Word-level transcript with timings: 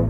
Hello 0.00 0.08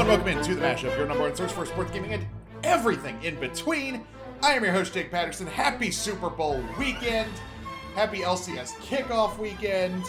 and 0.00 0.08
welcome 0.08 0.28
into 0.28 0.54
the 0.54 0.60
Mashup, 0.60 0.94
your 0.98 1.06
number 1.06 1.22
one 1.22 1.34
source 1.34 1.50
for 1.50 1.64
sports 1.64 1.90
gaming 1.90 2.12
and 2.12 2.26
everything 2.62 3.16
in 3.22 3.40
between. 3.40 4.04
I 4.42 4.52
am 4.52 4.62
your 4.62 4.74
host, 4.74 4.92
Jake 4.92 5.10
Patterson. 5.10 5.46
Happy 5.46 5.90
Super 5.90 6.28
Bowl 6.28 6.62
weekend. 6.78 7.32
Happy 7.94 8.18
LCS 8.18 8.72
kickoff 8.82 9.38
weekend. 9.38 10.04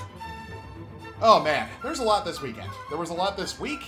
Oh 1.22 1.42
man, 1.42 1.70
there's 1.82 2.00
a 2.00 2.04
lot 2.04 2.26
this 2.26 2.42
weekend. 2.42 2.72
There 2.90 2.98
was 2.98 3.10
a 3.10 3.14
lot 3.14 3.38
this 3.38 3.58
week, 3.58 3.86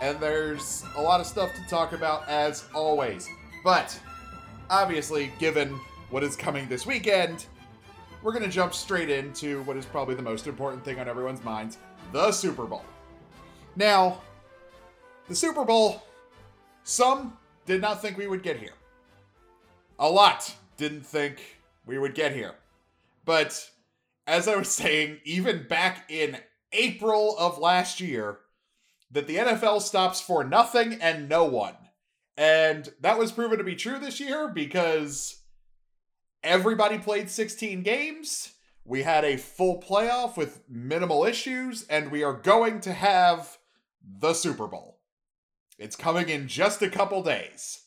and 0.00 0.18
there's 0.20 0.84
a 0.96 1.02
lot 1.02 1.20
of 1.20 1.26
stuff 1.26 1.54
to 1.54 1.60
talk 1.68 1.92
about 1.92 2.26
as 2.28 2.64
always. 2.74 3.28
But 3.62 4.00
obviously, 4.70 5.32
given 5.38 5.78
what 6.10 6.22
is 6.22 6.36
coming 6.36 6.68
this 6.68 6.86
weekend, 6.86 7.46
we're 8.22 8.32
going 8.32 8.44
to 8.44 8.50
jump 8.50 8.74
straight 8.74 9.10
into 9.10 9.62
what 9.62 9.76
is 9.76 9.84
probably 9.86 10.14
the 10.14 10.22
most 10.22 10.46
important 10.46 10.84
thing 10.84 10.98
on 10.98 11.08
everyone's 11.08 11.42
minds 11.44 11.78
the 12.12 12.32
Super 12.32 12.64
Bowl. 12.64 12.84
Now, 13.76 14.20
the 15.28 15.34
Super 15.34 15.64
Bowl, 15.64 16.02
some 16.84 17.36
did 17.66 17.80
not 17.82 18.00
think 18.00 18.16
we 18.16 18.26
would 18.26 18.42
get 18.42 18.58
here. 18.58 18.72
A 19.98 20.08
lot 20.08 20.54
didn't 20.78 21.04
think 21.04 21.58
we 21.84 21.98
would 21.98 22.14
get 22.14 22.32
here. 22.32 22.54
But 23.24 23.68
as 24.26 24.48
I 24.48 24.56
was 24.56 24.68
saying, 24.72 25.18
even 25.24 25.66
back 25.68 26.10
in 26.10 26.38
April 26.72 27.36
of 27.38 27.58
last 27.58 28.00
year, 28.00 28.38
that 29.10 29.26
the 29.26 29.36
NFL 29.36 29.82
stops 29.82 30.20
for 30.20 30.44
nothing 30.44 30.94
and 30.94 31.28
no 31.28 31.44
one. 31.44 31.74
And 32.36 32.88
that 33.00 33.18
was 33.18 33.32
proven 33.32 33.58
to 33.58 33.64
be 33.64 33.74
true 33.74 33.98
this 33.98 34.20
year 34.20 34.48
because 34.48 35.37
everybody 36.42 36.98
played 36.98 37.30
16 37.30 37.82
games. 37.82 38.52
We 38.84 39.02
had 39.02 39.24
a 39.24 39.36
full 39.36 39.82
playoff 39.82 40.36
with 40.36 40.62
minimal 40.68 41.24
issues, 41.24 41.84
and 41.88 42.10
we 42.10 42.22
are 42.22 42.32
going 42.32 42.80
to 42.80 42.92
have 42.92 43.58
the 44.02 44.32
Super 44.32 44.66
Bowl. 44.66 45.00
It's 45.78 45.96
coming 45.96 46.28
in 46.28 46.48
just 46.48 46.82
a 46.82 46.88
couple 46.88 47.22
days. 47.22 47.82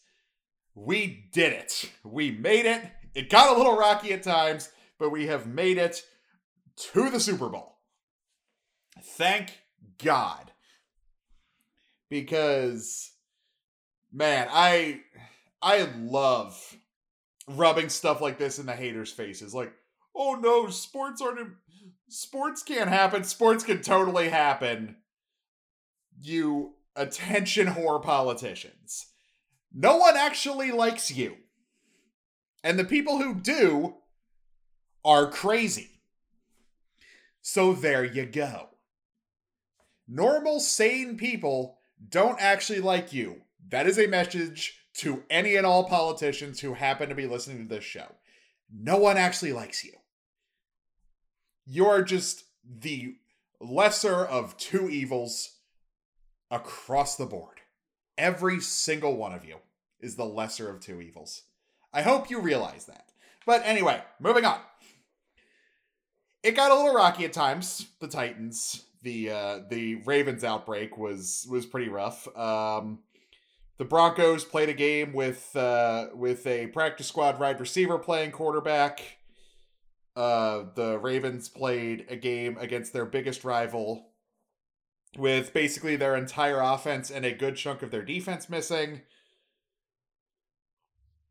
We 0.75 1.25
did 1.33 1.53
it. 1.53 1.91
We 2.03 2.31
made 2.31 2.65
it. 2.65 2.83
It 3.13 3.29
got 3.29 3.53
a 3.53 3.57
little 3.57 3.75
rocky 3.75 4.13
at 4.13 4.23
times, 4.23 4.69
but 4.97 5.09
we 5.09 5.27
have 5.27 5.47
made 5.47 5.77
it 5.77 6.03
to 6.93 7.09
the 7.09 7.19
Super 7.19 7.49
Bowl. 7.49 7.79
Thank 9.03 9.59
God. 9.97 10.51
Because 12.09 13.11
man, 14.11 14.47
I 14.51 15.01
I 15.61 15.89
love 15.99 16.77
rubbing 17.57 17.89
stuff 17.89 18.21
like 18.21 18.37
this 18.37 18.59
in 18.59 18.65
the 18.65 18.75
haters' 18.75 19.11
faces. 19.11 19.53
Like, 19.53 19.73
oh 20.15 20.35
no, 20.35 20.69
sports 20.69 21.21
aren't 21.21 21.53
sports 22.09 22.63
can't 22.63 22.89
happen. 22.89 23.23
Sports 23.23 23.63
can 23.63 23.81
totally 23.81 24.29
happen. 24.29 24.97
You 26.19 26.75
attention 26.95 27.67
whore 27.67 28.01
politicians. 28.01 29.07
No 29.73 29.97
one 29.97 30.17
actually 30.17 30.71
likes 30.71 31.11
you. 31.11 31.37
And 32.63 32.77
the 32.77 32.83
people 32.83 33.17
who 33.17 33.33
do 33.33 33.95
are 35.03 35.31
crazy. 35.31 36.01
So 37.41 37.73
there 37.73 38.03
you 38.03 38.25
go. 38.25 38.69
Normal, 40.07 40.59
sane 40.59 41.17
people 41.17 41.77
don't 42.09 42.39
actually 42.39 42.81
like 42.81 43.13
you. 43.13 43.41
That 43.69 43.87
is 43.87 43.97
a 43.97 44.07
message 44.07 44.80
to 44.95 45.23
any 45.29 45.55
and 45.55 45.65
all 45.65 45.85
politicians 45.85 46.59
who 46.59 46.73
happen 46.73 47.09
to 47.09 47.15
be 47.15 47.27
listening 47.27 47.67
to 47.67 47.75
this 47.75 47.83
show. 47.83 48.15
No 48.73 48.97
one 48.97 49.17
actually 49.17 49.53
likes 49.53 49.83
you. 49.83 49.93
You're 51.65 52.01
just 52.01 52.45
the 52.63 53.15
lesser 53.59 54.25
of 54.25 54.57
two 54.57 54.89
evils 54.89 55.57
across 56.49 57.15
the 57.15 57.25
board. 57.25 57.61
Every 58.17 58.59
single 58.59 59.15
one 59.15 59.33
of 59.33 59.45
you 59.45 59.57
is 59.99 60.15
the 60.15 60.25
lesser 60.25 60.69
of 60.69 60.79
two 60.79 61.01
evils. 61.01 61.43
I 61.93 62.01
hope 62.01 62.29
you 62.29 62.39
realize 62.39 62.85
that. 62.85 63.11
But 63.45 63.61
anyway, 63.65 64.01
moving 64.19 64.45
on. 64.45 64.59
It 66.43 66.55
got 66.55 66.71
a 66.71 66.75
little 66.75 66.93
rocky 66.93 67.25
at 67.25 67.33
times. 67.33 67.87
The 67.99 68.07
Titans, 68.07 68.85
the 69.03 69.29
uh, 69.29 69.59
the 69.69 69.95
Ravens 70.05 70.43
outbreak 70.43 70.97
was 70.97 71.45
was 71.49 71.65
pretty 71.65 71.89
rough. 71.89 72.27
Um, 72.35 72.99
the 73.81 73.85
Broncos 73.85 74.45
played 74.45 74.69
a 74.69 74.75
game 74.75 75.11
with 75.11 75.55
uh, 75.55 76.09
with 76.13 76.45
a 76.45 76.67
practice 76.67 77.07
squad 77.07 77.39
wide 77.39 77.59
receiver 77.59 77.97
playing 77.97 78.29
quarterback. 78.29 79.17
Uh, 80.15 80.65
the 80.75 80.99
Ravens 80.99 81.49
played 81.49 82.05
a 82.07 82.15
game 82.15 82.59
against 82.59 82.93
their 82.93 83.07
biggest 83.07 83.43
rival 83.43 84.11
with 85.17 85.51
basically 85.51 85.95
their 85.95 86.15
entire 86.15 86.61
offense 86.61 87.09
and 87.09 87.25
a 87.25 87.31
good 87.31 87.55
chunk 87.55 87.81
of 87.81 87.89
their 87.89 88.03
defense 88.03 88.51
missing. 88.51 89.01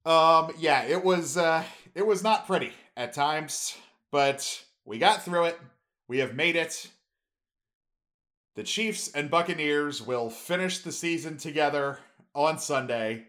Um, 0.05 0.53
yeah, 0.59 0.83
it 0.83 1.05
was 1.05 1.37
uh, 1.37 1.63
it 1.95 2.05
was 2.05 2.25
not 2.25 2.49
pretty 2.49 2.73
at 2.97 3.13
times, 3.13 3.77
but 4.11 4.65
we 4.85 4.99
got 4.99 5.23
through 5.25 5.45
it. 5.45 5.61
We 6.09 6.19
have 6.19 6.35
made 6.35 6.57
it. 6.57 6.89
The 8.57 8.65
Chiefs 8.65 9.09
and 9.13 9.31
Buccaneers 9.31 10.03
will 10.03 10.31
finish 10.31 10.81
the 10.81 10.91
season 10.91 11.37
together 11.37 12.01
on 12.35 12.59
Sunday 12.59 13.27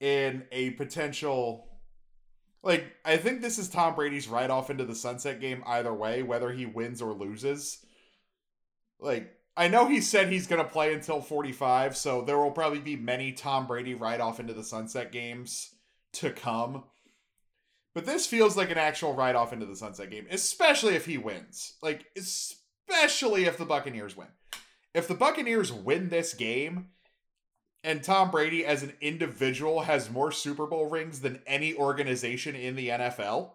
in 0.00 0.44
a 0.52 0.70
potential 0.70 1.68
like 2.64 2.84
I 3.04 3.18
think 3.18 3.42
this 3.42 3.58
is 3.58 3.68
Tom 3.68 3.94
Brady's 3.94 4.26
right 4.26 4.48
off 4.48 4.70
into 4.70 4.84
the 4.86 4.94
sunset 4.94 5.38
game 5.38 5.62
either 5.66 5.92
way, 5.92 6.22
whether 6.22 6.50
he 6.50 6.64
wins 6.64 7.02
or 7.02 7.12
loses. 7.12 7.84
Like 8.98 9.30
I 9.56 9.68
know 9.68 9.86
he 9.86 10.00
said 10.00 10.28
he's 10.28 10.46
going 10.46 10.62
to 10.62 10.68
play 10.68 10.94
until 10.94 11.20
45, 11.20 11.96
so 11.96 12.22
there 12.22 12.38
will 12.38 12.50
probably 12.50 12.80
be 12.80 12.96
many 12.96 13.32
Tom 13.32 13.66
Brady 13.66 13.94
right 13.94 14.20
off 14.20 14.40
into 14.40 14.54
the 14.54 14.64
sunset 14.64 15.12
games 15.12 15.74
to 16.14 16.30
come. 16.30 16.84
But 17.94 18.06
this 18.06 18.26
feels 18.26 18.56
like 18.56 18.70
an 18.70 18.78
actual 18.78 19.14
ride 19.14 19.36
off 19.36 19.52
into 19.52 19.66
the 19.66 19.76
sunset 19.76 20.10
game, 20.10 20.26
especially 20.30 20.96
if 20.96 21.06
he 21.06 21.18
wins. 21.18 21.74
Like, 21.80 22.06
especially 22.16 23.44
if 23.44 23.56
the 23.56 23.64
Buccaneers 23.64 24.16
win. 24.16 24.28
If 24.94 25.06
the 25.06 25.14
Buccaneers 25.14 25.72
win 25.72 26.08
this 26.08 26.34
game, 26.34 26.88
and 27.84 28.02
Tom 28.02 28.30
Brady 28.30 28.64
as 28.64 28.82
an 28.82 28.94
individual 29.02 29.82
has 29.82 30.10
more 30.10 30.32
Super 30.32 30.66
Bowl 30.66 30.86
rings 30.86 31.20
than 31.20 31.42
any 31.46 31.74
organization 31.74 32.56
in 32.56 32.76
the 32.76 32.88
NFL, 32.88 33.50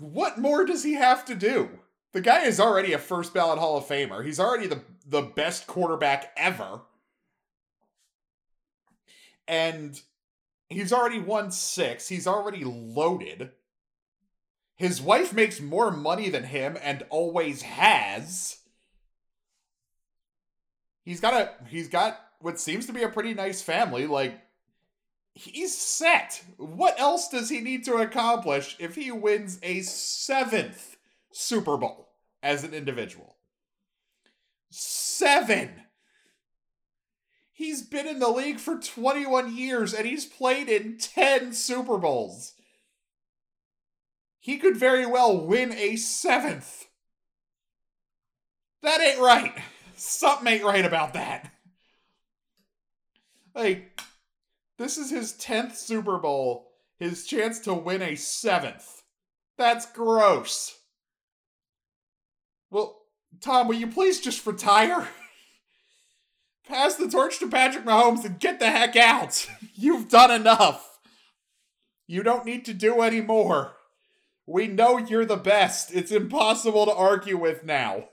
what 0.00 0.38
more 0.38 0.64
does 0.64 0.82
he 0.82 0.94
have 0.94 1.24
to 1.26 1.36
do? 1.36 1.70
The 2.10 2.20
guy 2.20 2.44
is 2.44 2.58
already 2.58 2.92
a 2.92 2.98
first 2.98 3.32
ballot 3.32 3.60
Hall 3.60 3.78
of 3.78 3.86
Famer. 3.86 4.24
He's 4.24 4.40
already 4.40 4.66
the, 4.66 4.80
the 5.06 5.22
best 5.22 5.68
quarterback 5.68 6.32
ever. 6.36 6.80
And 9.46 10.00
he's 10.68 10.92
already 10.92 11.20
won 11.20 11.52
six. 11.52 12.08
He's 12.08 12.26
already 12.26 12.64
loaded. 12.64 13.50
His 14.74 15.00
wife 15.00 15.32
makes 15.32 15.60
more 15.60 15.92
money 15.92 16.28
than 16.28 16.44
him 16.44 16.76
and 16.82 17.04
always 17.08 17.62
has. 17.62 18.61
He's 21.04 21.20
got 21.20 21.34
a 21.34 21.50
he's 21.68 21.88
got 21.88 22.18
what 22.40 22.60
seems 22.60 22.86
to 22.86 22.92
be 22.92 23.02
a 23.02 23.08
pretty 23.08 23.34
nice 23.34 23.62
family. 23.62 24.06
Like 24.06 24.40
he's 25.34 25.76
set. 25.76 26.42
What 26.56 26.98
else 26.98 27.28
does 27.28 27.48
he 27.48 27.60
need 27.60 27.84
to 27.84 27.94
accomplish 27.96 28.76
if 28.78 28.94
he 28.94 29.10
wins 29.10 29.58
a 29.62 29.80
seventh 29.80 30.96
Super 31.32 31.76
Bowl 31.76 32.08
as 32.42 32.64
an 32.64 32.74
individual? 32.74 33.36
Seven. 34.70 35.70
He's 37.52 37.82
been 37.82 38.08
in 38.08 38.18
the 38.18 38.28
league 38.28 38.58
for 38.58 38.78
21 38.78 39.56
years 39.56 39.94
and 39.94 40.06
he's 40.06 40.26
played 40.26 40.68
in 40.68 40.98
10 40.98 41.52
Super 41.52 41.98
Bowls. 41.98 42.54
He 44.40 44.58
could 44.58 44.76
very 44.76 45.06
well 45.06 45.46
win 45.46 45.72
a 45.72 45.94
seventh. 45.94 46.88
That 48.82 49.00
ain't 49.00 49.20
right. 49.20 49.54
Something 49.96 50.54
ain't 50.54 50.64
right 50.64 50.84
about 50.84 51.14
that. 51.14 51.52
Like, 53.54 54.00
this 54.78 54.96
is 54.98 55.10
his 55.10 55.32
10th 55.34 55.76
Super 55.76 56.18
Bowl, 56.18 56.72
his 56.98 57.26
chance 57.26 57.60
to 57.60 57.74
win 57.74 58.02
a 58.02 58.14
seventh. 58.14 59.02
That's 59.58 59.86
gross. 59.86 60.78
Well, 62.70 63.02
Tom, 63.40 63.68
will 63.68 63.74
you 63.74 63.86
please 63.86 64.20
just 64.20 64.46
retire? 64.46 65.08
Pass 66.66 66.94
the 66.94 67.08
torch 67.08 67.38
to 67.40 67.48
Patrick 67.48 67.84
Mahomes 67.84 68.24
and 68.24 68.38
get 68.40 68.58
the 68.60 68.70
heck 68.70 68.96
out. 68.96 69.48
You've 69.74 70.08
done 70.08 70.30
enough. 70.30 71.00
You 72.06 72.22
don't 72.22 72.46
need 72.46 72.64
to 72.66 72.74
do 72.74 73.00
any 73.00 73.20
more. 73.20 73.72
We 74.46 74.66
know 74.66 74.98
you're 74.98 75.24
the 75.24 75.36
best. 75.36 75.94
It's 75.94 76.10
impossible 76.10 76.86
to 76.86 76.94
argue 76.94 77.36
with 77.36 77.64
now. 77.64 78.08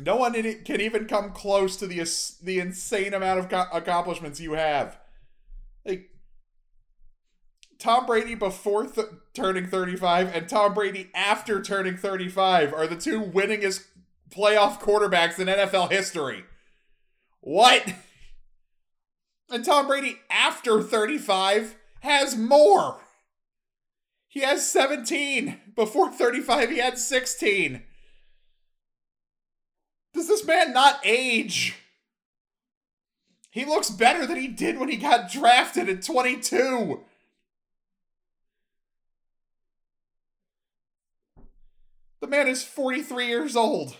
No 0.00 0.16
one 0.16 0.32
can 0.64 0.80
even 0.80 1.06
come 1.06 1.32
close 1.32 1.76
to 1.76 1.86
the 1.86 1.98
the 2.42 2.58
insane 2.58 3.14
amount 3.14 3.40
of 3.40 3.68
accomplishments 3.72 4.40
you 4.40 4.52
have. 4.52 4.98
Like 5.84 6.10
Tom 7.78 8.06
Brady 8.06 8.34
before 8.34 8.86
th- 8.86 9.06
turning 9.34 9.66
35 9.66 10.34
and 10.34 10.48
Tom 10.48 10.74
Brady 10.74 11.10
after 11.14 11.62
turning 11.62 11.96
35 11.96 12.72
are 12.72 12.86
the 12.86 12.96
two 12.96 13.20
winningest 13.20 13.86
playoff 14.30 14.80
quarterbacks 14.80 15.38
in 15.38 15.48
NFL 15.48 15.90
history. 15.90 16.44
What? 17.40 17.94
And 19.50 19.64
Tom 19.64 19.86
Brady 19.86 20.20
after 20.30 20.82
35 20.82 21.76
has 22.00 22.36
more. 22.36 23.00
He 24.28 24.40
has 24.40 24.70
17. 24.70 25.58
Before 25.74 26.10
35, 26.10 26.70
he 26.70 26.78
had 26.78 26.98
16. 26.98 27.82
Does 30.20 30.28
this 30.28 30.44
man 30.44 30.74
not 30.74 31.00
age? 31.02 31.76
He 33.50 33.64
looks 33.64 33.88
better 33.88 34.26
than 34.26 34.36
he 34.36 34.48
did 34.48 34.78
when 34.78 34.90
he 34.90 34.98
got 34.98 35.32
drafted 35.32 35.88
at 35.88 36.02
22. 36.02 37.00
The 42.20 42.26
man 42.26 42.48
is 42.48 42.62
43 42.62 43.28
years 43.28 43.56
old. 43.56 43.96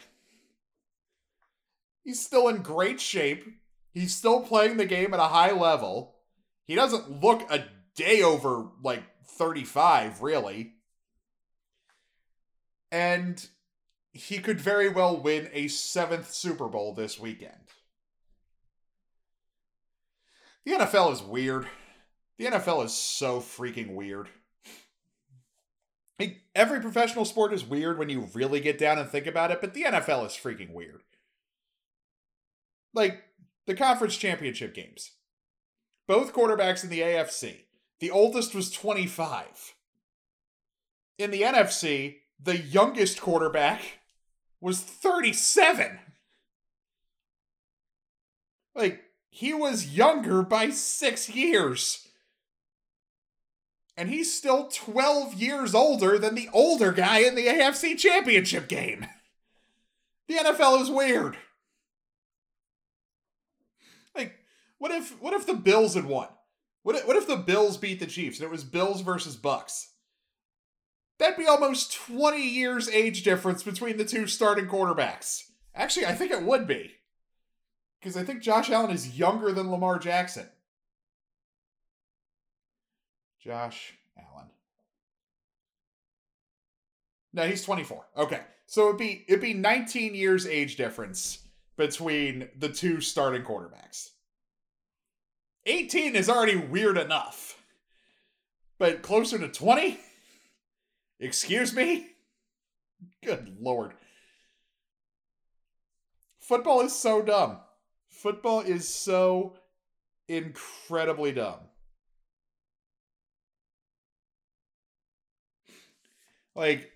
He's 2.05 2.21
still 2.21 2.49
in 2.49 2.59
great 2.61 3.01
shape. 3.01 3.47
He's 3.95 4.15
still 4.15 4.43
playing 4.43 4.77
the 4.77 4.85
game 4.85 5.15
at 5.15 5.21
a 5.21 5.29
high 5.29 5.53
level. 5.53 6.17
He 6.67 6.75
doesn't 6.75 7.23
look 7.23 7.51
a 7.51 7.65
day 7.95 8.21
over 8.21 8.67
like 8.83 9.05
35, 9.25 10.21
really. 10.21 10.75
And 12.93 13.43
he 14.13 14.39
could 14.39 14.61
very 14.61 14.89
well 14.89 15.17
win 15.17 15.49
a 15.53 15.69
seventh 15.69 16.33
Super 16.33 16.69
Bowl 16.69 16.95
this 16.95 17.19
weekend. 17.19 17.53
The 20.65 20.73
NFL 20.73 21.13
is 21.13 21.23
weird. 21.23 21.67
The 22.39 22.47
NFL 22.47 22.85
is 22.85 22.93
so 22.93 23.41
freaking 23.41 23.95
weird. 23.95 24.29
Every 26.55 26.81
professional 26.81 27.25
sport 27.25 27.53
is 27.53 27.65
weird 27.65 27.99
when 27.99 28.09
you 28.09 28.29
really 28.35 28.61
get 28.61 28.77
down 28.77 28.99
and 28.99 29.09
think 29.09 29.27
about 29.27 29.51
it, 29.51 29.61
but 29.61 29.73
the 29.73 29.85
NFL 29.85 30.27
is 30.27 30.33
freaking 30.33 30.73
weird. 30.73 31.03
Like, 32.93 33.23
the 33.67 33.75
conference 33.75 34.17
championship 34.17 34.75
games. 34.75 35.13
Both 36.07 36.35
quarterbacks 36.35 36.83
in 36.83 36.91
the 36.91 37.01
AFC. 37.01 37.61
The 38.01 38.11
oldest 38.11 38.55
was 38.55 38.71
25. 38.71 39.75
In 41.19 41.31
the 41.31 41.43
NFC, 41.43 42.17
the 42.43 42.59
youngest 42.59 43.21
quarterback 43.21 44.00
was 44.61 44.81
37. 44.81 45.99
Like, 48.75 49.03
he 49.31 49.55
was 49.55 49.97
younger 49.97 50.43
by 50.43 50.71
six 50.71 51.29
years. 51.29 52.07
And 53.97 54.09
he's 54.09 54.35
still 54.35 54.69
12 54.69 55.35
years 55.35 55.75
older 55.75 56.19
than 56.19 56.35
the 56.35 56.49
older 56.53 56.93
guy 56.93 57.21
in 57.21 57.35
the 57.35 57.47
AFC 57.47 57.99
Championship 57.99 58.69
game. 58.69 59.07
The 60.27 60.37
NFL 60.37 60.83
is 60.83 60.91
weird. 60.91 61.37
Like, 64.15 64.39
what 64.79 64.91
if 64.91 65.21
what 65.21 65.35
if 65.35 65.47
the 65.47 65.55
Bills 65.55 65.95
had 65.95 66.07
won? 66.07 66.29
What 66.83 66.97
if, 66.97 67.07
what 67.07 67.17
if 67.17 67.27
the 67.27 67.37
Bills 67.37 67.77
beat 67.77 68.01
the 68.01 68.07
Chiefs 68.07 68.39
and 68.39 68.47
it 68.47 68.51
was 68.51 68.65
Bills 68.65 69.03
versus 69.03 69.37
Bucks? 69.37 69.90
That'd 71.21 71.37
be 71.37 71.47
almost 71.47 71.93
20 72.09 72.43
years 72.43 72.89
age 72.89 73.23
difference 73.23 73.63
between 73.63 73.99
the 73.99 74.07
two 74.07 74.27
starting 74.27 74.67
quarterbacks. 74.67 75.51
Actually, 75.75 76.07
I 76.07 76.15
think 76.15 76.33
it 76.33 76.43
would 76.43 76.67
be. 76.67 76.93
Because 78.01 78.17
I 78.17 78.25
think 78.25 78.43
Josh 78.43 78.71
Allen 78.71 78.91
is 78.91 79.19
younger 79.19 79.53
than 79.53 79.71
Lamar 79.71 79.99
Jackson. 79.99 80.49
Josh 83.39 83.93
Allen. 84.17 84.47
No, 87.35 87.47
he's 87.47 87.65
24. 87.65 88.07
Okay. 88.17 88.41
So 88.67 88.87
it'd 88.87 88.99
be 88.99 89.27
it'd 89.29 89.43
be 89.43 89.53
19 89.53 90.15
years 90.15 90.47
age 90.47 90.77
difference 90.77 91.41
between 91.77 92.49
the 92.59 92.71
two 92.71 93.03
starting 93.03 93.43
quarterbacks. 93.43 94.13
18 95.67 96.17
is 96.17 96.31
already 96.31 96.57
weird 96.57 96.97
enough. 96.97 97.63
But 98.79 99.03
closer 99.03 99.39
to 99.39 99.49
20? 99.49 100.01
Excuse 101.21 101.75
me? 101.75 102.07
Good 103.23 103.57
lord. 103.61 103.93
Football 106.39 106.81
is 106.81 106.97
so 106.97 107.21
dumb. 107.21 107.59
Football 108.09 108.61
is 108.61 108.89
so 108.89 109.57
incredibly 110.29 111.33
dumb. 111.33 111.61
Like, 116.55 116.91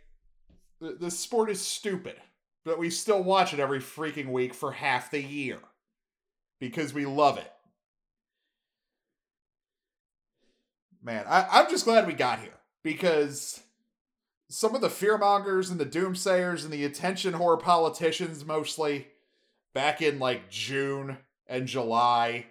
the, 0.80 1.10
sport 1.10 1.50
is 1.50 1.60
stupid, 1.60 2.16
but 2.64 2.78
we 2.78 2.90
still 2.90 3.22
watch 3.22 3.54
it 3.54 3.60
every 3.60 3.78
freaking 3.78 4.32
week 4.32 4.52
for 4.52 4.72
half 4.72 5.10
the 5.10 5.22
year 5.22 5.58
because 6.60 6.92
we 6.92 7.06
love 7.06 7.38
it. 7.38 7.50
Man, 11.02 11.24
I, 11.28 11.46
I'm 11.50 11.70
just 11.70 11.84
glad 11.84 12.06
we 12.06 12.14
got 12.14 12.40
here 12.40 12.58
because 12.82 13.62
some 14.54 14.76
of 14.76 14.80
the 14.80 14.88
fearmongers 14.88 15.68
and 15.68 15.80
the 15.80 15.84
doomsayers 15.84 16.62
and 16.62 16.72
the 16.72 16.84
attention 16.84 17.34
whore 17.34 17.60
politicians 17.60 18.44
mostly 18.44 19.08
back 19.72 20.00
in 20.00 20.20
like 20.20 20.48
June 20.48 21.18
and 21.48 21.66
July 21.66 22.46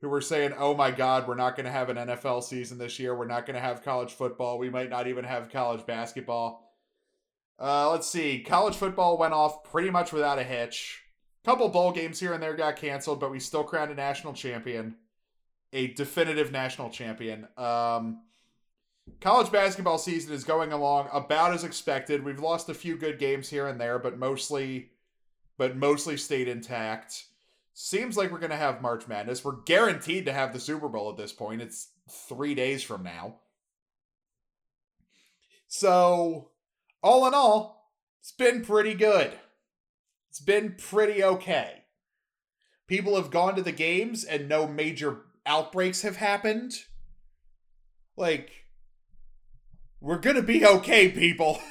who 0.00 0.08
were 0.08 0.20
saying, 0.20 0.52
"Oh 0.56 0.72
my 0.72 0.92
god, 0.92 1.26
we're 1.26 1.34
not 1.34 1.56
going 1.56 1.66
to 1.66 1.72
have 1.72 1.88
an 1.88 1.96
NFL 1.96 2.44
season 2.44 2.78
this 2.78 3.00
year. 3.00 3.12
We're 3.12 3.26
not 3.26 3.44
going 3.44 3.56
to 3.56 3.60
have 3.60 3.82
college 3.82 4.12
football. 4.12 4.56
We 4.56 4.70
might 4.70 4.88
not 4.88 5.08
even 5.08 5.24
have 5.24 5.50
college 5.50 5.84
basketball." 5.84 6.76
Uh, 7.58 7.90
let's 7.90 8.06
see. 8.06 8.40
College 8.40 8.76
football 8.76 9.18
went 9.18 9.34
off 9.34 9.64
pretty 9.64 9.90
much 9.90 10.12
without 10.12 10.38
a 10.38 10.44
hitch. 10.44 11.02
A 11.44 11.50
couple 11.50 11.68
bowl 11.70 11.90
games 11.90 12.20
here 12.20 12.34
and 12.34 12.42
there 12.42 12.54
got 12.54 12.76
canceled, 12.76 13.18
but 13.18 13.32
we 13.32 13.40
still 13.40 13.64
crowned 13.64 13.90
a 13.90 13.96
national 13.96 14.32
champion, 14.32 14.94
a 15.72 15.88
definitive 15.88 16.52
national 16.52 16.90
champion. 16.90 17.48
Um, 17.56 18.20
college 19.20 19.52
basketball 19.52 19.98
season 19.98 20.32
is 20.32 20.44
going 20.44 20.72
along 20.72 21.08
about 21.12 21.52
as 21.52 21.64
expected. 21.64 22.24
We've 22.24 22.40
lost 22.40 22.68
a 22.68 22.74
few 22.74 22.96
good 22.96 23.18
games 23.18 23.48
here 23.48 23.66
and 23.66 23.80
there, 23.80 23.98
but 23.98 24.18
mostly 24.18 24.90
but 25.58 25.76
mostly 25.76 26.16
stayed 26.16 26.48
intact. 26.48 27.26
Seems 27.74 28.16
like 28.16 28.30
we're 28.30 28.38
going 28.38 28.50
to 28.50 28.56
have 28.56 28.82
March 28.82 29.06
Madness. 29.06 29.44
We're 29.44 29.62
guaranteed 29.62 30.26
to 30.26 30.32
have 30.32 30.52
the 30.52 30.60
Super 30.60 30.88
Bowl 30.88 31.10
at 31.10 31.16
this 31.16 31.32
point. 31.32 31.62
It's 31.62 31.88
3 32.28 32.54
days 32.54 32.82
from 32.82 33.02
now. 33.02 33.36
So, 35.68 36.50
all 37.02 37.26
in 37.26 37.34
all, 37.34 37.92
it's 38.20 38.32
been 38.32 38.62
pretty 38.62 38.94
good. 38.94 39.32
It's 40.28 40.40
been 40.40 40.74
pretty 40.76 41.22
okay. 41.22 41.84
People 42.86 43.16
have 43.16 43.30
gone 43.30 43.54
to 43.56 43.62
the 43.62 43.72
games 43.72 44.24
and 44.24 44.48
no 44.48 44.66
major 44.66 45.22
outbreaks 45.46 46.02
have 46.02 46.16
happened. 46.16 46.74
Like, 48.16 48.61
we're 50.02 50.18
gonna 50.18 50.42
be 50.42 50.66
okay, 50.66 51.08
people. 51.08 51.60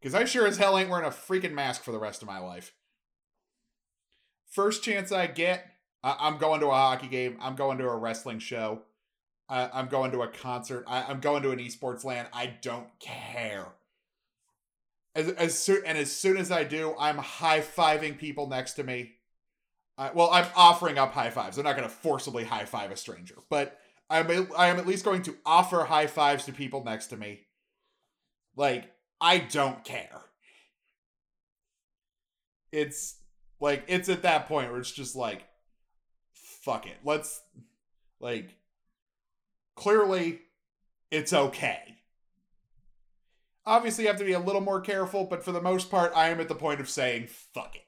Because 0.00 0.14
I 0.14 0.26
sure 0.26 0.46
as 0.46 0.58
hell 0.58 0.76
ain't 0.76 0.90
wearing 0.90 1.06
a 1.06 1.10
freaking 1.10 1.52
mask 1.54 1.82
for 1.82 1.90
the 1.90 1.98
rest 1.98 2.20
of 2.20 2.28
my 2.28 2.38
life. 2.38 2.74
First 4.50 4.84
chance 4.84 5.10
I 5.10 5.26
get, 5.28 5.64
I- 6.02 6.28
am 6.28 6.36
going 6.36 6.60
to 6.60 6.66
a 6.66 6.74
hockey 6.74 7.06
game. 7.06 7.38
I'm 7.40 7.56
going 7.56 7.78
to 7.78 7.88
a 7.88 7.96
wrestling 7.96 8.38
show. 8.38 8.82
I- 9.48 9.70
I'm 9.72 9.88
going 9.88 10.12
to 10.12 10.20
a 10.20 10.28
concert. 10.28 10.84
I- 10.86 11.10
am 11.10 11.20
going 11.20 11.42
to 11.44 11.52
an 11.52 11.58
esports 11.58 12.04
land. 12.04 12.28
I 12.34 12.48
don't 12.60 12.88
care. 13.00 13.68
As, 15.14 15.30
as 15.30 15.58
soon 15.58 15.82
and 15.86 15.96
as 15.96 16.12
soon 16.12 16.36
as 16.36 16.52
I 16.52 16.64
do, 16.64 16.94
I'm 16.98 17.16
high 17.16 17.60
fiving 17.60 18.18
people 18.18 18.46
next 18.46 18.74
to 18.74 18.84
me. 18.84 19.12
Well, 19.96 20.28
I'm 20.30 20.48
offering 20.54 20.98
up 20.98 21.14
high 21.14 21.30
fives. 21.30 21.56
I'm 21.56 21.64
not 21.64 21.76
going 21.76 21.88
to 21.88 21.94
forcibly 21.94 22.44
high 22.44 22.66
five 22.66 22.90
a 22.90 22.96
stranger, 22.98 23.36
but 23.48 23.80
I'm 24.10 24.48
I 24.56 24.68
am 24.68 24.78
at 24.78 24.86
least 24.86 25.04
going 25.04 25.22
to 25.22 25.36
offer 25.46 25.84
high 25.84 26.06
fives 26.06 26.44
to 26.44 26.52
people 26.52 26.84
next 26.84 27.08
to 27.08 27.16
me. 27.16 27.46
Like 28.56 28.90
I 29.20 29.38
don't 29.38 29.84
care. 29.84 30.22
It's 32.70 33.16
like 33.60 33.84
it's 33.86 34.08
at 34.08 34.22
that 34.22 34.46
point 34.46 34.70
where 34.70 34.80
it's 34.80 34.92
just 34.92 35.16
like 35.16 35.44
fuck 36.32 36.86
it. 36.86 36.96
Let's 37.04 37.40
like 38.20 38.56
clearly 39.74 40.40
it's 41.10 41.32
okay. 41.32 41.80
Obviously 43.66 44.04
you 44.04 44.08
have 44.08 44.18
to 44.18 44.24
be 44.24 44.32
a 44.32 44.38
little 44.38 44.60
more 44.60 44.80
careful, 44.80 45.24
but 45.24 45.42
for 45.42 45.52
the 45.52 45.62
most 45.62 45.90
part 45.90 46.12
I 46.14 46.28
am 46.28 46.40
at 46.40 46.48
the 46.48 46.54
point 46.54 46.80
of 46.80 46.88
saying 46.90 47.28
fuck 47.28 47.74
it. 47.74 47.86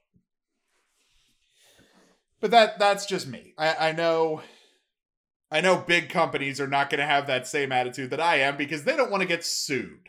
But 2.40 2.50
that 2.52 2.78
that's 2.78 3.06
just 3.06 3.26
me. 3.26 3.54
I, 3.58 3.88
I 3.88 3.92
know 3.92 4.42
I 5.50 5.60
know 5.60 5.76
big 5.76 6.08
companies 6.08 6.60
are 6.60 6.66
not 6.66 6.90
going 6.90 6.98
to 6.98 7.06
have 7.06 7.26
that 7.26 7.46
same 7.46 7.70
attitude 7.70 8.10
that 8.10 8.20
I 8.20 8.40
am 8.40 8.56
because 8.56 8.84
they 8.84 8.96
don't 8.96 9.10
want 9.10 9.22
to 9.22 9.28
get 9.28 9.44
sued. 9.44 10.08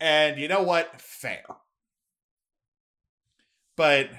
And 0.00 0.38
you 0.38 0.48
know 0.48 0.62
what? 0.62 1.00
Fair. 1.00 1.44
But 3.76 4.10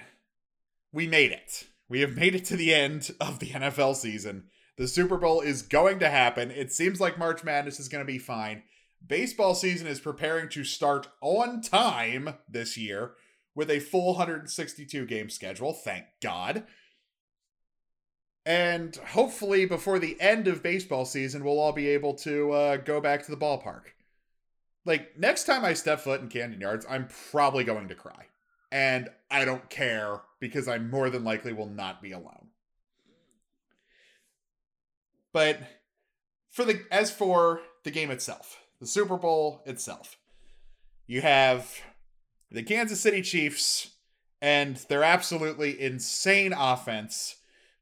we 0.92 1.08
made 1.08 1.32
it. 1.32 1.66
We 1.88 2.02
have 2.02 2.16
made 2.16 2.36
it 2.36 2.46
to 2.46 2.56
the 2.56 2.74
end 2.74 3.12
of 3.20 3.40
the 3.40 3.48
NFL 3.48 3.96
season. 3.96 4.46
The 4.78 4.88
Super 4.88 5.18
Bowl 5.18 5.42
is 5.42 5.62
going 5.64 6.00
to 6.00 6.10
happen. 6.10 6.52
It 6.52 6.72
seems 6.72 7.02
like 7.02 7.18
March 7.18 7.44
Madness 7.44 7.80
is 7.80 7.90
going 7.90 8.06
to 8.06 8.12
be 8.12 8.20
fine. 8.20 8.64
Baseball 9.06 9.56
season 9.56 9.88
is 9.88 10.00
preparing 10.00 10.50
to 10.50 10.64
start 10.64 11.08
on 11.22 11.62
time 11.62 12.36
this 12.48 12.78
year 12.78 13.14
with 13.56 13.70
a 13.70 13.80
full 13.80 14.14
162 14.14 15.06
game 15.06 15.30
schedule. 15.30 15.74
Thank 15.74 16.06
God. 16.22 16.66
And 18.46 18.96
hopefully, 18.96 19.66
before 19.66 20.00
the 20.00 20.20
end 20.20 20.48
of 20.48 20.64
baseball 20.64 21.06
season, 21.06 21.44
we'll 21.44 21.60
all 21.60 21.72
be 21.72 21.90
able 21.90 22.14
to 22.16 22.52
uh, 22.52 22.78
go 22.78 23.00
back 23.00 23.24
to 23.24 23.32
the 23.32 23.38
ballpark. 23.38 23.84
Like, 24.86 25.18
next 25.18 25.44
time 25.44 25.66
I 25.66 25.74
step 25.74 26.00
foot 26.00 26.22
in 26.22 26.30
Camden 26.30 26.60
Yards, 26.60 26.86
I'm 26.90 27.08
probably 27.32 27.64
going 27.64 27.90
to 27.90 27.96
cry. 27.96 28.26
And 28.72 29.10
I 29.30 29.46
don't 29.46 29.70
care 29.70 30.22
because 30.40 30.68
I 30.68 30.80
more 30.80 31.10
than 31.10 31.24
likely 31.24 31.54
will 31.54 31.70
not 31.70 32.02
be 32.02 32.12
alone. 32.12 32.48
But 35.32 35.60
for 36.50 36.66
the 36.66 36.82
as 36.92 37.12
for 37.12 37.62
the 37.84 37.92
game 37.92 38.12
itself, 38.12 38.60
the 38.80 38.88
Super 38.88 39.18
Bowl 39.18 39.62
itself, 39.66 40.18
you 41.06 41.22
have 41.22 41.82
the 42.52 42.64
Kansas 42.64 43.00
City 43.00 43.22
Chiefs 43.22 43.92
and 44.42 44.78
their 44.90 45.04
absolutely 45.04 45.80
insane 45.80 46.54
offense. 46.54 47.36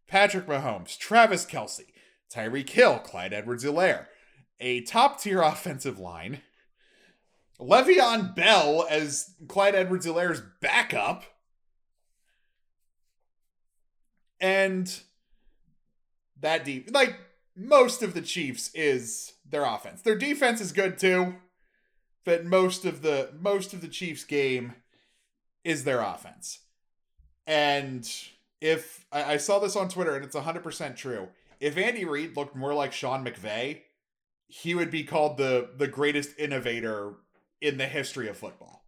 Patrick 0.07 0.47
Mahomes, 0.47 0.97
Travis 0.97 1.45
Kelce, 1.45 1.85
Tyreek 2.33 2.69
Hill, 2.69 2.99
Clyde 2.99 3.33
Edwards 3.33 3.63
Helaire, 3.63 4.07
a 4.59 4.81
top 4.81 5.19
tier 5.19 5.41
offensive 5.43 5.99
line, 5.99 6.41
Le'Veon 7.59 8.35
Bell 8.35 8.85
as 8.89 9.33
Clyde 9.47 9.75
Edwards 9.75 10.05
Helaire's 10.05 10.41
backup, 10.61 11.23
and 14.39 15.01
that 16.39 16.63
deep. 16.63 16.89
Like, 16.93 17.15
most 17.55 18.03
of 18.03 18.13
the 18.13 18.21
Chiefs 18.21 18.69
is 18.75 19.33
their 19.49 19.65
offense. 19.65 20.01
Their 20.01 20.17
defense 20.17 20.61
is 20.61 20.71
good 20.71 20.99
too, 20.99 21.35
but 22.23 22.45
most 22.45 22.85
of 22.85 23.01
the 23.01 23.31
most 23.39 23.73
of 23.73 23.81
the 23.81 23.87
Chiefs 23.87 24.23
game 24.23 24.75
is 25.63 25.83
their 25.83 26.01
offense. 26.01 26.59
And 27.47 28.07
if 28.61 29.05
I, 29.11 29.33
I 29.33 29.37
saw 29.37 29.59
this 29.59 29.75
on 29.75 29.89
Twitter 29.89 30.15
and 30.15 30.23
it's 30.23 30.35
100% 30.35 30.95
true, 30.95 31.29
if 31.59 31.77
Andy 31.77 32.05
Reid 32.05 32.35
looked 32.35 32.55
more 32.55 32.73
like 32.73 32.93
Sean 32.93 33.25
McVay, 33.25 33.81
he 34.47 34.75
would 34.75 34.91
be 34.91 35.03
called 35.03 35.37
the 35.37 35.71
the 35.75 35.87
greatest 35.87 36.37
innovator 36.39 37.15
in 37.59 37.77
the 37.77 37.85
history 37.85 38.29
of 38.29 38.37
football. 38.37 38.85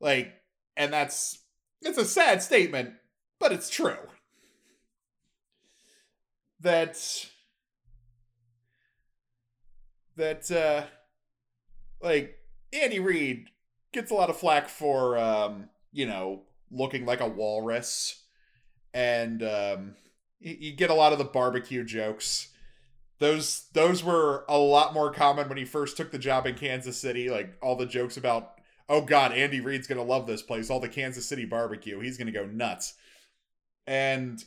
Like, 0.00 0.32
and 0.76 0.92
that's 0.92 1.40
it's 1.82 1.98
a 1.98 2.04
sad 2.04 2.42
statement, 2.42 2.94
but 3.38 3.52
it's 3.52 3.68
true. 3.68 3.98
That 6.60 6.96
that 10.16 10.50
uh 10.50 10.84
like 12.00 12.38
Andy 12.72 13.00
Reid 13.00 13.48
gets 13.92 14.10
a 14.10 14.14
lot 14.14 14.30
of 14.30 14.36
flack 14.36 14.68
for 14.68 15.18
um, 15.18 15.68
you 15.92 16.06
know, 16.06 16.42
looking 16.70 17.06
like 17.06 17.20
a 17.20 17.28
walrus. 17.28 18.24
And 18.94 19.42
um 19.42 19.94
you, 20.40 20.56
you 20.58 20.72
get 20.72 20.90
a 20.90 20.94
lot 20.94 21.12
of 21.12 21.18
the 21.18 21.24
barbecue 21.24 21.84
jokes. 21.84 22.48
Those 23.18 23.66
those 23.72 24.04
were 24.04 24.44
a 24.48 24.58
lot 24.58 24.94
more 24.94 25.12
common 25.12 25.48
when 25.48 25.58
he 25.58 25.64
first 25.64 25.96
took 25.96 26.10
the 26.10 26.18
job 26.18 26.46
in 26.46 26.54
Kansas 26.54 26.98
City, 26.98 27.30
like 27.30 27.56
all 27.60 27.76
the 27.76 27.86
jokes 27.86 28.16
about 28.16 28.54
oh 28.88 29.02
god, 29.02 29.32
Andy 29.32 29.60
Reid's 29.60 29.86
to 29.98 30.02
love 30.02 30.26
this 30.26 30.42
place, 30.42 30.70
all 30.70 30.80
the 30.80 30.88
Kansas 30.88 31.26
City 31.26 31.44
barbecue. 31.44 32.00
He's 32.00 32.16
to 32.26 32.32
go 32.32 32.46
nuts. 32.46 32.94
And 33.86 34.42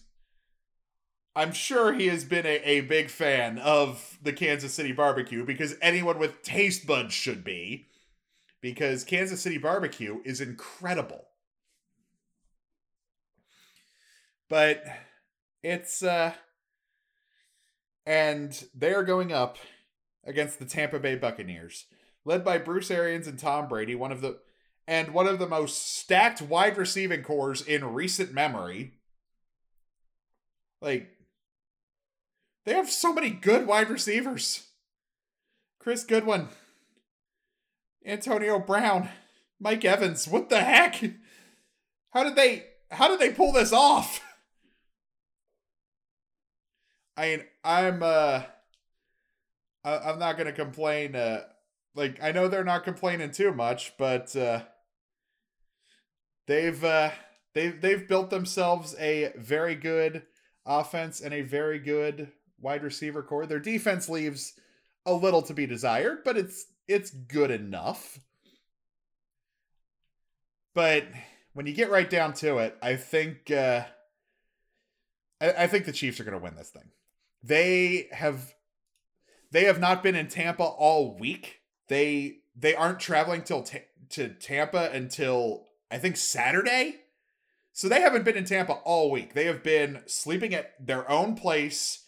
I'm 1.36 1.54
sure 1.54 1.94
he 1.94 2.08
has 2.08 2.26
been 2.26 2.46
a, 2.46 2.62
a 2.64 2.82
big 2.82 3.10
fan 3.10 3.58
of 3.58 4.18
the 4.22 4.34
Kansas 4.34 4.74
City 4.74 4.92
barbecue 4.92 5.46
because 5.46 5.76
anyone 5.82 6.20
with 6.20 6.42
taste 6.42 6.86
buds 6.86 7.14
should 7.14 7.44
be. 7.44 7.88
Because 8.62 9.04
Kansas 9.04 9.42
City 9.42 9.58
barbecue 9.58 10.22
is 10.24 10.40
incredible. 10.40 11.26
But 14.52 14.84
it's 15.64 16.04
uh 16.04 16.34
and 18.06 18.66
they 18.76 18.94
are 18.94 19.04
going 19.04 19.32
up 19.32 19.58
against 20.26 20.60
the 20.60 20.66
Tampa 20.66 21.00
Bay 21.00 21.16
Buccaneers, 21.16 21.86
led 22.26 22.44
by 22.44 22.58
Bruce 22.58 22.92
Arians 22.92 23.28
and 23.28 23.40
Tom 23.40 23.70
Brady, 23.70 23.96
one 23.96 24.12
of 24.12 24.20
the 24.20 24.40
and 24.86 25.14
one 25.14 25.26
of 25.26 25.40
the 25.40 25.48
most 25.48 25.96
stacked 25.96 26.42
wide 26.42 26.78
receiving 26.78 27.24
cores 27.24 27.62
in 27.62 27.94
recent 27.94 28.34
memory. 28.34 28.96
Like 30.82 31.08
they 32.66 32.74
have 32.74 32.92
so 32.92 33.14
many 33.14 33.30
good 33.30 33.66
wide 33.66 33.90
receivers. 33.90 34.68
Chris 35.80 36.04
Godwin, 36.04 36.50
Antonio 38.06 38.60
Brown, 38.60 39.08
Mike 39.62 39.86
Evans. 39.86 40.28
What 40.28 40.50
the 40.50 40.60
heck? 40.60 41.02
How 42.10 42.26
did 42.26 42.36
they 42.36 42.66
how 42.90 43.08
did 43.08 43.22
they 43.22 43.32
pull 43.34 43.54
this 43.54 43.72
off? 43.72 44.20
I 47.22 47.28
mean, 47.28 47.44
I'm 47.64 48.02
uh 48.02 48.42
I, 49.84 50.10
am 50.10 50.18
not 50.18 50.40
gonna 50.40 50.52
complain 50.52 51.16
uh 51.16 51.44
like 51.94 52.18
I 52.20 52.32
know 52.32 52.48
they're 52.48 52.64
not 52.64 52.84
complaining 52.84 53.30
too 53.30 53.54
much, 53.54 53.94
but 54.00 54.36
uh 54.36 54.64
they've 56.48 56.84
uh 56.84 57.12
they've 57.54 57.80
they've 57.80 58.08
built 58.08 58.32
themselves 58.32 58.96
a 58.98 59.34
very 59.38 59.76
good 59.76 60.24
offense 60.66 61.22
and 61.22 61.32
a 61.32 61.42
very 61.42 61.78
good 61.78 62.32
wide 62.60 62.82
receiver 62.82 63.22
core. 63.22 63.46
Their 63.46 63.60
defense 63.60 64.10
leaves 64.10 64.60
a 65.06 65.14
little 65.14 65.44
to 65.44 65.54
be 65.54 65.68
desired, 65.68 66.24
but 66.26 66.38
it's 66.38 66.66
it's 66.88 67.12
good 67.12 67.52
enough. 67.52 68.18
But 70.74 71.06
when 71.54 71.68
you 71.68 71.74
get 71.74 71.92
right 71.92 72.10
down 72.10 72.34
to 72.36 72.58
it, 72.58 72.76
I 72.82 72.96
think 72.96 73.52
uh, 73.52 73.84
I, 75.40 75.52
I 75.52 75.68
think 75.68 75.86
the 75.86 75.92
Chiefs 75.92 76.20
are 76.20 76.24
going 76.24 76.36
to 76.36 76.44
win 76.44 76.56
this 76.56 76.70
thing. 76.70 76.90
They 77.44 78.08
have 78.12 78.54
they 79.52 79.66
have 79.66 79.80
not 79.80 80.04
been 80.04 80.16
in 80.16 80.28
Tampa 80.28 80.64
all 80.64 81.18
week. 81.18 81.62
They 81.88 82.38
they 82.56 82.76
aren't 82.76 83.00
traveling 83.00 83.42
till 83.44 83.64
ta- 83.64 83.80
to 84.10 84.30
Tampa 84.30 84.90
until 84.92 85.66
I 85.90 85.98
think 85.98 86.18
Saturday. 86.18 86.98
So 87.74 87.88
they 87.88 88.02
haven't 88.02 88.26
been 88.26 88.38
in 88.38 88.46
Tampa 88.46 88.74
all 88.74 89.10
week. 89.10 89.34
They 89.34 89.46
have 89.46 89.64
been 89.64 90.02
sleeping 90.06 90.54
at 90.54 90.74
their 90.86 91.10
own 91.10 91.36
place 91.36 92.06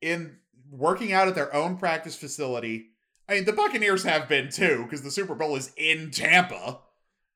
in 0.00 0.36
working 0.70 1.12
out 1.12 1.28
at 1.28 1.34
their 1.34 1.54
own 1.54 1.76
practice 1.76 2.16
facility. 2.16 2.90
I 3.28 3.34
mean, 3.34 3.44
the 3.44 3.52
Buccaneers 3.52 4.04
have 4.04 4.28
been 4.28 4.50
too, 4.50 4.82
because 4.84 5.02
the 5.02 5.10
Super 5.10 5.34
Bowl 5.34 5.56
is 5.56 5.72
in 5.76 6.10
Tampa, 6.10 6.80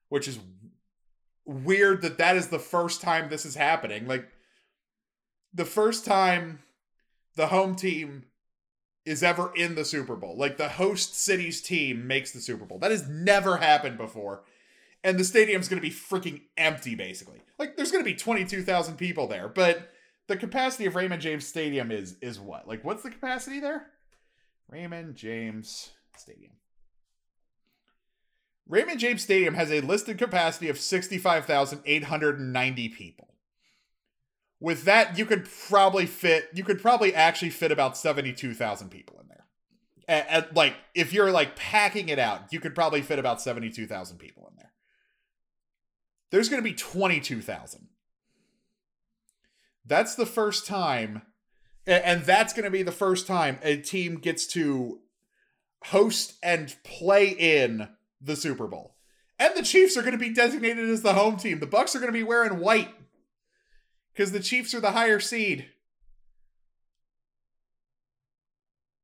which 0.09 0.27
is 0.27 0.39
weird 1.45 2.03
that 2.03 2.19
that 2.19 2.35
is 2.35 2.47
the 2.49 2.59
first 2.59 3.01
time 3.01 3.29
this 3.29 3.45
is 3.45 3.55
happening. 3.55 4.07
Like, 4.07 4.29
the 5.51 5.65
first 5.65 6.05
time 6.05 6.59
the 7.39 7.47
home 7.47 7.75
team 7.75 8.25
is 9.05 9.23
ever 9.23 9.51
in 9.55 9.75
the 9.75 9.85
Super 9.85 10.15
Bowl. 10.15 10.37
Like, 10.37 10.57
the 10.57 10.69
host 10.69 11.19
city's 11.19 11.61
team 11.61 12.05
makes 12.05 12.31
the 12.31 12.41
Super 12.41 12.65
Bowl. 12.65 12.79
That 12.79 12.91
has 12.91 13.07
never 13.07 13.57
happened 13.57 13.97
before. 13.97 14.43
And 15.03 15.17
the 15.17 15.23
stadium's 15.23 15.67
going 15.67 15.81
to 15.81 15.87
be 15.87 15.93
freaking 15.93 16.41
empty, 16.57 16.95
basically. 16.95 17.39
Like, 17.57 17.77
there's 17.77 17.91
going 17.91 18.03
to 18.03 18.09
be 18.09 18.17
22,000 18.17 18.97
people 18.97 19.27
there, 19.27 19.47
but 19.47 19.89
the 20.29 20.37
capacity 20.37 20.85
of 20.85 20.95
Raymond 20.95 21.21
James 21.21 21.45
Stadium 21.45 21.91
is 21.91 22.15
is 22.21 22.39
what? 22.39 22.65
Like 22.67 22.85
what's 22.85 23.03
the 23.03 23.09
capacity 23.09 23.59
there? 23.59 23.87
Raymond 24.69 25.15
James 25.15 25.89
Stadium. 26.15 26.53
Raymond 28.67 28.99
James 28.99 29.23
Stadium 29.23 29.55
has 29.55 29.71
a 29.71 29.81
listed 29.81 30.19
capacity 30.19 30.69
of 30.69 30.77
65,890 30.77 32.89
people. 32.89 33.28
With 34.59 34.83
that, 34.83 35.17
you 35.17 35.25
could 35.25 35.47
probably 35.67 36.05
fit 36.05 36.49
you 36.53 36.63
could 36.63 36.81
probably 36.81 37.13
actually 37.13 37.51
fit 37.51 37.71
about 37.71 37.97
72,000 37.97 38.89
people 38.89 39.19
in 39.21 39.27
there. 39.27 39.45
At, 40.07 40.55
like 40.55 40.75
if 40.93 41.13
you're 41.13 41.31
like 41.31 41.55
packing 41.55 42.09
it 42.09 42.19
out, 42.19 42.51
you 42.51 42.59
could 42.59 42.75
probably 42.75 43.01
fit 43.01 43.19
about 43.19 43.41
72,000 43.41 44.17
people 44.17 44.47
in 44.49 44.57
there. 44.57 44.71
There's 46.31 46.49
going 46.49 46.61
to 46.61 46.69
be 46.69 46.75
22,000 46.75 47.87
that's 49.89 50.15
the 50.15 50.25
first 50.25 50.67
time, 50.67 51.23
and 51.85 52.23
that's 52.23 52.53
going 52.53 52.63
to 52.63 52.71
be 52.71 52.83
the 52.83 52.91
first 52.91 53.27
time 53.27 53.57
a 53.63 53.77
team 53.77 54.19
gets 54.19 54.45
to 54.47 54.99
host 55.85 56.35
and 56.43 56.75
play 56.83 57.29
in 57.29 57.89
the 58.21 58.35
Super 58.35 58.67
Bowl. 58.67 58.95
And 59.39 59.55
the 59.55 59.63
Chiefs 59.63 59.97
are 59.97 60.01
going 60.01 60.13
to 60.13 60.17
be 60.17 60.33
designated 60.33 60.89
as 60.89 61.01
the 61.01 61.13
home 61.13 61.37
team. 61.37 61.59
The 61.59 61.65
Bucks 61.65 61.95
are 61.95 61.99
going 61.99 62.11
to 62.11 62.17
be 62.17 62.23
wearing 62.23 62.59
white 62.59 62.98
because 64.19 64.33
the 64.33 64.41
Chiefs 64.41 64.73
are 64.73 64.81
the 64.81 64.91
higher 64.91 65.21
seed. 65.21 65.67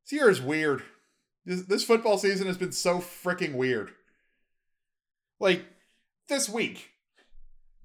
This 0.04 0.12
year 0.12 0.30
is 0.30 0.42
weird. 0.42 0.84
This, 1.46 1.62
this 1.62 1.86
football 1.86 2.18
season 2.18 2.48
has 2.48 2.58
been 2.58 2.74
so 2.74 2.98
freaking 2.98 3.54
weird. 3.54 3.92
Like 5.40 5.64
this 6.28 6.50
week, 6.50 6.90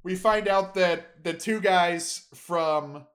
we 0.03 0.17
find 0.17 0.49
out 0.49 0.75
that 0.75 1.23
the 1.23 1.33
two 1.33 1.61
guys 1.61 2.27
from 2.35 3.07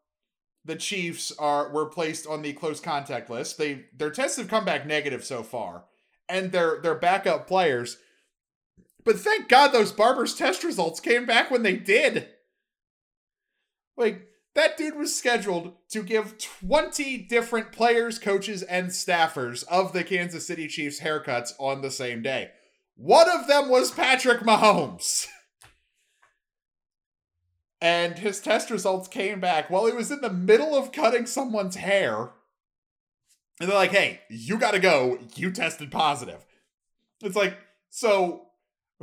the 0.63 0.77
Chiefs 0.77 1.33
are 1.37 1.69
were 1.73 1.87
placed 1.87 2.25
on 2.25 2.41
the 2.41 2.53
close 2.53 2.79
contact 2.79 3.29
list. 3.29 3.57
They 3.57 3.83
their 3.93 4.11
tests 4.11 4.37
have 4.37 4.47
come 4.47 4.63
back 4.63 4.87
negative 4.87 5.25
so 5.25 5.43
far, 5.43 5.83
and 6.29 6.53
they're 6.53 6.79
they're 6.81 6.95
backup 6.95 7.47
players. 7.47 7.97
But 9.03 9.19
thank 9.19 9.49
God 9.49 9.73
those 9.73 9.91
Barber's 9.91 10.35
test 10.35 10.63
results 10.63 11.01
came 11.01 11.25
back 11.25 11.51
when 11.51 11.63
they 11.63 11.75
did. 11.75 12.29
Like 13.97 14.27
that 14.55 14.77
dude 14.77 14.95
was 14.95 15.15
scheduled 15.15 15.73
to 15.89 16.01
give 16.01 16.37
20 16.37 17.17
different 17.17 17.71
players, 17.71 18.17
coaches, 18.17 18.63
and 18.63 18.87
staffers 18.87 19.65
of 19.67 19.93
the 19.93 20.03
Kansas 20.03 20.47
City 20.47 20.67
Chiefs 20.67 21.01
haircuts 21.01 21.51
on 21.59 21.81
the 21.81 21.91
same 21.91 22.21
day. 22.21 22.51
One 22.95 23.29
of 23.29 23.47
them 23.47 23.69
was 23.69 23.91
Patrick 23.91 24.39
Mahomes. 24.41 25.27
and 27.81 28.17
his 28.17 28.39
test 28.39 28.69
results 28.69 29.09
came 29.09 29.41
back 29.41 29.69
while 29.69 29.85
he 29.85 29.91
was 29.91 30.09
in 30.09 30.21
the 30.21 30.31
middle 30.31 30.75
of 30.75 30.93
cutting 30.93 31.25
someone's 31.25 31.75
hair. 31.75 32.31
And 33.59 33.69
they're 33.69 33.77
like, 33.77 33.91
hey, 33.91 34.21
you 34.29 34.57
gotta 34.57 34.79
go. 34.79 35.19
You 35.35 35.51
tested 35.51 35.91
positive. 35.91 36.45
It's 37.21 37.35
like, 37.35 37.57
so 37.89 38.44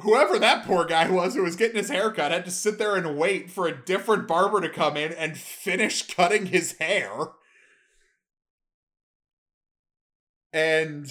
whoever 0.02 0.38
that 0.38 0.64
poor 0.64 0.84
guy 0.84 1.08
was 1.10 1.34
who 1.34 1.42
was 1.42 1.56
getting 1.56 1.76
his 1.76 1.90
hair 1.90 2.10
cut 2.10 2.32
had 2.32 2.44
to 2.44 2.50
sit 2.50 2.78
there 2.78 2.96
and 2.96 3.16
wait 3.16 3.50
for 3.50 3.66
a 3.66 3.84
different 3.84 4.28
barber 4.28 4.60
to 4.60 4.68
come 4.68 4.96
in 4.96 5.12
and 5.12 5.36
finish 5.36 6.06
cutting 6.06 6.46
his 6.46 6.72
hair. 6.78 7.10
And 10.52 11.10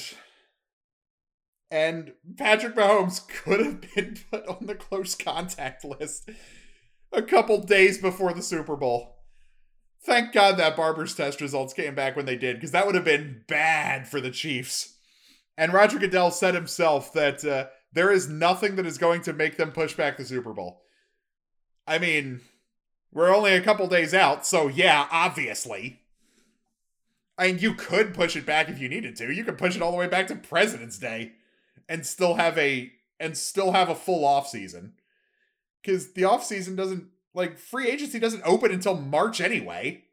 and 1.71 2.13
Patrick 2.37 2.75
Mahomes 2.75 3.25
could 3.27 3.65
have 3.65 3.81
been 3.95 4.17
put 4.31 4.45
on 4.47 4.65
the 4.65 4.75
close 4.75 5.15
contact 5.15 5.85
list 5.85 6.29
a 7.11 7.21
couple 7.21 7.61
days 7.61 7.97
before 7.97 8.33
the 8.33 8.41
Super 8.41 8.75
Bowl. 8.75 9.17
Thank 10.03 10.33
God 10.33 10.57
that 10.57 10.75
Barber's 10.75 11.15
test 11.15 11.41
results 11.41 11.73
came 11.73 11.95
back 11.95 12.15
when 12.15 12.25
they 12.25 12.35
did, 12.35 12.57
because 12.57 12.71
that 12.71 12.85
would 12.85 12.95
have 12.95 13.05
been 13.05 13.43
bad 13.47 14.07
for 14.07 14.19
the 14.19 14.31
Chiefs. 14.31 14.97
And 15.57 15.73
Roger 15.73 15.99
Goodell 15.99 16.31
said 16.31 16.55
himself 16.55 17.13
that 17.13 17.45
uh, 17.45 17.67
there 17.93 18.11
is 18.11 18.29
nothing 18.29 18.75
that 18.75 18.85
is 18.85 18.97
going 18.97 19.21
to 19.23 19.33
make 19.33 19.57
them 19.57 19.71
push 19.71 19.93
back 19.93 20.17
the 20.17 20.25
Super 20.25 20.53
Bowl. 20.53 20.81
I 21.87 21.97
mean, 21.99 22.41
we're 23.11 23.35
only 23.35 23.53
a 23.53 23.61
couple 23.61 23.87
days 23.87 24.13
out, 24.13 24.45
so 24.45 24.67
yeah, 24.67 25.07
obviously. 25.11 25.99
I 27.37 27.47
mean, 27.47 27.59
you 27.59 27.73
could 27.73 28.13
push 28.13 28.35
it 28.35 28.45
back 28.45 28.69
if 28.69 28.79
you 28.79 28.87
needed 28.87 29.15
to. 29.17 29.33
You 29.33 29.43
could 29.43 29.57
push 29.57 29.75
it 29.75 29.81
all 29.81 29.91
the 29.91 29.97
way 29.97 30.07
back 30.07 30.27
to 30.27 30.35
President's 30.35 30.97
Day 30.99 31.33
and 31.89 32.05
still 32.05 32.35
have 32.35 32.57
a 32.57 32.91
and 33.19 33.37
still 33.37 33.71
have 33.71 33.89
a 33.89 33.95
full 33.95 34.25
off 34.25 34.47
season. 34.47 34.93
Cuz 35.83 36.13
the 36.13 36.23
off 36.23 36.45
season 36.45 36.75
doesn't 36.75 37.09
like 37.33 37.57
free 37.57 37.89
agency 37.89 38.19
doesn't 38.19 38.43
open 38.45 38.71
until 38.71 38.95
March 38.95 39.41
anyway. 39.41 40.05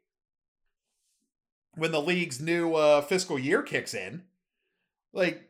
When 1.75 1.91
the 1.91 2.01
league's 2.01 2.41
new 2.41 2.73
uh 2.73 3.01
fiscal 3.01 3.37
year 3.37 3.61
kicks 3.61 3.93
in. 3.93 4.23
Like 5.13 5.48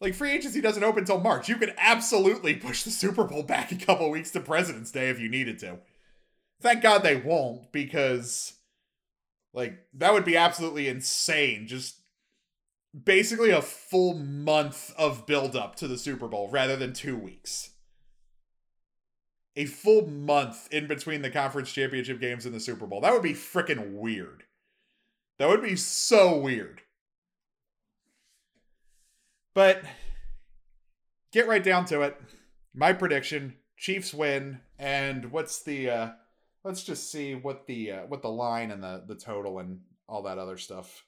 like 0.00 0.14
free 0.14 0.32
agency 0.32 0.60
doesn't 0.60 0.82
open 0.82 1.00
until 1.00 1.20
March. 1.20 1.48
You 1.48 1.56
could 1.56 1.74
absolutely 1.76 2.54
push 2.54 2.82
the 2.82 2.90
Super 2.90 3.24
Bowl 3.24 3.42
back 3.42 3.70
a 3.70 3.76
couple 3.76 4.10
weeks 4.10 4.30
to 4.32 4.40
President's 4.40 4.90
Day 4.90 5.08
if 5.10 5.20
you 5.20 5.28
needed 5.28 5.58
to. 5.60 5.78
Thank 6.60 6.82
God 6.82 7.02
they 7.02 7.16
won't 7.16 7.72
because 7.72 8.54
like 9.52 9.86
that 9.94 10.12
would 10.12 10.24
be 10.24 10.36
absolutely 10.36 10.88
insane. 10.88 11.66
Just 11.66 11.96
basically 13.04 13.50
a 13.50 13.62
full 13.62 14.14
month 14.14 14.94
of 14.96 15.26
build 15.26 15.54
up 15.54 15.76
to 15.76 15.88
the 15.88 15.98
Super 15.98 16.28
Bowl 16.28 16.48
rather 16.50 16.76
than 16.76 16.92
2 16.92 17.16
weeks. 17.16 17.70
A 19.56 19.66
full 19.66 20.06
month 20.06 20.68
in 20.72 20.86
between 20.86 21.22
the 21.22 21.30
conference 21.30 21.72
championship 21.72 22.20
games 22.20 22.46
and 22.46 22.54
the 22.54 22.60
Super 22.60 22.86
Bowl. 22.86 23.00
That 23.00 23.12
would 23.12 23.22
be 23.22 23.34
freaking 23.34 23.92
weird. 23.92 24.44
That 25.38 25.48
would 25.48 25.62
be 25.62 25.76
so 25.76 26.36
weird. 26.36 26.82
But 29.54 29.82
get 31.32 31.48
right 31.48 31.62
down 31.62 31.84
to 31.86 32.02
it. 32.02 32.20
My 32.74 32.92
prediction: 32.92 33.56
Chiefs 33.76 34.14
win. 34.14 34.60
And 34.78 35.32
what's 35.32 35.62
the? 35.62 35.90
uh 35.90 36.10
Let's 36.62 36.84
just 36.84 37.10
see 37.10 37.34
what 37.34 37.66
the 37.66 37.92
uh, 37.92 38.00
what 38.06 38.20
the 38.20 38.28
line 38.28 38.70
and 38.70 38.82
the 38.82 39.02
the 39.06 39.14
total 39.14 39.60
and 39.60 39.80
all 40.06 40.22
that 40.24 40.38
other 40.38 40.58
stuff 40.58 41.04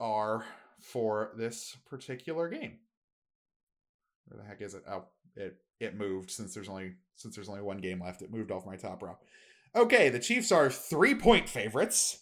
are 0.00 0.44
for 0.80 1.32
this 1.36 1.76
particular 1.86 2.48
game. 2.48 2.78
Where 4.26 4.42
the 4.42 4.48
heck 4.48 4.60
is 4.60 4.74
it? 4.74 4.82
Oh, 4.90 5.04
it 5.36 5.56
it 5.78 5.96
moved 5.96 6.32
since 6.32 6.52
there's 6.52 6.68
only 6.68 6.94
since 7.14 7.36
there's 7.36 7.48
only 7.48 7.62
one 7.62 7.78
game 7.78 8.02
left. 8.02 8.22
It 8.22 8.32
moved 8.32 8.50
off 8.50 8.66
my 8.66 8.76
top 8.76 9.02
row. 9.04 9.18
Okay, 9.76 10.08
the 10.08 10.18
Chiefs 10.18 10.50
are 10.50 10.68
three 10.68 11.14
point 11.14 11.48
favorites. 11.48 12.18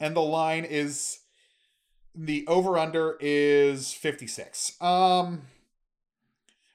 And 0.00 0.16
the 0.16 0.20
line 0.20 0.64
is 0.64 1.18
the 2.16 2.46
over 2.46 2.78
under 2.78 3.16
is 3.20 3.92
56. 3.92 4.80
Um 4.80 5.42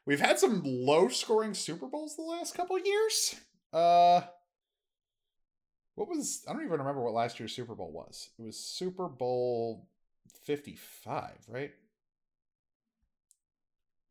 we've 0.05 0.19
had 0.19 0.39
some 0.39 0.61
low 0.63 1.07
scoring 1.07 1.53
Super 1.53 1.87
Bowls 1.87 2.15
the 2.15 2.21
last 2.21 2.55
couple 2.55 2.77
years. 2.79 3.35
Uh 3.73 4.21
what 5.95 6.07
was 6.07 6.43
I 6.47 6.53
don't 6.53 6.63
even 6.63 6.79
remember 6.79 7.01
what 7.01 7.13
last 7.13 7.39
year's 7.39 7.55
Super 7.55 7.75
Bowl 7.75 7.91
was. 7.91 8.29
It 8.37 8.43
was 8.43 8.57
Super 8.57 9.07
Bowl 9.07 9.87
55, 10.45 11.31
right? 11.47 11.71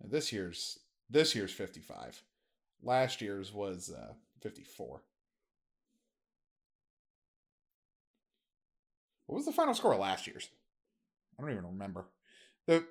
And 0.02 0.10
This 0.10 0.32
year's 0.32 0.78
this 1.08 1.34
year's 1.34 1.52
55. 1.52 2.22
Last 2.82 3.20
year's 3.20 3.52
was 3.52 3.90
uh 3.90 4.14
54. 4.42 5.02
What 9.26 9.36
was 9.36 9.46
the 9.46 9.52
final 9.52 9.74
score 9.74 9.94
last 9.96 10.26
year's? 10.26 10.48
I 11.40 11.42
don't 11.42 11.53
even 11.53 11.66
remember. 11.66 12.07
The 12.66 12.85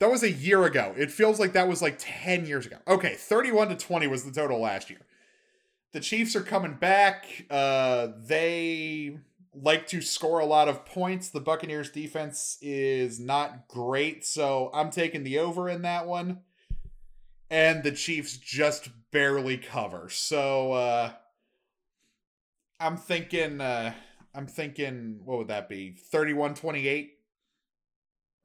that 0.00 0.10
was 0.10 0.22
a 0.22 0.30
year 0.30 0.64
ago. 0.64 0.94
It 0.96 1.10
feels 1.10 1.38
like 1.38 1.52
that 1.52 1.68
was 1.68 1.80
like 1.80 1.96
10 1.98 2.46
years 2.46 2.66
ago. 2.66 2.78
Okay, 2.88 3.14
31 3.14 3.68
to 3.68 3.76
20 3.76 4.06
was 4.06 4.24
the 4.24 4.32
total 4.32 4.60
last 4.60 4.90
year. 4.90 5.00
The 5.92 6.00
Chiefs 6.00 6.34
are 6.34 6.42
coming 6.42 6.74
back. 6.74 7.26
Uh 7.50 8.08
they 8.26 9.18
like 9.54 9.86
to 9.88 10.00
score 10.00 10.40
a 10.40 10.46
lot 10.46 10.68
of 10.68 10.84
points. 10.84 11.28
The 11.28 11.40
Buccaneers 11.40 11.90
defense 11.90 12.58
is 12.60 13.20
not 13.20 13.68
great, 13.68 14.24
so 14.24 14.70
I'm 14.74 14.90
taking 14.90 15.22
the 15.22 15.38
over 15.38 15.68
in 15.68 15.82
that 15.82 16.06
one. 16.06 16.40
And 17.50 17.84
the 17.84 17.92
Chiefs 17.92 18.36
just 18.38 18.88
barely 19.12 19.58
cover. 19.58 20.08
So 20.08 20.72
uh 20.72 21.12
I'm 22.80 22.96
thinking 22.96 23.60
uh 23.60 23.92
I'm 24.34 24.46
thinking 24.48 25.20
what 25.24 25.38
would 25.38 25.48
that 25.48 25.68
be? 25.68 25.96
31-28 26.12 27.10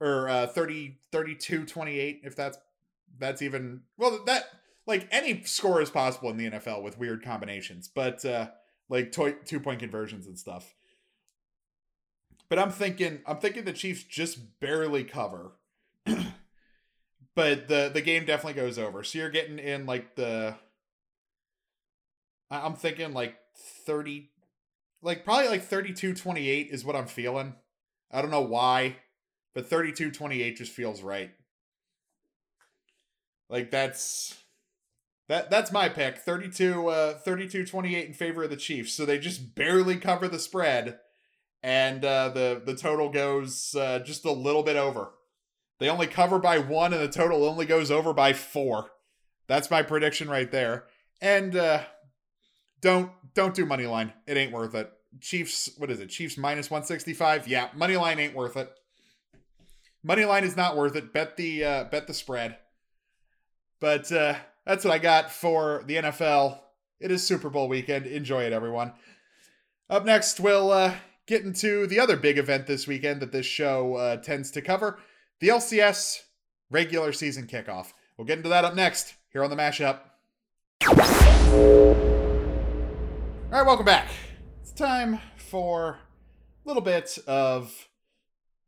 or 0.00 0.28
uh 0.28 0.46
30 0.46 0.98
32 1.12 1.66
28 1.66 2.20
if 2.24 2.34
that's 2.34 2.58
that's 3.18 3.42
even 3.42 3.82
well 3.96 4.18
that 4.26 4.44
like 4.86 5.06
any 5.10 5.42
score 5.44 5.80
is 5.80 5.90
possible 5.90 6.30
in 6.30 6.36
the 6.36 6.50
NFL 6.50 6.82
with 6.82 6.98
weird 6.98 7.22
combinations 7.22 7.88
but 7.92 8.24
uh 8.24 8.48
like 8.90 9.12
two 9.12 9.60
point 9.60 9.78
conversions 9.78 10.26
and 10.26 10.38
stuff. 10.38 10.74
But 12.50 12.58
I'm 12.58 12.70
thinking 12.70 13.20
I'm 13.24 13.38
thinking 13.38 13.64
the 13.64 13.72
Chiefs 13.72 14.02
just 14.02 14.60
barely 14.60 15.04
cover 15.04 15.52
but 17.34 17.68
the 17.68 17.90
the 17.94 18.02
game 18.02 18.26
definitely 18.26 18.60
goes 18.60 18.78
over. 18.78 19.04
So 19.04 19.18
you're 19.18 19.30
getting 19.30 19.58
in 19.58 19.86
like 19.86 20.16
the 20.16 20.56
I'm 22.50 22.74
thinking 22.74 23.14
like 23.14 23.36
30 23.86 24.28
like 25.02 25.24
probably 25.24 25.48
like 25.48 25.62
32 25.62 26.14
28 26.14 26.68
is 26.70 26.84
what 26.84 26.96
I'm 26.96 27.06
feeling. 27.06 27.54
I 28.10 28.20
don't 28.20 28.32
know 28.32 28.40
why 28.40 28.96
but 29.54 29.68
32 29.68 30.10
28 30.10 30.56
just 30.56 30.72
feels 30.72 31.02
right. 31.02 31.30
Like 33.48 33.70
that's 33.70 34.36
that 35.28 35.50
that's 35.50 35.72
my 35.72 35.88
pick. 35.88 36.18
32 36.18 36.88
uh 36.88 37.14
32 37.18 37.66
28 37.66 38.06
in 38.06 38.14
favor 38.14 38.44
of 38.44 38.50
the 38.50 38.56
Chiefs. 38.56 38.92
So 38.92 39.04
they 39.04 39.18
just 39.18 39.54
barely 39.54 39.96
cover 39.96 40.28
the 40.28 40.38
spread 40.38 40.98
and 41.62 42.04
uh 42.04 42.30
the 42.30 42.62
the 42.64 42.74
total 42.74 43.10
goes 43.10 43.74
uh 43.74 43.98
just 44.00 44.24
a 44.24 44.32
little 44.32 44.62
bit 44.62 44.76
over. 44.76 45.12
They 45.78 45.88
only 45.88 46.06
cover 46.06 46.38
by 46.38 46.58
1 46.58 46.92
and 46.92 47.02
the 47.02 47.08
total 47.08 47.44
only 47.44 47.64
goes 47.64 47.90
over 47.90 48.12
by 48.12 48.32
4. 48.34 48.90
That's 49.46 49.70
my 49.70 49.82
prediction 49.82 50.28
right 50.28 50.50
there. 50.50 50.84
And 51.20 51.56
uh 51.56 51.82
don't 52.80 53.10
don't 53.34 53.54
do 53.54 53.66
money 53.66 53.86
line. 53.86 54.12
It 54.26 54.36
ain't 54.36 54.52
worth 54.52 54.74
it. 54.74 54.90
Chiefs, 55.20 55.70
what 55.76 55.90
is 55.90 56.00
it? 56.00 56.08
Chiefs 56.08 56.38
minus 56.38 56.70
165? 56.70 57.48
Yeah, 57.48 57.68
money 57.74 57.96
line 57.96 58.18
ain't 58.18 58.34
worth 58.34 58.56
it. 58.56 58.70
Money 60.02 60.24
line 60.24 60.44
is 60.44 60.56
not 60.56 60.76
worth 60.76 60.96
it. 60.96 61.12
Bet 61.12 61.36
the 61.36 61.64
uh, 61.64 61.84
bet 61.84 62.06
the 62.06 62.14
spread. 62.14 62.56
But 63.80 64.10
uh, 64.10 64.34
that's 64.64 64.84
what 64.84 64.94
I 64.94 64.98
got 64.98 65.30
for 65.30 65.82
the 65.86 65.96
NFL. 65.96 66.58
It 67.00 67.10
is 67.10 67.26
Super 67.26 67.50
Bowl 67.50 67.68
weekend. 67.68 68.06
Enjoy 68.06 68.44
it, 68.44 68.52
everyone. 68.52 68.92
Up 69.88 70.04
next, 70.04 70.38
we'll 70.38 70.70
uh, 70.70 70.94
get 71.26 71.42
into 71.44 71.86
the 71.86 71.98
other 71.98 72.16
big 72.16 72.38
event 72.38 72.66
this 72.66 72.86
weekend 72.86 73.20
that 73.20 73.32
this 73.32 73.46
show 73.46 73.96
uh, 73.96 74.16
tends 74.16 74.50
to 74.52 74.62
cover 74.62 74.98
the 75.40 75.48
LCS 75.48 76.20
regular 76.70 77.12
season 77.12 77.46
kickoff. 77.46 77.92
We'll 78.16 78.26
get 78.26 78.38
into 78.38 78.50
that 78.50 78.64
up 78.64 78.74
next 78.74 79.14
here 79.32 79.42
on 79.42 79.50
the 79.50 79.56
mashup. 79.56 80.00
All 83.52 83.58
right, 83.58 83.66
welcome 83.66 83.86
back. 83.86 84.08
It's 84.62 84.72
time 84.72 85.20
for 85.36 85.98
a 86.64 86.68
little 86.68 86.82
bit 86.82 87.18
of 87.26 87.88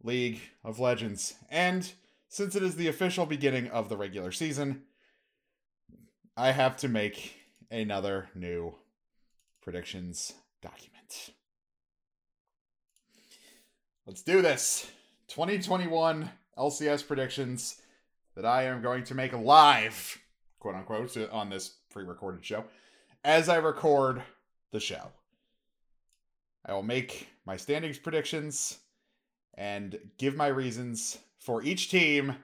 League 0.05 0.41
of 0.65 0.79
Legends. 0.79 1.35
And 1.51 1.91
since 2.29 2.55
it 2.57 2.62
is 2.62 2.77
the 2.77 2.88
official 2.88 3.27
beginning 3.27 3.69
of 3.69 3.88
the 3.88 3.97
regular 3.97 4.33
season, 4.33 4.83
I 6.37 6.53
have 6.53 6.77
to 6.79 6.88
make 6.88 7.37
another 7.71 8.29
new 8.35 8.75
predictions 9.62 10.33
document. 10.61 11.31
Let's 14.07 14.23
do 14.23 14.43
this. 14.43 14.91
2021 15.29 16.31
LCS 16.59 17.07
predictions 17.07 17.81
that 18.35 18.45
I 18.45 18.65
am 18.65 18.83
going 18.83 19.05
to 19.05 19.15
make 19.15 19.33
live, 19.33 20.19
quote 20.59 20.75
unquote, 20.75 21.17
on 21.31 21.51
this 21.51 21.77
pre 21.91 22.05
recorded 22.05 22.45
show 22.45 22.65
as 23.25 23.49
I 23.49 23.57
record 23.57 24.23
the 24.73 24.81
show. 24.81 25.09
I 26.65 26.73
will 26.73 26.83
make 26.83 27.29
my 27.45 27.57
standings 27.57 27.99
predictions 27.99 28.79
and 29.55 29.99
give 30.19 30.37
my 30.37 30.47
reasons 30.47 31.19
for 31.38 31.62
each 31.62 31.91
team 31.91 32.37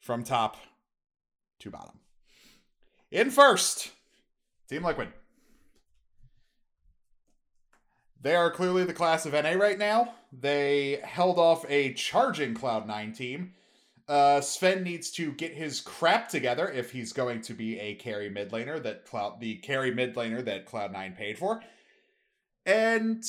from 0.00 0.24
top 0.24 0.56
to 1.60 1.70
bottom. 1.70 1.98
In 3.10 3.30
first, 3.30 3.90
Team 4.68 4.84
Liquid. 4.84 5.08
They 8.20 8.34
are 8.34 8.50
clearly 8.50 8.84
the 8.84 8.92
class 8.92 9.26
of 9.26 9.32
NA 9.32 9.52
right 9.52 9.78
now. 9.78 10.14
They 10.32 11.00
held 11.04 11.38
off 11.38 11.64
a 11.68 11.94
charging 11.94 12.54
Cloud9 12.54 13.16
team. 13.16 13.52
Uh, 14.08 14.40
Zven 14.40 14.82
needs 14.82 15.10
to 15.12 15.32
get 15.32 15.52
his 15.52 15.80
crap 15.80 16.28
together 16.28 16.68
if 16.70 16.90
he's 16.90 17.12
going 17.12 17.42
to 17.42 17.54
be 17.54 17.78
a 17.78 17.94
carry 17.94 18.28
mid 18.30 18.50
laner 18.50 18.82
that 18.82 19.04
Cloud 19.04 19.38
the 19.38 19.56
carry 19.56 19.94
mid 19.94 20.14
laner 20.14 20.44
that 20.44 20.66
Cloud9 20.66 21.16
paid 21.16 21.38
for. 21.38 21.62
And 22.66 23.22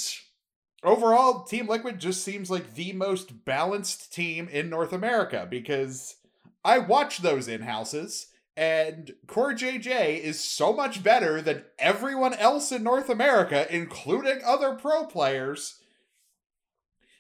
overall, 0.84 1.44
Team 1.44 1.68
Liquid 1.68 2.00
just 2.00 2.24
seems 2.24 2.50
like 2.50 2.76
the 2.76 2.94
most 2.94 3.46
balanced 3.46 4.14
team 4.14 4.48
in 4.48 4.70
North 4.70 4.94
America 4.94 5.48
because 5.50 6.16
I 6.64 6.80
watch 6.80 7.20
those 7.20 7.48
in 7.48 7.62
houses 7.62 8.28
and 8.60 9.14
CoreJJ 9.26 10.20
is 10.20 10.38
so 10.38 10.74
much 10.74 11.02
better 11.02 11.42
than 11.42 11.64
everyone 11.78 12.34
else 12.34 12.74
in 12.74 12.84
North 12.84 13.10
America, 13.10 13.66
including 13.74 14.42
other 14.46 14.74
pro 14.76 15.06
players. 15.06 15.80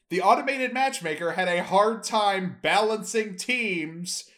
The 0.10 0.22
automated 0.22 0.74
matchmaker 0.74 1.32
had 1.32 1.48
a 1.48 1.64
hard 1.64 2.04
time 2.04 2.58
balancing 2.62 3.38
teams 3.38 4.30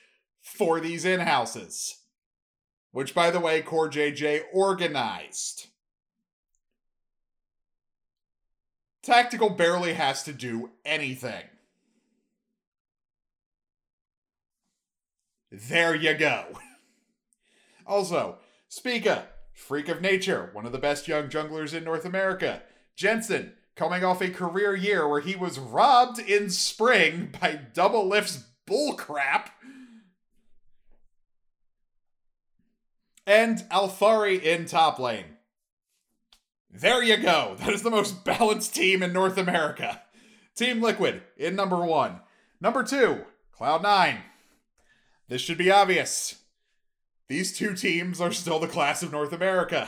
for 0.43 0.79
these 0.79 1.03
in 1.03 1.21
houses. 1.21 1.97
Which, 2.91 3.15
by 3.15 3.31
the 3.31 3.39
way, 3.39 3.63
CoreJJ 3.63 4.41
organized. 4.53 5.70
Tactical 9.03 9.49
barely 9.49 9.93
has 9.93 10.23
to 10.23 10.33
do 10.33 10.71
anything. 10.85 11.43
There 15.51 15.95
you 15.95 16.13
go. 16.13 16.45
Also, 17.87 18.37
Spica, 18.69 19.25
freak 19.53 19.89
of 19.89 20.01
nature, 20.01 20.51
one 20.53 20.65
of 20.65 20.71
the 20.71 20.77
best 20.77 21.09
young 21.09 21.27
junglers 21.27 21.73
in 21.73 21.83
North 21.83 22.05
America. 22.05 22.61
Jensen, 22.95 23.53
coming 23.75 24.03
off 24.03 24.21
a 24.21 24.29
career 24.29 24.75
year 24.75 25.07
where 25.07 25.19
he 25.19 25.35
was 25.35 25.59
robbed 25.59 26.19
in 26.19 26.49
spring 26.49 27.33
by 27.41 27.59
Doublelift's 27.73 28.45
bullcrap. 28.65 29.47
And 33.25 33.57
Alphari 33.71 34.41
in 34.41 34.65
top 34.67 34.99
lane. 34.99 35.30
There 36.73 37.03
you 37.03 37.17
go. 37.17 37.55
That 37.59 37.73
is 37.73 37.83
the 37.83 37.91
most 37.91 38.23
balanced 38.23 38.73
team 38.73 39.03
in 39.03 39.13
North 39.13 39.37
America. 39.37 40.01
Team 40.55 40.81
Liquid 40.81 41.21
in 41.37 41.55
number 41.55 41.83
one. 41.83 42.21
Number 42.59 42.83
two, 42.83 43.25
Cloud9. 43.57 44.19
This 45.27 45.41
should 45.41 45.57
be 45.57 45.71
obvious. 45.71 46.35
These 47.27 47.57
two 47.57 47.73
teams 47.75 48.19
are 48.19 48.31
still 48.31 48.59
the 48.59 48.67
class 48.67 49.01
of 49.01 49.11
North 49.11 49.31
America. 49.31 49.87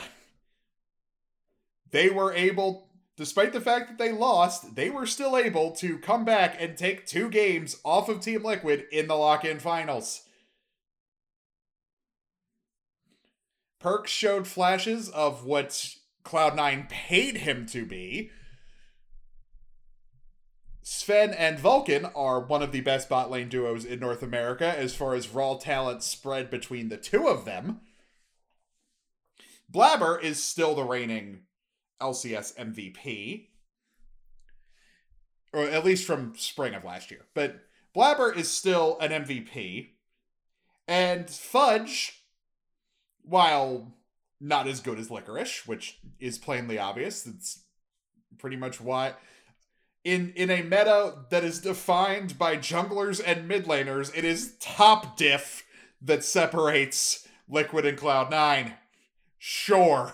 They 1.90 2.08
were 2.08 2.32
able, 2.32 2.88
despite 3.16 3.52
the 3.52 3.60
fact 3.60 3.88
that 3.88 3.98
they 3.98 4.10
lost, 4.10 4.74
they 4.74 4.90
were 4.90 5.06
still 5.06 5.36
able 5.36 5.72
to 5.72 5.98
come 5.98 6.24
back 6.24 6.56
and 6.58 6.76
take 6.76 7.06
two 7.06 7.28
games 7.28 7.76
off 7.84 8.08
of 8.08 8.20
Team 8.20 8.42
Liquid 8.42 8.86
in 8.90 9.06
the 9.06 9.14
lock 9.14 9.44
in 9.44 9.58
finals. 9.58 10.22
Perkz 13.80 14.06
showed 14.06 14.46
flashes 14.46 15.10
of 15.10 15.44
what 15.44 15.94
Cloud9 16.24 16.88
paid 16.88 17.38
him 17.38 17.66
to 17.66 17.84
be. 17.84 18.30
Zven 20.84 21.34
and 21.36 21.58
Vulcan 21.58 22.06
are 22.14 22.40
one 22.40 22.62
of 22.62 22.72
the 22.72 22.82
best 22.82 23.08
bot 23.08 23.30
lane 23.30 23.48
duos 23.48 23.84
in 23.84 24.00
North 24.00 24.22
America 24.22 24.74
as 24.78 24.94
far 24.94 25.14
as 25.14 25.30
raw 25.30 25.54
talent 25.54 26.02
spread 26.02 26.50
between 26.50 26.88
the 26.88 26.98
two 26.98 27.26
of 27.26 27.44
them. 27.44 27.80
Blaber 29.72 30.22
is 30.22 30.42
still 30.42 30.74
the 30.74 30.84
reigning 30.84 31.40
LCS 32.00 32.54
MVP, 32.56 33.46
or 35.52 35.64
at 35.64 35.84
least 35.84 36.06
from 36.06 36.34
spring 36.36 36.74
of 36.74 36.84
last 36.84 37.10
year. 37.10 37.22
But 37.34 37.60
Blaber 37.96 38.36
is 38.36 38.50
still 38.50 38.98
an 39.00 39.10
MVP, 39.10 39.88
and 40.86 41.30
Fudge, 41.30 42.24
while 43.22 43.94
not 44.44 44.66
as 44.66 44.80
good 44.80 44.98
as 44.98 45.10
Licorice, 45.10 45.66
which 45.66 45.98
is 46.20 46.38
plainly 46.38 46.78
obvious, 46.78 47.26
it's 47.26 47.64
pretty 48.38 48.56
much 48.56 48.80
why 48.80 49.14
in 50.04 50.32
in 50.36 50.50
a 50.50 50.62
meta 50.62 51.14
that 51.30 51.42
is 51.42 51.60
defined 51.60 52.38
by 52.38 52.56
junglers 52.56 53.20
and 53.24 53.48
mid 53.48 53.64
laners, 53.64 54.16
it 54.16 54.24
is 54.24 54.54
top 54.60 55.16
diff 55.16 55.64
that 56.00 56.22
separates 56.22 57.26
Liquid 57.48 57.86
and 57.86 57.98
Cloud9. 57.98 58.74
Sure. 59.38 60.12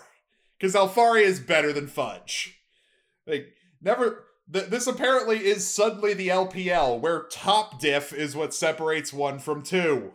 Because 0.59 0.75
Alphari 0.75 1.23
is 1.23 1.41
better 1.41 1.73
than 1.73 1.89
Fudge. 1.89 2.61
Like, 3.27 3.55
never. 3.83 4.25
Th- 4.53 4.67
this 4.67 4.87
apparently 4.87 5.39
is 5.39 5.67
suddenly 5.67 6.15
the 6.15 6.29
LPL, 6.29 7.01
where 7.01 7.25
top 7.31 7.81
diff 7.81 8.13
is 8.13 8.37
what 8.37 8.55
separates 8.55 9.13
one 9.13 9.39
from 9.39 9.63
two. 9.63 10.13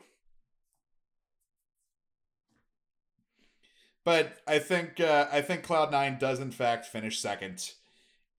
But 4.05 4.37
I 4.47 4.59
think 4.59 4.99
uh, 4.99 5.27
I 5.31 5.41
think 5.41 5.65
Cloud9 5.65 6.19
does 6.19 6.39
in 6.39 6.51
fact 6.51 6.85
finish 6.85 7.19
second 7.19 7.71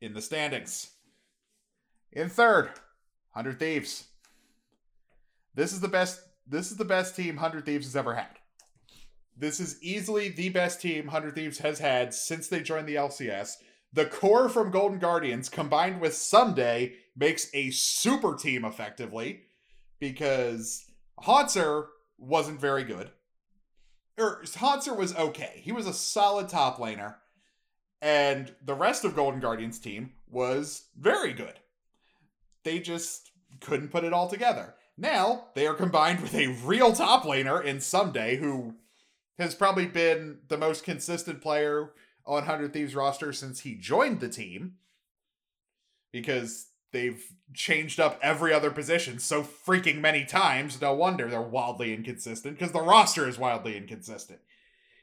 in 0.00 0.14
the 0.14 0.22
standings. 0.22 0.92
In 2.12 2.28
third, 2.30 2.66
100 3.32 3.58
Thieves. 3.58 4.06
This 5.54 5.72
is 5.72 5.80
the 5.80 5.88
best 5.88 6.20
this 6.46 6.70
is 6.70 6.76
the 6.76 6.84
best 6.84 7.16
team 7.16 7.34
100 7.34 7.66
Thieves 7.66 7.86
has 7.86 7.96
ever 7.96 8.14
had. 8.14 8.38
This 9.36 9.58
is 9.58 9.82
easily 9.82 10.28
the 10.28 10.48
best 10.50 10.80
team 10.80 11.06
100 11.06 11.34
Thieves 11.34 11.58
has 11.58 11.80
had 11.80 12.14
since 12.14 12.46
they 12.46 12.62
joined 12.62 12.88
the 12.88 12.94
LCS. 12.94 13.54
The 13.92 14.06
core 14.06 14.48
from 14.48 14.70
Golden 14.70 14.98
Guardians 14.98 15.48
combined 15.48 16.00
with 16.00 16.12
Ssumday 16.12 16.94
makes 17.16 17.48
a 17.52 17.70
super 17.70 18.36
team 18.36 18.64
effectively 18.64 19.42
because 19.98 20.84
Hauntzer 21.22 21.86
wasn't 22.18 22.60
very 22.60 22.84
good. 22.84 23.10
Or 24.18 24.42
Hauntzer 24.44 24.96
was 24.96 25.14
okay. 25.14 25.60
He 25.62 25.72
was 25.72 25.86
a 25.86 25.92
solid 25.92 26.48
top 26.48 26.78
laner. 26.78 27.16
And 28.00 28.54
the 28.64 28.74
rest 28.74 29.04
of 29.04 29.16
Golden 29.16 29.40
Guardians 29.40 29.78
team 29.78 30.12
was 30.28 30.88
very 30.98 31.32
good. 31.32 31.54
They 32.64 32.78
just 32.78 33.30
couldn't 33.60 33.90
put 33.90 34.04
it 34.04 34.12
all 34.12 34.28
together. 34.28 34.74
Now 34.96 35.48
they 35.54 35.66
are 35.66 35.74
combined 35.74 36.20
with 36.20 36.34
a 36.34 36.48
real 36.64 36.92
top 36.92 37.24
laner 37.24 37.62
in 37.62 37.78
Ssumday, 37.78 38.38
who 38.38 38.74
has 39.38 39.54
probably 39.54 39.86
been 39.86 40.38
the 40.48 40.56
most 40.58 40.84
consistent 40.84 41.42
player 41.42 41.92
on 42.24 42.34
100 42.34 42.72
Thieves 42.72 42.94
roster 42.94 43.32
since 43.32 43.60
he 43.60 43.74
joined 43.74 44.20
the 44.20 44.28
team. 44.28 44.74
Because 46.12 46.68
they've 46.92 47.22
changed 47.54 48.00
up 48.00 48.18
every 48.22 48.52
other 48.52 48.70
position 48.70 49.18
so 49.18 49.42
freaking 49.42 50.00
many 50.00 50.24
times. 50.24 50.80
No 50.80 50.94
wonder 50.94 51.28
they're 51.28 51.42
wildly 51.42 51.92
inconsistent, 51.92 52.58
because 52.58 52.72
the 52.72 52.80
roster 52.80 53.28
is 53.28 53.38
wildly 53.38 53.76
inconsistent. 53.76 54.40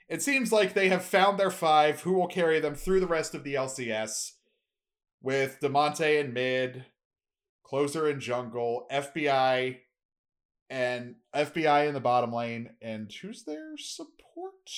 It 0.10 0.22
seems 0.22 0.52
like 0.52 0.74
they 0.74 0.89
have 0.89 1.04
found 1.04 1.39
their 1.39 1.52
five 1.52 2.02
who 2.02 2.13
will 2.13 2.28
carry 2.28 2.60
them 2.60 2.76
through 2.76 3.00
the 3.00 3.08
rest 3.08 3.34
of 3.34 3.43
the 3.43 3.56
LCS, 3.56 4.34
with 5.22 5.60
Damonte 5.62 6.19
in 6.19 6.34
mid, 6.34 6.86
Closer 7.63 8.08
in 8.08 8.19
jungle, 8.19 8.86
FBI 8.91 9.78
and 10.69 11.15
FBI 11.34 11.88
in 11.88 11.93
the 11.93 12.00
bottom 12.00 12.32
lane, 12.32 12.72
and 12.82 13.12
who's 13.12 13.46
their 13.46 13.78
support? 13.78 14.69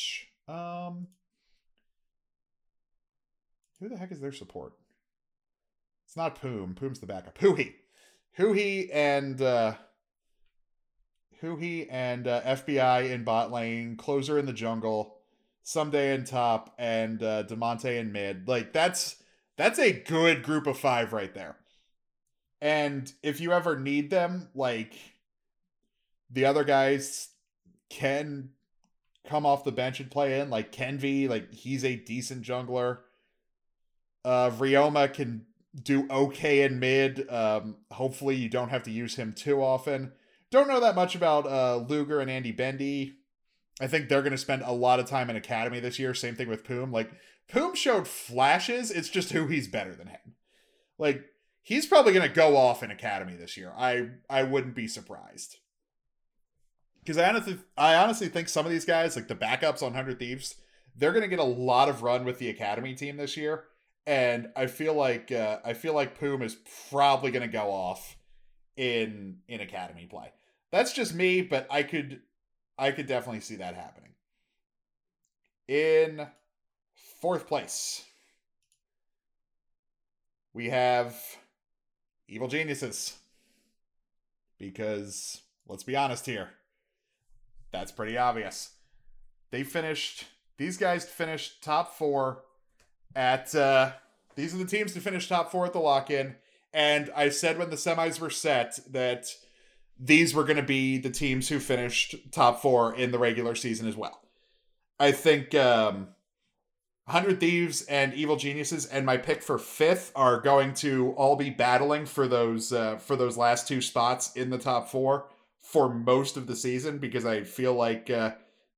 Um, 0.47 1.07
who 3.79 3.89
the 3.89 3.97
heck 3.97 4.11
is 4.11 4.21
their 4.21 4.31
support? 4.31 4.73
It's 6.15 6.17
not 6.17 6.39
Poom. 6.39 6.75
Poom's 6.75 6.99
the 6.99 7.05
backup. 7.05 7.37
Huhi, 7.39 7.73
Huhi 8.39 8.89
and 8.93 9.41
uh, 9.41 9.73
Huhi 11.43 11.87
and 11.91 12.25
uh, 12.25 12.41
FBI 12.41 13.11
in 13.11 13.25
bot 13.25 13.51
lane. 13.51 13.97
Closer 13.97 14.39
in 14.39 14.45
the 14.45 14.53
jungle. 14.53 15.17
Ssumday 15.65 16.15
in 16.15 16.23
top, 16.23 16.73
and 16.77 17.21
uh, 17.21 17.43
Damonte 17.43 17.99
in 17.99 18.13
mid. 18.13 18.47
Like 18.47 18.71
that's 18.71 19.17
that's 19.57 19.77
a 19.77 19.91
good 19.91 20.41
group 20.41 20.67
of 20.67 20.79
five 20.79 21.11
right 21.11 21.33
there. 21.33 21.57
And 22.61 23.11
if 23.21 23.41
you 23.41 23.51
ever 23.51 23.77
need 23.77 24.09
them, 24.09 24.47
like 24.55 24.93
the 26.31 26.45
other 26.45 26.63
guys 26.63 27.27
can 27.89 28.51
come 29.27 29.45
off 29.45 29.65
the 29.65 29.73
bench 29.73 29.99
and 29.99 30.09
play 30.09 30.39
in, 30.39 30.49
like 30.49 30.71
Kenvi, 30.71 31.27
like 31.27 31.53
he's 31.53 31.83
a 31.83 31.97
decent 31.97 32.45
jungler. 32.45 32.99
Uh 34.23 34.49
Ryoma 34.51 35.13
can 35.13 35.45
do 35.83 36.07
okay 36.09 36.63
in 36.63 36.79
mid. 36.79 37.29
Um, 37.29 37.77
hopefully 37.91 38.35
you 38.35 38.49
don't 38.49 38.69
have 38.69 38.83
to 38.83 38.91
use 38.91 39.15
him 39.15 39.33
too 39.33 39.61
often. 39.61 40.13
Don't 40.51 40.67
know 40.67 40.79
that 40.79 40.95
much 40.95 41.15
about 41.15 41.45
uh, 41.45 41.77
Luger 41.77 42.19
and 42.19 42.29
Andy 42.29 42.51
Bendy. 42.51 43.15
I 43.81 43.87
think 43.87 44.07
they're 44.07 44.21
going 44.21 44.31
to 44.31 44.37
spend 44.37 44.61
a 44.61 44.71
lot 44.71 44.99
of 44.99 45.05
time 45.05 45.29
in 45.29 45.35
academy 45.35 45.79
this 45.79 45.99
year. 45.99 46.13
Same 46.13 46.35
thing 46.35 46.47
with 46.47 46.63
Poom. 46.63 46.91
Like 46.91 47.11
Poom 47.49 47.75
showed 47.75 48.07
flashes. 48.07 48.89
It's 48.89 49.09
just 49.09 49.31
who 49.31 49.47
he's 49.47 49.67
better 49.67 49.93
than 49.93 50.07
him. 50.07 50.35
Like 50.97 51.25
he's 51.61 51.85
probably 51.85 52.13
going 52.13 52.27
to 52.27 52.33
go 52.33 52.55
off 52.55 52.83
in 52.83 52.91
academy 52.91 53.35
this 53.35 53.57
year. 53.57 53.73
I 53.75 54.09
I 54.29 54.43
wouldn't 54.43 54.75
be 54.75 54.87
surprised. 54.87 55.57
Because 57.01 57.17
I 57.17 57.27
honestly 57.27 57.57
I 57.77 57.95
honestly 57.95 58.29
think 58.29 58.47
some 58.47 58.65
of 58.65 58.71
these 58.71 58.85
guys, 58.85 59.15
like 59.15 59.27
the 59.27 59.35
backups 59.35 59.83
on 59.83 59.93
Hundred 59.93 60.19
Thieves, 60.19 60.55
they're 60.95 61.11
going 61.11 61.23
to 61.23 61.27
get 61.27 61.39
a 61.39 61.43
lot 61.43 61.89
of 61.89 62.01
run 62.01 62.23
with 62.23 62.39
the 62.39 62.49
academy 62.49 62.93
team 62.93 63.17
this 63.17 63.35
year 63.35 63.65
and 64.07 64.49
I 64.55 64.67
feel 64.67 64.93
like 64.93 65.31
uh, 65.31 65.59
I 65.63 65.73
feel 65.73 65.93
like 65.93 66.19
Poom 66.19 66.41
is 66.41 66.57
probably 66.89 67.31
going 67.31 67.47
to 67.47 67.51
go 67.51 67.71
off 67.71 68.17
in 68.77 69.37
in 69.47 69.61
academy 69.61 70.05
play. 70.05 70.31
That's 70.71 70.93
just 70.93 71.13
me, 71.13 71.41
but 71.41 71.67
I 71.69 71.83
could 71.83 72.21
I 72.77 72.91
could 72.91 73.07
definitely 73.07 73.41
see 73.41 73.55
that 73.57 73.75
happening. 73.75 74.11
In 75.67 76.27
fourth 76.93 77.47
place, 77.47 78.03
we 80.53 80.69
have 80.69 81.15
Evil 82.27 82.47
Geniuses. 82.47 83.17
Because 84.57 85.41
let's 85.67 85.83
be 85.83 85.97
honest 85.97 86.25
here, 86.25 86.51
that's 87.71 87.91
pretty 87.91 88.17
obvious. 88.17 88.71
They 89.51 89.63
finished 89.63 90.25
these 90.57 90.77
guys 90.77 91.05
finished 91.05 91.61
top 91.61 91.97
4 91.97 92.41
at 93.15 93.53
uh, 93.55 93.91
these 94.35 94.53
are 94.53 94.57
the 94.57 94.65
teams 94.65 94.93
to 94.93 94.99
finish 94.99 95.27
top 95.27 95.51
four 95.51 95.65
at 95.65 95.73
the 95.73 95.79
lock 95.79 96.09
in. 96.09 96.35
And 96.73 97.09
I 97.15 97.29
said 97.29 97.57
when 97.57 97.69
the 97.69 97.77
semis 97.77 98.19
were 98.19 98.29
set 98.29 98.79
that 98.91 99.27
these 99.97 100.33
were 100.33 100.43
going 100.43 100.57
to 100.57 100.63
be 100.63 100.97
the 100.97 101.09
teams 101.09 101.47
who 101.47 101.59
finished 101.59 102.15
top 102.31 102.61
four 102.61 102.93
in 102.93 103.11
the 103.11 103.19
regular 103.19 103.55
season 103.55 103.87
as 103.87 103.95
well. 103.95 104.21
I 104.99 105.11
think 105.11 105.55
um, 105.55 106.09
100 107.05 107.39
Thieves 107.39 107.83
and 107.83 108.13
Evil 108.13 108.35
Geniuses 108.35 108.85
and 108.85 109.05
my 109.05 109.17
pick 109.17 109.41
for 109.41 109.57
fifth 109.57 110.11
are 110.15 110.41
going 110.41 110.73
to 110.75 111.11
all 111.11 111.35
be 111.35 111.49
battling 111.49 112.05
for 112.05 112.27
those 112.27 112.73
uh, 112.73 112.97
for 112.97 113.15
those 113.15 113.37
last 113.37 113.67
two 113.67 113.81
spots 113.81 114.33
in 114.35 114.49
the 114.49 114.57
top 114.57 114.89
four 114.89 115.27
for 115.61 115.93
most 115.93 116.35
of 116.35 116.47
the 116.47 116.55
season 116.55 116.97
because 116.97 117.25
I 117.25 117.43
feel 117.43 117.73
like 117.73 118.09
uh, 118.09 118.31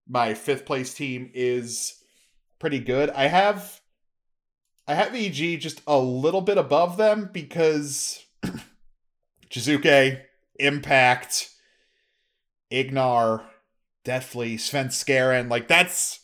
my 0.08 0.34
fifth 0.34 0.66
place 0.66 0.94
team 0.94 1.32
is 1.34 2.04
pretty 2.60 2.80
good. 2.80 3.10
I 3.12 3.28
have 3.28 3.82
I 4.88 4.96
have 4.96 5.14
EG 5.14 5.60
just 5.60 5.82
a 5.86 5.98
little 6.00 6.42
bit 6.42 6.58
above 6.58 6.96
them 6.96 7.30
because 7.34 8.26
Jiizuke, 9.50 10.22
Impact, 10.56 11.50
Ignar, 12.72 13.44
Deftly, 14.06 14.56
Svenskeren, 14.56 15.50
like 15.50 15.68
that's 15.68 16.22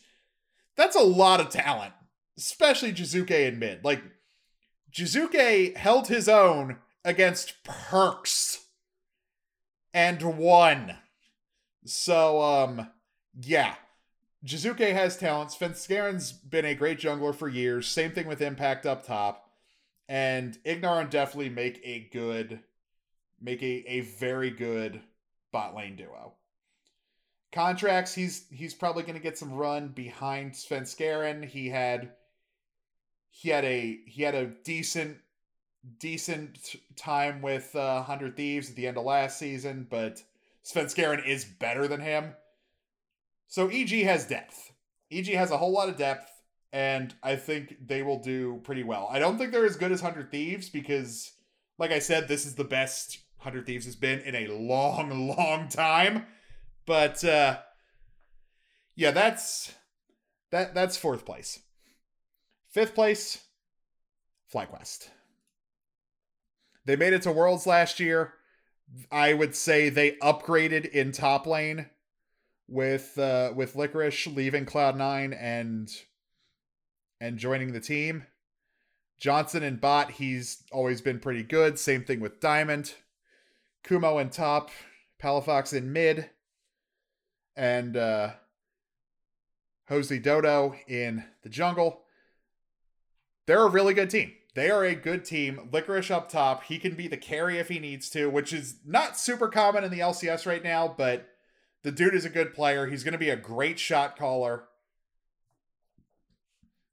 that's 0.77 0.95
a 0.95 1.03
lot 1.03 1.41
of 1.41 1.49
talent, 1.49 1.93
especially 2.37 2.93
Jiizuke 2.93 3.47
in 3.47 3.59
mid. 3.59 3.83
Like 3.83 4.01
Jiizuke 4.95 5.75
held 5.75 6.07
his 6.07 6.29
own 6.29 6.77
against 7.03 7.61
Perkz 7.65 8.59
and 9.93 10.21
won. 10.37 10.95
So 11.85 12.41
um 12.41 12.89
yeah, 13.37 13.75
Jiizuke 14.45 14.91
has 14.93 15.17
talent. 15.17 15.51
Svenskeren's 15.51 16.31
been 16.33 16.65
a 16.65 16.75
great 16.75 16.99
jungler 16.99 17.33
for 17.33 17.47
years. 17.47 17.87
Same 17.87 18.11
thing 18.11 18.27
with 18.27 18.41
Impact 18.41 18.85
up 18.85 19.05
top. 19.05 19.49
And 20.09 20.57
Ignar 20.65 21.01
and 21.01 21.09
Deftly 21.09 21.49
make 21.49 21.79
a 21.83 22.09
good, 22.11 22.59
make 23.41 23.63
a, 23.63 23.85
a 23.87 24.01
very 24.01 24.49
good 24.49 25.01
bot 25.51 25.75
lane 25.75 25.95
duo. 25.95 26.33
Contractz, 27.53 28.13
he's 28.13 28.45
he's 28.49 28.73
probably 28.73 29.03
going 29.03 29.13
to 29.13 29.21
get 29.21 29.37
some 29.37 29.53
run 29.53 29.89
behind 29.89 30.53
Svenskeren. 30.53 31.45
He 31.45 31.69
had 31.69 32.11
he 33.29 33.49
had 33.49 33.63
a 33.63 33.99
he 34.07 34.23
had 34.23 34.35
a 34.35 34.47
decent 34.47 35.17
decent 35.99 36.75
time 36.95 37.41
with 37.41 37.75
uh, 37.75 38.01
Hundred 38.01 38.35
Thieves 38.35 38.69
at 38.69 38.75
the 38.75 38.87
end 38.87 38.97
of 38.97 39.05
last 39.05 39.37
season, 39.37 39.87
but 39.89 40.21
Svenskeren 40.65 41.25
is 41.25 41.45
better 41.45 41.87
than 41.87 42.01
him. 42.01 42.33
So 43.47 43.67
EG 43.67 43.89
has 44.03 44.25
depth. 44.25 44.71
EG 45.11 45.27
has 45.27 45.51
a 45.51 45.57
whole 45.57 45.71
lot 45.71 45.89
of 45.89 45.97
depth, 45.97 46.29
and 46.71 47.13
I 47.21 47.35
think 47.35 47.75
they 47.85 48.01
will 48.01 48.19
do 48.19 48.59
pretty 48.63 48.83
well. 48.83 49.07
I 49.11 49.19
don't 49.19 49.37
think 49.37 49.51
they're 49.51 49.65
as 49.65 49.75
good 49.75 49.91
as 49.91 50.01
Hundred 50.01 50.31
Thieves 50.31 50.69
because, 50.69 51.31
like 51.77 51.91
I 51.91 51.99
said, 51.99 52.27
this 52.27 52.45
is 52.45 52.55
the 52.55 52.63
best 52.63 53.19
Hundred 53.37 53.65
Thieves 53.65 53.85
has 53.85 53.95
been 53.95 54.19
in 54.21 54.35
a 54.35 54.47
long, 54.53 55.27
long 55.37 55.67
time. 55.67 56.25
But 56.85 57.23
uh, 57.23 57.59
yeah, 58.95 59.11
that's 59.11 59.73
that. 60.51 60.73
That's 60.73 60.97
fourth 60.97 61.25
place. 61.25 61.59
Fifth 62.69 62.95
place, 62.95 63.43
FlyQuest. 64.51 65.09
They 66.85 66.95
made 66.95 67.13
it 67.13 67.21
to 67.21 67.31
Worlds 67.31 67.67
last 67.67 67.99
year. 67.99 68.33
I 69.11 69.33
would 69.33 69.55
say 69.55 69.89
they 69.89 70.11
upgraded 70.17 70.89
in 70.89 71.11
top 71.11 71.45
lane 71.47 71.89
with 72.67 73.17
uh, 73.17 73.51
with 73.55 73.75
Licorice 73.75 74.27
leaving 74.27 74.65
Cloud 74.65 74.97
Nine 74.97 75.33
and 75.33 75.91
and 77.19 77.37
joining 77.37 77.73
the 77.73 77.79
team. 77.79 78.25
Johnsun 79.21 79.63
and 79.63 79.79
Bot, 79.79 80.11
he's 80.11 80.63
always 80.71 81.01
been 81.01 81.19
pretty 81.19 81.43
good. 81.43 81.79
Same 81.79 82.03
thing 82.03 82.19
with 82.19 82.41
Diamond. 82.41 82.93
Kumo 83.83 84.17
in 84.17 84.29
top, 84.29 84.69
Palafox 85.21 85.73
in 85.73 85.93
mid, 85.93 86.29
and 87.55 87.95
uh, 87.95 88.31
Josedeodo 89.89 90.75
in 90.87 91.23
the 91.43 91.49
jungle. 91.49 92.01
They're 93.45 93.65
a 93.65 93.69
really 93.69 93.93
good 93.93 94.09
team. 94.09 94.33
They 94.55 94.69
are 94.69 94.83
a 94.83 94.95
good 94.95 95.25
team. 95.25 95.69
Licorice 95.71 96.11
up 96.11 96.29
top. 96.29 96.63
He 96.63 96.77
can 96.77 96.95
be 96.95 97.07
the 97.07 97.17
carry 97.17 97.57
if 97.57 97.69
he 97.69 97.79
needs 97.79 98.09
to, 98.11 98.29
which 98.29 98.53
is 98.53 98.77
not 98.85 99.17
super 99.17 99.47
common 99.47 99.83
in 99.83 99.91
the 99.91 99.99
LCS 99.99 100.45
right 100.45 100.63
now, 100.63 100.93
but 100.95 101.27
the 101.83 101.91
dude 101.91 102.15
is 102.15 102.25
a 102.25 102.29
good 102.29 102.53
player. 102.53 102.87
He's 102.87 103.03
going 103.03 103.13
to 103.13 103.17
be 103.19 103.29
a 103.29 103.35
great 103.35 103.77
shot 103.77 104.17
caller. 104.17 104.63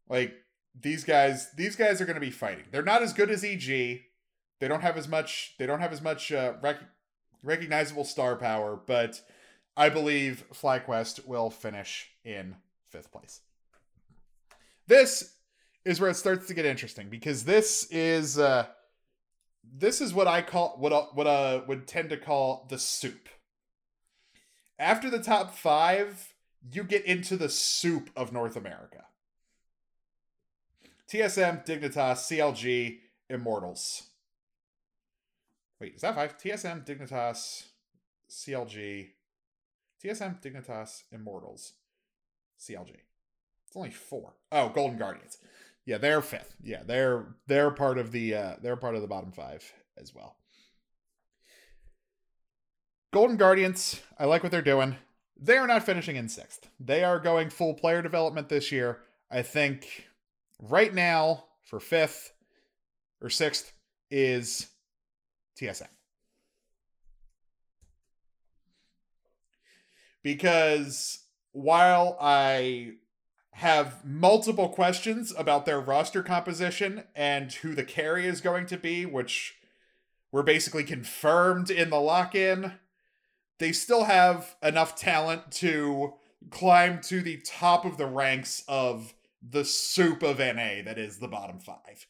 Like 0.09 0.35
these 0.79 1.05
guys, 1.05 1.53
these 1.53 1.77
guys 1.77 2.01
are 2.01 2.05
going 2.05 2.17
to 2.17 2.21
be 2.21 2.31
fighting. 2.31 2.65
They're 2.71 2.83
not 2.83 3.03
as 3.03 3.13
good 3.13 3.31
as 3.31 3.45
EG. 3.45 3.67
They 3.67 4.69
don't 4.69 4.83
have 4.83 4.97
as 4.97 5.09
much. 5.09 5.55
They 5.59 5.67
don't 5.67 5.81
have 5.81 5.93
as 5.93 6.03
much 6.03 6.33
uh, 6.33 6.55
rec- 6.61 6.83
recognizable 7.43 8.05
star 8.05 8.37
power, 8.37 8.79
but 8.85 9.21
I 9.77 9.89
believe 9.89 10.45
FlyQuest 10.53 11.27
will 11.27 11.51
finish 11.51 12.11
in 12.25 12.57
fifth 12.91 13.13
place. 13.13 13.41
This 14.87 15.37
is 15.85 16.01
where 16.01 16.11
it 16.11 16.17
starts 16.17 16.49
to 16.49 16.55
get 16.55 16.67
interesting 16.67 17.09
because 17.09 17.45
this 17.45 17.87
is 17.91 18.39
uh, 18.39 18.67
this 19.73 20.01
is 20.01 20.13
what 20.13 20.27
I 20.27 20.43
call 20.43 20.77
what 20.79 21.15
what 21.17 21.27
uh 21.29 21.63
would 21.69 21.87
tend 21.87 22.11
to 22.11 22.17
call 22.17 22.67
the 22.69 22.79
soup 22.79 23.29
after 24.81 25.11
the 25.11 25.21
top 25.21 25.55
five, 25.55 26.35
you 26.73 26.83
get 26.83 27.05
into 27.05 27.37
the 27.37 27.49
soup 27.49 28.11
of 28.17 28.33
North 28.33 28.57
America. 28.57 29.05
TSM, 31.07 31.67
Dignitas, 31.67 32.19
CLG, 32.27 32.99
Immortals. 33.29 34.05
Wait, 35.81 35.95
is 35.95 36.01
that 36.01 36.15
five? 36.15 36.37
TSM, 36.39 36.85
Dignitas, 36.85 37.67
CLG, 38.29 39.09
TSM, 40.03 40.43
Dignitas, 40.43 41.03
Immortals, 41.13 41.75
CLG. 42.59 42.91
It's 43.67 43.77
only 43.77 43.91
four. 43.91 44.35
Oh, 44.51 44.69
Golden 44.71 44.99
Guardians. 44.99 45.39
Yeah, 45.85 45.99
they're 45.99 46.23
fifth. 46.23 46.55
Yeah, 46.63 46.83
they're 46.85 47.35
they're 47.47 47.71
part 47.71 47.99
of 47.99 48.13
the 48.13 48.35
uh 48.35 48.57
they're 48.63 48.77
part 48.77 48.95
of 48.95 49.01
the 49.01 49.09
bottom 49.09 49.33
five 49.33 49.73
as 49.97 50.15
well. 50.15 50.37
Golden 53.13 53.37
Guardians, 53.37 54.01
I 54.21 54.27
like 54.27 54.45
what 54.45 54.53
they're 54.53 54.63
doing. 54.63 54.97
They 55.37 55.57
are 55.57 55.67
not 55.67 55.83
finishing 55.83 56.15
in 56.15 56.29
sixth. 56.29 56.69
They 56.79 57.03
are 57.03 57.19
going 57.19 57.51
full 57.51 57.75
player 57.75 58.03
development 58.03 58.49
this 58.49 58.71
year. 58.71 59.01
I 59.31 59.43
think 59.43 60.07
right 60.61 60.95
now 60.95 61.45
for 61.65 61.81
fifth 61.81 62.33
or 63.21 63.29
sixth 63.29 63.73
is 64.11 64.69
TSM. 65.61 65.89
Because 70.23 71.25
while 71.51 72.17
I 72.21 72.93
have 73.53 74.05
multiple 74.05 74.69
questions 74.69 75.35
about 75.37 75.67
their 75.67 75.81
roster 75.81 76.23
composition 76.23 77.05
and 77.17 77.53
who 77.53 77.75
the 77.75 77.83
carry 77.83 78.27
is 78.27 78.41
going 78.41 78.67
to 78.67 78.77
be, 78.77 79.05
which 79.05 79.57
were 80.33 80.43
basically 80.43 80.85
confirmed 80.85 81.71
in 81.71 81.91
the 81.91 82.01
lock 82.01 82.35
in. 82.35 82.75
They 83.61 83.73
still 83.73 84.05
have 84.05 84.57
enough 84.63 84.97
talent 84.97 85.53
to 85.53 86.15
climb 86.49 87.03
to 87.03 87.21
the 87.21 87.37
top 87.45 87.85
of 87.85 87.99
the 87.99 88.07
ranks 88.07 88.65
of 88.67 89.13
the 89.47 89.67
soup 89.67 90.23
of 90.23 90.39
NA 90.39 90.83
that 90.85 90.97
is 90.97 91.19
the 91.19 91.29
bottom 91.29 91.59
five. 91.61 92.07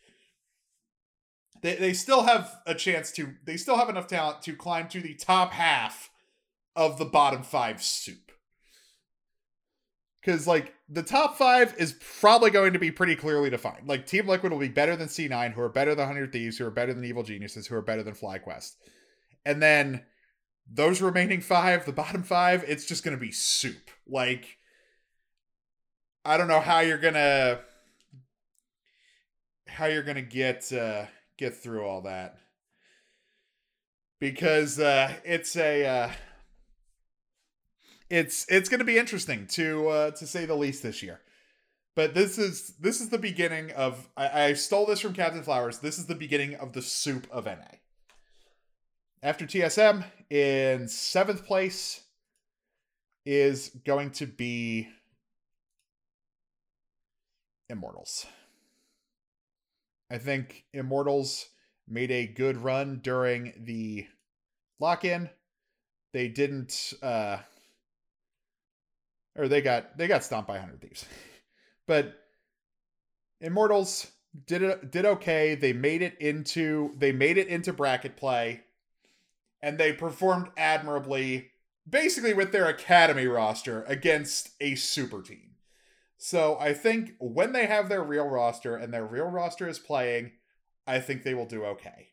They, 1.60 1.74
they 1.74 1.92
still 1.92 2.22
have 2.22 2.56
a 2.66 2.74
chance 2.74 3.10
to, 3.12 3.34
they 3.44 3.56
still 3.56 3.76
have 3.76 3.88
enough 3.88 4.06
talent 4.06 4.42
to 4.42 4.54
climb 4.54 4.86
to 4.88 5.00
the 5.00 5.14
top 5.14 5.52
half 5.52 6.10
of 6.76 6.98
the 6.98 7.04
bottom 7.04 7.42
five 7.42 7.82
soup. 7.82 8.30
Because, 10.20 10.46
like, 10.46 10.72
the 10.88 11.02
top 11.02 11.36
five 11.36 11.74
is 11.78 11.96
probably 12.20 12.50
going 12.50 12.74
to 12.74 12.78
be 12.78 12.92
pretty 12.92 13.16
clearly 13.16 13.50
defined. 13.50 13.88
Like, 13.88 14.06
Team 14.06 14.28
Liquid 14.28 14.52
will 14.52 14.60
be 14.60 14.68
better 14.68 14.94
than 14.94 15.08
C9, 15.08 15.54
who 15.54 15.62
are 15.62 15.68
better 15.68 15.96
than 15.96 16.06
100 16.06 16.30
Thieves, 16.30 16.58
who 16.58 16.66
are 16.66 16.70
better 16.70 16.94
than 16.94 17.04
Evil 17.04 17.22
Geniuses, 17.24 17.66
who 17.66 17.74
are 17.74 17.82
better 17.82 18.04
than 18.04 18.14
FlyQuest. 18.14 18.76
And 19.44 19.60
then 19.62 20.04
those 20.72 21.02
remaining 21.02 21.40
five, 21.40 21.84
the 21.84 21.92
bottom 21.92 22.22
five, 22.22 22.64
it's 22.66 22.84
just 22.84 23.02
going 23.04 23.16
to 23.16 23.20
be 23.20 23.32
soup. 23.32 23.90
Like, 24.06 24.58
I 26.24 26.36
don't 26.36 26.48
know 26.48 26.60
how 26.60 26.80
you're 26.80 26.98
gonna 26.98 27.60
how 29.66 29.86
you're 29.86 30.02
gonna 30.02 30.22
get 30.22 30.72
uh, 30.72 31.06
get 31.38 31.56
through 31.56 31.84
all 31.84 32.02
that 32.02 32.38
because 34.20 34.78
uh, 34.78 35.14
it's 35.24 35.56
a 35.56 35.86
uh, 35.86 36.10
it's 38.10 38.44
it's 38.48 38.68
to 38.68 38.84
be 38.84 38.98
interesting 38.98 39.46
to 39.48 39.88
uh, 39.88 40.10
to 40.12 40.26
say 40.26 40.44
the 40.44 40.54
least 40.54 40.82
this 40.82 41.02
year. 41.02 41.20
But 41.96 42.14
this 42.14 42.38
is 42.38 42.74
this 42.78 43.00
is 43.00 43.08
the 43.08 43.18
beginning 43.18 43.72
of 43.72 44.08
I, 44.16 44.44
I 44.44 44.52
stole 44.52 44.86
this 44.86 45.00
from 45.00 45.14
Captain 45.14 45.42
Flowers. 45.42 45.78
This 45.78 45.98
is 45.98 46.06
the 46.06 46.14
beginning 46.14 46.54
of 46.54 46.74
the 46.74 46.82
soup 46.82 47.26
of 47.30 47.46
NA. 47.46 47.79
After 49.22 49.44
TSM 49.44 50.02
in 50.30 50.88
seventh 50.88 51.44
place 51.44 52.00
is 53.26 53.70
going 53.84 54.12
to 54.12 54.26
be 54.26 54.88
Immortals. 57.68 58.24
I 60.10 60.16
think 60.16 60.64
Immortals 60.72 61.50
made 61.86 62.10
a 62.10 62.26
good 62.26 62.56
run 62.56 63.00
during 63.02 63.52
the 63.58 64.06
lock 64.80 65.04
in. 65.04 65.28
They 66.14 66.28
didn't 66.28 66.94
uh 67.02 67.38
or 69.36 69.48
they 69.48 69.60
got 69.60 69.98
they 69.98 70.08
got 70.08 70.24
stomped 70.24 70.48
by 70.48 70.54
100 70.54 70.80
thieves. 70.80 71.04
but 71.86 72.14
Immortals 73.42 74.10
did 74.46 74.62
it 74.62 74.90
did 74.90 75.04
okay. 75.04 75.56
They 75.56 75.74
made 75.74 76.00
it 76.00 76.16
into 76.20 76.94
they 76.96 77.12
made 77.12 77.36
it 77.36 77.48
into 77.48 77.74
bracket 77.74 78.16
play 78.16 78.62
and 79.62 79.78
they 79.78 79.92
performed 79.92 80.48
admirably 80.56 81.50
basically 81.88 82.32
with 82.32 82.52
their 82.52 82.68
academy 82.68 83.26
roster 83.26 83.82
against 83.84 84.50
a 84.60 84.74
super 84.74 85.22
team. 85.22 85.56
So 86.16 86.58
I 86.60 86.74
think 86.74 87.14
when 87.18 87.52
they 87.52 87.66
have 87.66 87.88
their 87.88 88.02
real 88.02 88.28
roster 88.28 88.76
and 88.76 88.92
their 88.92 89.06
real 89.06 89.26
roster 89.26 89.66
is 89.66 89.78
playing, 89.78 90.32
I 90.86 91.00
think 91.00 91.22
they 91.22 91.34
will 91.34 91.46
do 91.46 91.64
okay. 91.64 92.08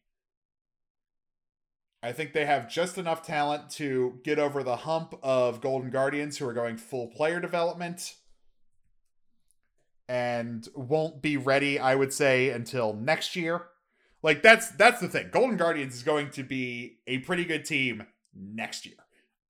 I 2.02 2.14
think 2.14 2.32
they 2.32 2.46
have 2.46 2.70
just 2.70 2.98
enough 2.98 3.26
talent 3.26 3.70
to 3.72 4.20
get 4.24 4.40
over 4.40 4.64
the 4.64 4.78
hump 4.78 5.16
of 5.22 5.62
Golden 5.62 5.90
Guardians 5.90 6.38
who 6.38 6.48
are 6.48 6.54
going 6.54 6.78
full 6.78 7.08
player 7.08 7.40
development 7.40 8.16
and 10.08 10.68
won't 10.74 11.22
be 11.22 11.36
ready, 11.36 11.80
I 11.80 11.96
would 11.96 12.14
say, 12.14 12.50
until 12.50 12.94
next 12.94 13.36
year. 13.36 13.66
Like 14.24 14.42
that's 14.42 14.70
that's 14.72 15.00
the 15.00 15.08
thing. 15.08 15.30
Golden 15.32 15.58
Guardians 15.58 15.96
is 15.96 16.04
going 16.04 16.32
to 16.32 16.44
be 16.44 17.00
a 17.08 17.20
pretty 17.20 17.46
good 17.46 17.66
team 17.66 18.06
next 18.34 18.86
year. 18.86 18.96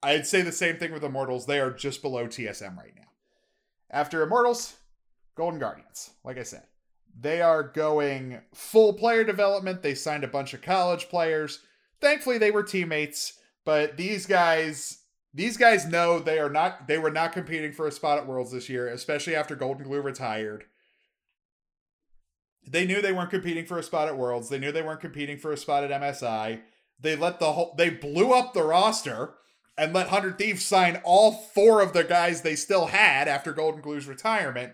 I'd 0.04 0.28
say 0.28 0.42
the 0.42 0.52
same 0.52 0.78
thing 0.78 0.94
with 0.94 1.04
Immortals. 1.04 1.46
They 1.46 1.60
are 1.60 1.72
just 1.72 2.02
below 2.02 2.28
TSM 2.28 2.78
right 2.78 2.94
now. 2.96 3.08
After 3.90 4.22
Immortals, 4.22 4.76
Golden 5.36 5.60
Guardians. 5.60 6.12
Like 6.24 6.38
I 6.38 6.44
said, 6.44 6.64
they 7.20 7.42
are 7.42 7.64
going 7.64 8.42
full 8.54 8.94
player 8.94 9.24
development. 9.24 9.82
They 9.82 9.96
signed 9.96 10.24
a 10.24 10.28
bunch 10.28 10.54
of 10.54 10.62
college 10.62 11.10
players. 11.10 11.62
Thankfully, 12.00 12.38
they 12.38 12.52
were 12.52 12.64
teammates, 12.64 13.40
but 13.66 13.98
these 13.98 14.26
guys 14.26 15.00
these 15.34 15.58
guys 15.58 15.86
know 15.86 16.20
they 16.20 16.40
are 16.40 16.50
not 16.50 16.88
they 16.88 16.98
were 16.98 17.12
not 17.12 17.34
competing 17.34 17.72
for 17.72 17.88
a 17.88 17.92
spot 17.92 18.18
at 18.18 18.28
Worlds 18.28 18.52
this 18.52 18.70
year, 18.70 18.88
especially 18.88 19.36
after 19.36 19.56
Golden 19.56 19.84
Glue 19.84 20.02
retired. 20.02 20.66
They 22.68 22.86
knew 22.86 23.02
they 23.02 23.14
weren't 23.14 23.30
competing 23.30 23.66
for 23.66 23.78
a 23.78 23.84
spot 23.84 24.08
at 24.08 24.18
Worlds. 24.18 24.50
They 24.50 24.60
knew 24.60 24.72
they 24.72 24.82
weren't 24.82 25.02
competing 25.02 25.38
for 25.38 25.52
a 25.52 25.58
spot 25.58 25.84
at 25.84 26.02
MSI. 26.02 26.62
They 27.00 27.16
let 27.16 27.40
the 27.40 27.54
whole 27.54 27.76
they 27.78 27.90
blew 27.90 28.34
up 28.34 28.54
the 28.54 28.64
roster 28.64 29.36
and 29.78 29.94
let 29.94 30.08
100 30.08 30.38
Thieves 30.38 30.66
sign 30.66 31.00
all 31.04 31.32
four 31.32 31.82
of 31.82 31.94
the 31.94 32.04
guys 32.04 32.42
they 32.42 32.56
still 32.56 32.88
had 32.88 33.28
after 33.28 33.54
Golden 33.54 33.82
Glue's 33.82 34.08
retirement 34.08 34.74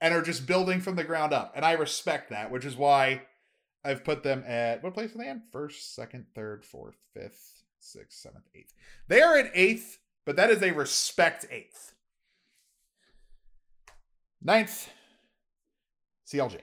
and 0.00 0.12
are 0.12 0.22
just 0.22 0.46
building 0.46 0.80
from 0.80 0.96
the 0.96 1.04
ground 1.04 1.32
up. 1.32 1.52
And 1.54 1.64
I 1.64 1.72
respect 1.72 2.30
that, 2.30 2.50
which 2.50 2.64
is 2.64 2.76
why 2.76 3.22
I've 3.84 4.04
put 4.04 4.24
them 4.24 4.42
at 4.46 4.82
what 4.82 4.94
place 4.94 5.14
are 5.14 5.18
they 5.18 5.28
in? 5.28 5.42
First, 5.52 5.94
second, 5.94 6.26
third, 6.34 6.64
fourth, 6.64 6.96
fifth, 7.14 7.62
sixth, 7.78 8.18
seventh, 8.18 8.44
eighth. 8.54 8.74
They 9.08 9.22
are 9.22 9.38
in 9.38 9.50
eighth, 9.54 9.98
but 10.26 10.36
that 10.36 10.50
is 10.50 10.62
a 10.62 10.72
respect 10.72 11.46
eighth. 11.50 11.94
Ninth, 14.42 14.90
CLG. 16.28 16.58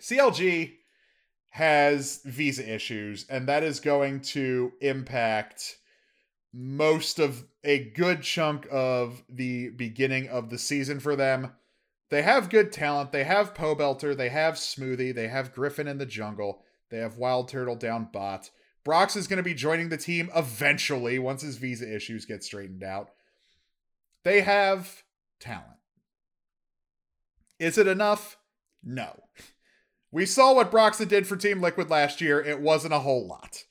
CLG 0.00 0.74
has 1.50 2.20
visa 2.24 2.72
issues, 2.72 3.26
and 3.28 3.48
that 3.48 3.62
is 3.62 3.80
going 3.80 4.20
to 4.20 4.72
impact 4.80 5.78
most 6.52 7.18
of 7.18 7.44
a 7.64 7.90
good 7.90 8.22
chunk 8.22 8.66
of 8.70 9.22
the 9.28 9.70
beginning 9.70 10.28
of 10.28 10.50
the 10.50 10.58
season 10.58 11.00
for 11.00 11.16
them. 11.16 11.52
They 12.10 12.22
have 12.22 12.48
good 12.48 12.72
talent. 12.72 13.12
They 13.12 13.24
have 13.24 13.54
Pobelter. 13.54 14.16
They 14.16 14.30
have 14.30 14.54
Smoothie. 14.54 15.14
They 15.14 15.28
have 15.28 15.52
Griffin 15.52 15.88
in 15.88 15.98
the 15.98 16.06
jungle. 16.06 16.62
They 16.90 16.98
have 16.98 17.18
Wild 17.18 17.48
Turtle 17.48 17.76
down 17.76 18.08
bot. 18.12 18.50
Brox 18.84 19.16
is 19.16 19.26
going 19.26 19.36
to 19.36 19.42
be 19.42 19.52
joining 19.52 19.90
the 19.90 19.98
team 19.98 20.30
eventually 20.34 21.18
once 21.18 21.42
his 21.42 21.58
visa 21.58 21.94
issues 21.94 22.24
get 22.24 22.42
straightened 22.42 22.82
out. 22.82 23.10
They 24.24 24.40
have 24.40 25.02
talent. 25.40 25.76
Is 27.58 27.76
it 27.76 27.86
enough? 27.86 28.38
No. 28.82 29.24
We 30.10 30.24
saw 30.24 30.54
what 30.54 30.72
Broxah 30.72 31.06
did 31.06 31.26
for 31.26 31.36
Team 31.36 31.60
Liquid 31.60 31.90
last 31.90 32.20
year. 32.20 32.40
It 32.40 32.60
wasn't 32.60 32.94
a 32.94 33.00
whole 33.00 33.26
lot. 33.26 33.64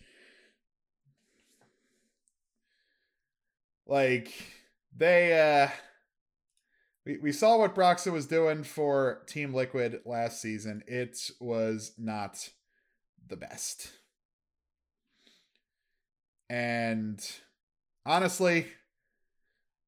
Like 3.88 4.34
they 4.96 5.40
uh 5.40 5.70
we, 7.06 7.18
we 7.20 7.32
saw 7.32 7.58
what 7.58 7.74
Broxah 7.74 8.12
was 8.12 8.28
doing 8.28 8.64
for 8.64 9.24
Team 9.28 9.54
Liquid 9.54 10.02
last 10.06 10.42
season. 10.42 10.84
It 10.88 11.18
was 11.40 11.94
not 11.98 12.50
the 13.28 13.38
best. 13.38 13.92
And 16.50 17.20
honestly, 18.06 18.68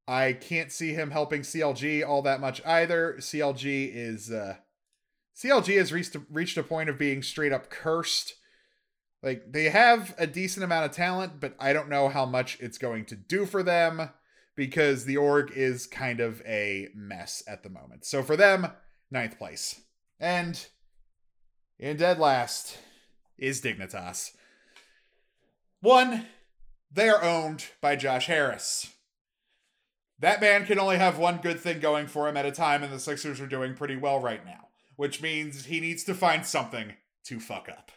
I 0.08 0.34
can't 0.34 0.72
see 0.72 0.94
him 0.94 1.12
helping 1.12 1.42
CLG 1.42 2.08
all 2.08 2.22
that 2.24 2.42
much 2.42 2.66
either. 2.66 3.18
CLG 3.20 3.92
is 3.94 4.32
uh 4.32 4.56
CLG 5.38 5.78
has 5.78 5.94
reached 5.94 6.16
reached 6.30 6.58
a 6.58 6.64
point 6.64 6.90
of 6.90 6.98
being 6.98 7.24
straight 7.24 7.54
up 7.54 7.70
cursed 7.70 8.36
like 9.22 9.52
they 9.52 9.70
have 9.70 10.16
a 10.18 10.28
decent 10.28 10.64
amount 10.64 10.86
of 10.86 10.92
talent, 10.92 11.40
but 11.40 11.56
I 11.60 11.74
don't 11.74 11.90
know 11.90 12.08
how 12.08 12.26
much 12.26 12.58
it's 12.62 12.78
going 12.78 13.06
to 13.06 13.16
do 13.16 13.46
for 13.46 13.64
them 13.64 14.10
because 14.56 15.06
the 15.06 15.18
org 15.18 15.52
is 15.56 15.88
kind 15.88 16.20
of 16.20 16.42
a 16.46 16.88
mess 16.96 17.44
at 17.48 17.64
the 17.64 17.70
moment. 17.70 18.06
So 18.06 18.24
for 18.24 18.38
them, 18.38 18.68
ninth 19.12 19.38
place. 19.38 19.82
And 20.20 20.66
in 21.78 21.98
dead 21.98 22.20
last 22.20 22.78
is 23.38 23.62
Dignitas. 23.62 24.32
One, 25.82 26.26
they 26.92 27.10
are 27.10 27.24
owned 27.24 27.66
by 27.82 27.96
Josh 27.96 28.28
Harris. 28.28 28.94
That 30.20 30.42
man 30.42 30.66
can 30.66 30.80
only 30.80 30.98
have 30.98 31.18
one 31.18 31.38
good 31.38 31.60
thing 31.60 31.80
going 31.80 32.08
for 32.08 32.28
him 32.28 32.36
at 32.36 32.46
a 32.46 32.52
time, 32.52 32.84
and 32.84 32.92
the 32.92 33.00
Sixers 33.00 33.40
are 33.40 33.48
doing 33.48 33.76
pretty 33.76 33.96
well 33.96 34.20
right 34.20 34.46
now, 34.46 34.68
which 35.00 35.22
means 35.22 35.64
he 35.64 35.80
needs 35.80 36.04
to 36.04 36.14
find 36.14 36.46
something 36.46 36.92
to 37.24 37.40
fuck 37.40 37.70
up. 37.70 37.90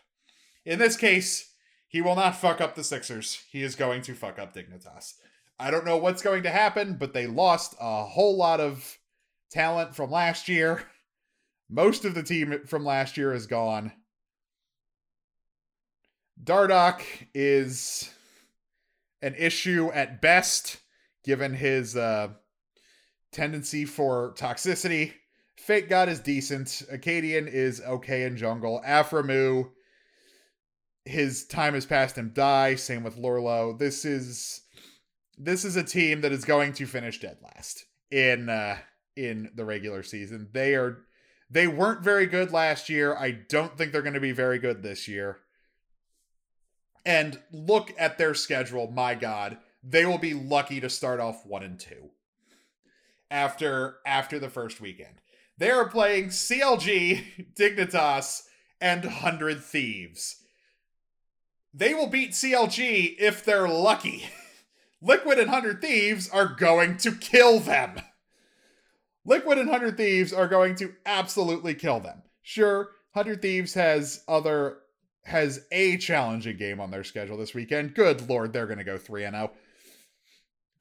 In 0.65 0.79
this 0.79 0.97
case, 0.97 1.53
he 1.89 2.01
will 2.01 2.15
not 2.15 2.37
fuck 2.37 2.61
up 2.61 2.77
the 2.77 2.85
Sixers. 2.85 3.43
He 3.51 3.65
is 3.65 3.75
going 3.75 4.03
to 4.03 4.15
fuck 4.15 4.39
up 4.39 4.55
Dignitas. 4.55 5.15
I 5.59 5.73
don't 5.73 5.85
know 5.85 5.97
what's 5.97 6.23
going 6.23 6.45
to 6.45 6.51
happen, 6.51 6.95
but 6.95 7.13
they 7.13 7.27
lost 7.27 7.75
a 7.81 8.05
whole 8.05 8.37
lot 8.37 8.61
of 8.61 8.99
talent 9.51 9.97
from 9.97 10.13
last 10.13 10.49
year. 10.49 10.85
Most 11.69 12.05
of 12.05 12.15
the 12.15 12.23
team 12.23 12.61
from 12.69 12.85
last 12.85 13.17
year 13.17 13.35
is 13.35 13.49
gone. 13.49 13.91
Dardoch 16.41 17.03
is 17.35 18.13
an 19.23 19.35
issue 19.37 19.91
at 19.93 20.23
best, 20.23 20.77
given 21.25 21.55
his 21.55 21.97
uh, 21.97 22.29
tendency 23.33 23.87
for 23.87 24.35
toxicity. 24.35 25.15
Fake 25.63 25.89
God 25.89 26.09
is 26.09 26.19
decent. 26.19 26.83
Akaadian 26.93 27.47
is 27.47 27.81
okay 27.83 28.25
in 28.25 28.37
jungle. 28.37 28.83
Aphromoo, 28.85 29.71
his 31.05 31.45
time 31.47 31.75
has 31.75 31.87
passed 31.87 32.19
him 32.19 32.33
die. 32.35 32.75
Same 32.75 33.05
with 33.05 33.17
Lourlo. 33.17 33.79
This 33.79 34.05
is 34.05 34.63
this 35.39 35.65
is 35.65 35.77
a 35.77 35.85
team 35.85 36.23
that 36.23 36.33
is 36.33 36.45
going 36.45 36.73
to 36.73 36.87
finish 36.87 37.21
dead 37.21 37.37
last 37.45 37.85
in 38.11 38.49
uh 38.49 38.77
in 39.15 39.53
the 39.55 39.65
regular 39.65 40.03
season. 40.03 40.49
They 40.53 40.75
are 40.75 41.05
they 41.49 41.69
weren't 41.69 42.03
very 42.03 42.27
good 42.27 42.51
last 42.51 42.89
year. 42.89 43.17
I 43.17 43.31
don't 43.31 43.79
think 43.79 43.93
they're 43.93 44.03
going 44.03 44.15
to 44.15 44.21
be 44.21 44.33
very 44.33 44.59
good 44.59 44.83
this 44.83 45.07
year. 45.07 45.39
And 47.07 47.41
look 47.53 47.93
at 47.97 48.19
their 48.19 48.35
schedule. 48.35 48.91
My 48.91 49.15
God, 49.15 49.59
they 49.81 50.07
will 50.07 50.19
be 50.19 50.35
lucky 50.35 50.81
to 50.81 50.91
start 50.91 51.21
off 51.21 51.47
one 51.47 51.63
and 51.63 51.79
two 51.79 52.11
after 53.31 53.99
after 54.05 54.41
the 54.41 54.51
first 54.51 54.81
weekend. 54.81 55.22
They 55.59 55.71
are 55.71 55.89
playing 55.89 56.29
CLG, 56.29 57.55
Dignitas, 57.55 58.43
and 58.81 59.05
Hundred 59.05 59.63
Thieves. 59.63 60.37
They 61.75 61.95
will 61.95 62.09
beat 62.09 62.33
CLG 62.33 63.17
if 63.19 63.45
they're 63.45 63.69
lucky. 63.69 64.25
Liquid 65.03 65.39
and 65.39 65.51
Hundred 65.51 65.81
Thieves 65.81 66.29
are 66.29 66.47
going 66.47 66.97
to 66.99 67.13
kill 67.13 67.61
them. 67.61 67.97
Liquid 69.25 69.59
and 69.59 69.71
Hundred 69.71 69.97
Thieves 69.97 70.33
are 70.33 70.49
going 70.49 70.75
to 70.77 70.95
absolutely 71.07 71.75
kill 71.75 72.01
them. 72.01 72.23
Sure, 72.43 72.91
Hundred 73.15 73.43
Thieves 73.43 73.75
has 73.75 74.23
other 74.29 74.79
has 75.25 75.61
a 75.71 75.97
challenging 75.99 76.57
game 76.57 76.81
on 76.81 76.91
their 76.91 77.05
schedule 77.05 77.37
this 77.37 77.55
weekend. 77.55 77.95
Good 77.95 78.29
lord, 78.29 78.53
they're 78.53 78.67
going 78.67 78.79
to 78.79 78.85
go 78.85 78.99
3 78.99 79.25
and 79.25 79.37
0. 79.37 79.53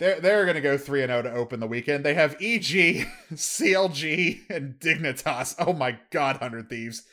They're, 0.02 0.20
they're 0.20 0.46
going 0.46 0.56
to 0.56 0.62
go 0.62 0.80
3 0.80 1.04
and 1.04 1.12
0 1.12 1.22
to 1.22 1.32
open 1.32 1.60
the 1.60 1.68
weekend. 1.68 2.04
They 2.04 2.16
have 2.16 2.34
EG, 2.42 3.06
CLG, 3.34 4.50
and 4.50 4.80
Dignitas. 4.80 5.54
Oh 5.60 5.74
my 5.74 6.00
god, 6.10 6.42
100 6.42 6.70
Thieves. 6.70 7.04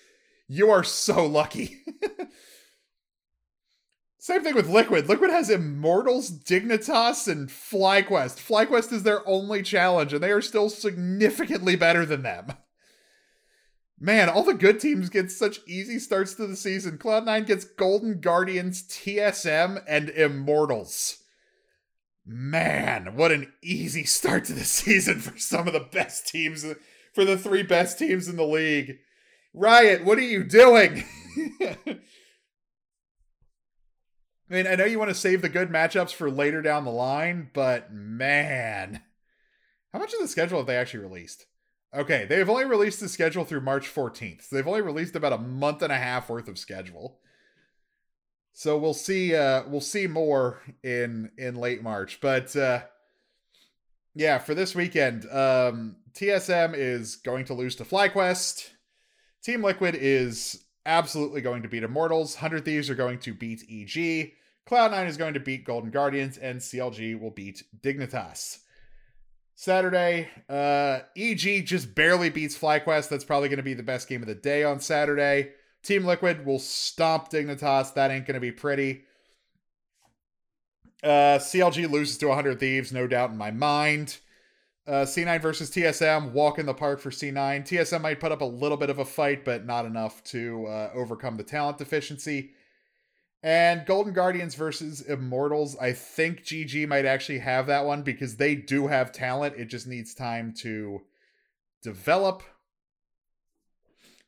You 0.49 0.71
are 0.71 0.83
so 0.83 1.27
lucky. 1.27 1.83
Same 4.19 4.43
thing 4.43 4.55
with 4.55 4.71
Liquid. 4.71 5.07
Liquid 5.07 5.31
has 5.31 5.51
Immortals, 5.51 6.31
Dignitas, 6.31 7.31
and 7.31 7.51
FlyQuest. 7.51 8.39
FlyQuest 8.39 8.91
is 8.95 9.03
their 9.03 9.21
only 9.29 9.63
challenge, 9.63 10.15
and 10.15 10.23
they 10.23 10.31
are 10.31 10.41
still 10.41 10.71
significantly 10.71 11.77
better 11.77 12.07
than 12.07 12.23
them. 12.23 12.55
Man, 14.01 14.31
all 14.31 14.45
the 14.45 14.55
good 14.55 14.81
teams 14.81 15.11
get 15.11 15.31
such 15.31 15.61
easy 15.67 15.99
starts 15.99 16.33
to 16.37 16.47
the 16.47 16.57
season. 16.57 16.97
Cloud9 16.97 17.45
gets 17.45 17.67
Golden 17.67 18.19
Guardians, 18.23 18.83
TSM, 18.83 19.83
and 19.87 20.09
Immortals. 20.09 21.19
Man, 22.31 23.17
what 23.17 23.33
an 23.33 23.51
easy 23.63 24.05
start 24.05 24.45
to 24.45 24.53
the 24.53 24.65
season 24.65 25.19
for 25.21 25.39
some 25.39 25.67
of 25.67 25.73
the 25.73 25.89
best 25.91 26.29
teams, 26.29 26.63
for 27.15 27.25
the 27.25 27.39
three 27.39 27.63
best 27.63 27.99
teams 27.99 28.29
in 28.29 28.37
the 28.37 28.45
league. 28.45 28.99
Riot, 29.55 30.05
what 30.05 30.19
are 30.19 30.23
you 30.23 30.45
doing? 30.45 31.05
I 31.63 31.99
mean, 34.51 34.67
I 34.67 34.75
know 34.75 34.85
you 34.85 34.99
want 34.99 35.09
to 35.09 35.15
save 35.15 35.41
the 35.41 35.49
good 35.49 35.71
matchups 35.71 36.13
for 36.13 36.31
later 36.31 36.61
down 36.61 36.85
the 36.85 36.91
line, 36.91 37.49
but 37.55 37.93
man, 37.95 39.01
how 39.95 39.99
much 39.99 40.13
of 40.13 40.21
the 40.21 40.29
schedule 40.29 40.59
have 40.59 40.67
they 40.67 40.77
actually 40.77 41.05
released? 41.05 41.47
Okay, 41.97 42.27
they've 42.27 42.49
only 42.49 42.67
released 42.67 43.01
the 43.01 43.09
schedule 43.09 43.47
through 43.47 43.63
March 43.63 43.93
14th. 43.93 44.43
So 44.43 44.57
they've 44.57 44.69
only 44.69 44.83
released 44.83 45.17
about 45.17 45.33
a 45.33 45.39
month 45.39 45.81
and 45.81 45.93
a 45.93 45.97
half 45.97 46.29
worth 46.29 46.47
of 46.47 46.59
schedule. 46.59 47.21
So 48.59 48.77
we'll 48.77 48.93
see 48.93 49.37
uh 49.37 49.63
we'll 49.69 49.81
see 49.81 50.09
more 50.09 50.59
in 50.83 51.31
in 51.39 51.55
late 51.55 51.81
March. 51.81 52.21
But 52.21 52.57
uh 52.57 52.81
yeah, 54.17 54.39
for 54.39 54.53
this 54.53 54.75
weekend, 54.75 55.27
um 55.31 55.95
TSM 56.13 56.75
is 56.75 57.15
going 57.15 57.45
to 57.45 57.55
lose 57.55 57.77
to 57.77 57.85
FlyQuest. 57.85 58.71
Team 59.45 59.63
Liquid 59.63 59.95
is 59.95 60.65
absolutely 60.85 61.41
going 61.41 61.63
to 61.63 61.69
beat 61.69 61.85
Immortals. 61.85 62.35
100 62.35 62.65
Thieves 62.65 62.91
are 62.91 62.97
going 62.97 63.21
to 63.21 63.33
beat 63.33 63.63
EG. 63.71 64.33
Cloud9 64.69 65.07
is 65.07 65.17
going 65.17 65.35
to 65.35 65.41
beat 65.41 65.65
Golden 65.65 65.93
Guardians 65.93 66.37
and 66.37 66.59
CLG 66.59 67.21
will 67.21 67.31
beat 67.31 67.63
Dignitas. 67.81 68.59
Saturday, 69.55 70.31
uh 70.49 70.99
EG 71.17 71.65
just 71.65 71.95
barely 71.95 72.29
beats 72.29 72.59
FlyQuest. 72.59 73.09
That's 73.09 73.23
probably 73.23 73.51
going 73.51 73.59
to 73.59 73.63
be 73.63 73.75
the 73.75 73.85
best 73.85 74.09
game 74.09 74.21
of 74.21 74.27
the 74.27 74.35
day 74.35 74.65
on 74.65 74.81
Saturday. 74.81 75.53
Team 75.83 76.05
Liquid 76.05 76.45
will 76.45 76.59
stomp 76.59 77.31
Dignitas. 77.31 77.95
That 77.95 78.11
ain't 78.11 78.27
going 78.27 78.35
to 78.35 78.41
be 78.41 78.53
pretty. 78.53 79.05
Uh, 81.03 81.39
CLG 81.39 81.89
loses 81.91 82.19
to 82.19 82.29
100 82.29 82.59
Thieves, 82.59 82.93
no 82.93 83.07
doubt 83.07 83.31
in 83.31 83.37
my 83.37 83.51
mind. 83.51 84.19
Uh, 84.87 85.05
C9 85.05 85.43
versus 85.43 85.71
TSM, 85.71 86.33
walk 86.33 86.59
in 86.59 86.65
the 86.65 86.73
park 86.73 86.99
for 86.99 87.11
C9. 87.11 87.63
TSM 87.63 88.01
might 88.01 88.21
put 88.21 88.33
up 88.33 88.41
a 88.41 88.47
little 88.47 88.79
bit 88.79 88.89
of 88.89 88.99
a 88.99 89.05
fight, 89.05 89.45
but 89.45 89.67
not 89.67 89.85
enough 89.85 90.25
to 90.25 90.67
uh, 90.67 90.91
overcome 90.95 91.37
the 91.37 91.45
talent 91.45 91.77
deficiency. 91.77 92.53
And 93.43 93.87
Golden 93.87 94.15
Guardians 94.15 94.55
versus 94.55 95.03
Immortals, 95.03 95.77
I 95.77 95.93
think 95.93 96.43
GG 96.43 96.89
might 96.89 97.05
actually 97.05 97.39
have 97.39 97.67
that 97.67 97.85
one 97.85 98.03
because 98.03 98.37
they 98.37 98.57
do 98.57 98.87
have 98.89 99.13
talent. 99.13 99.57
It 99.57 99.67
just 99.67 99.87
needs 99.87 100.15
time 100.15 100.55
to 100.61 101.03
develop. 101.83 102.43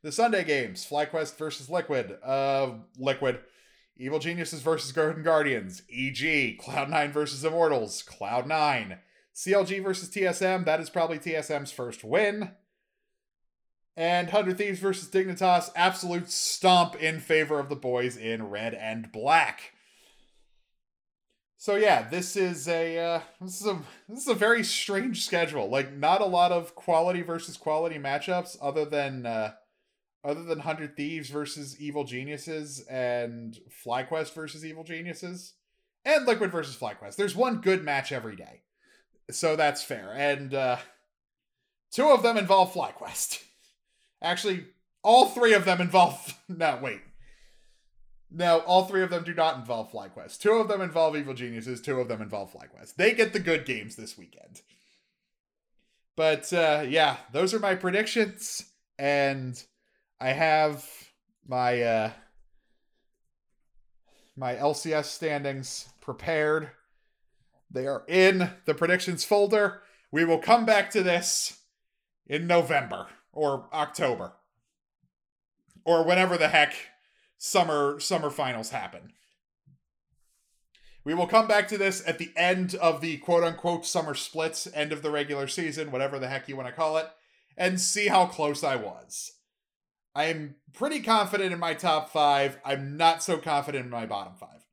The 0.03 0.13
Sunday 0.13 0.45
games: 0.45 0.87
FlyQuest 0.89 1.37
versus 1.37 1.69
Liquid. 1.69 2.19
Uh, 2.23 2.73
Liquid. 2.99 3.41
Evil 3.97 4.19
Geniuses 4.19 4.63
versus 4.63 4.93
Golden 4.93 5.23
Guardians. 5.23 5.83
EG. 5.93 6.59
Cloud9 6.59 7.13
versus 7.13 7.45
Immortals. 7.45 8.03
Cloud9. 8.03 8.99
CLG 9.35 9.83
versus 9.83 10.09
TSM. 10.09 10.65
That 10.65 10.81
is 10.81 10.89
probably 10.89 11.19
TSM's 11.19 11.71
first 11.71 12.03
win. 12.03 12.53
And 13.97 14.29
100 14.29 14.57
Thieves 14.57 14.79
versus 14.79 15.11
Dignitas. 15.11 15.71
Absolute 15.77 16.31
stomp 16.31 16.97
in 16.97 17.21
favor 17.21 17.59
of 17.59 17.69
the 17.69 17.77
boys 17.77 18.17
in 18.17 18.49
red 18.49 18.73
and 18.73 19.13
black. 19.13 19.75
So 21.59 21.75
yeah, 21.77 22.09
this 22.09 22.37
is 22.37 22.69
a 22.69 22.99
uh, 22.99 23.21
this 23.39 23.61
is 23.61 23.67
a 23.67 23.79
this 24.09 24.21
is 24.21 24.29
a 24.29 24.35
very 24.35 24.65
strange 24.65 25.27
schedule. 25.27 25.69
Like 25.69 25.93
not 25.93 26.23
a 26.23 26.27
lot 26.27 26.53
of 26.53 26.75
quality 26.75 27.21
versus 27.21 27.59
quality 27.59 27.99
matchups, 27.99 28.57
other 28.63 28.87
than 28.87 29.27
uh, 29.27 29.53
other 30.25 30.43
than 30.43 30.61
Hundred 30.61 30.97
Thieves 30.97 31.31
versus 31.31 31.81
Evil 31.81 32.05
Geniuses 32.05 32.85
and 32.91 33.59
FlyQuest 33.85 34.35
versus 34.35 34.65
Evil 34.65 34.85
Geniuses 34.85 35.55
and 36.05 36.27
Liquid 36.27 36.51
versus 36.51 36.77
FlyQuest. 36.77 37.17
There's 37.17 37.37
one 37.37 37.61
good 37.61 37.85
match 37.85 38.13
every 38.13 38.37
day, 38.37 38.63
so 39.31 39.57
that's 39.57 39.83
fair. 39.83 40.13
And 40.15 40.55
uh, 40.55 40.77
two 41.91 42.09
of 42.09 42.23
them 42.23 42.37
involve 42.37 42.73
FlyQuest. 42.73 43.43
Actually, 44.23 44.67
all 45.03 45.27
three 45.27 45.55
of 45.55 45.65
them 45.65 45.81
involve. 45.81 46.37
No, 46.49 46.81
wait. 46.83 47.01
No, 48.29 48.59
all 48.61 48.87
three 48.87 49.03
of 49.05 49.11
them 49.11 49.23
do 49.23 49.33
not 49.33 49.57
involve 49.57 49.93
FlyQuest. 49.93 50.41
Two 50.41 50.55
of 50.55 50.67
them 50.67 50.81
involve 50.81 51.17
Evil 51.17 51.33
Geniuses. 51.33 51.81
Two 51.81 52.01
of 52.01 52.09
them 52.09 52.21
involve 52.21 52.53
FlyQuest. 52.53 52.97
They 52.97 53.13
get 53.13 53.33
the 53.33 53.39
good 53.39 53.65
games 53.65 53.95
this 53.95 54.19
weekend. 54.19 54.63
But 56.17 56.53
uh, 56.53 56.85
yeah, 56.89 57.19
those 57.33 57.55
are 57.55 57.61
my 57.61 57.77
predictions, 57.77 58.65
and 58.99 59.63
I 60.21 60.33
have 60.33 60.87
my 61.47 61.81
uh 61.81 62.11
my 64.37 64.55
LCS 64.55 65.07
standings 65.07 65.89
prepared. 66.01 66.71
They 67.71 67.87
are 67.87 68.05
in 68.09 68.51
the 68.65 68.75
predictions 68.75 69.25
folder. 69.25 69.83
We 70.13 70.25
will 70.25 70.39
come 70.39 70.65
back 70.67 70.91
to 70.91 71.03
this 71.03 71.61
in 72.27 72.47
November 72.47 73.07
or 73.33 73.69
October 73.73 74.33
or 75.85 76.05
whenever 76.05 76.37
the 76.37 76.49
heck 76.49 76.75
summer 77.39 77.99
summer 77.99 78.31
finals 78.31 78.71
happen. 78.71 79.13
We 81.03 81.15
will 81.15 81.27
come 81.27 81.49
back 81.49 81.67
to 81.69 81.79
this 81.79 82.07
at 82.07 82.19
the 82.19 82.31
end 82.37 82.75
of 82.75 83.01
the 83.01 83.17
quote 83.19 83.43
unquote 83.43 83.87
summer 83.87 84.15
splits, 84.15 84.69
end 84.75 84.93
of 84.93 85.01
the 85.01 85.11
regular 85.11 85.47
season, 85.47 85.91
whatever 85.91 86.19
the 86.19 86.29
heck 86.29 86.49
you 86.49 86.57
want 86.57 86.69
to 86.69 86.75
call 86.75 86.99
it, 86.99 87.09
and 87.57 87.81
see 87.81 88.09
how 88.09 88.27
close 88.27 88.63
I 88.63 88.77
was. 88.77 89.33
I'm 90.15 90.57
pretty 90.73 91.01
confident 91.01 91.53
in 91.53 91.59
my 91.59 91.75
top 91.75 92.11
five. 92.11 92.59
I'm 92.65 92.97
not 92.97 93.23
so 93.23 93.39
confident 93.39 93.85
in 93.85 93.91
my 93.91 94.07
bottom 94.07 94.35
five. 94.35 94.67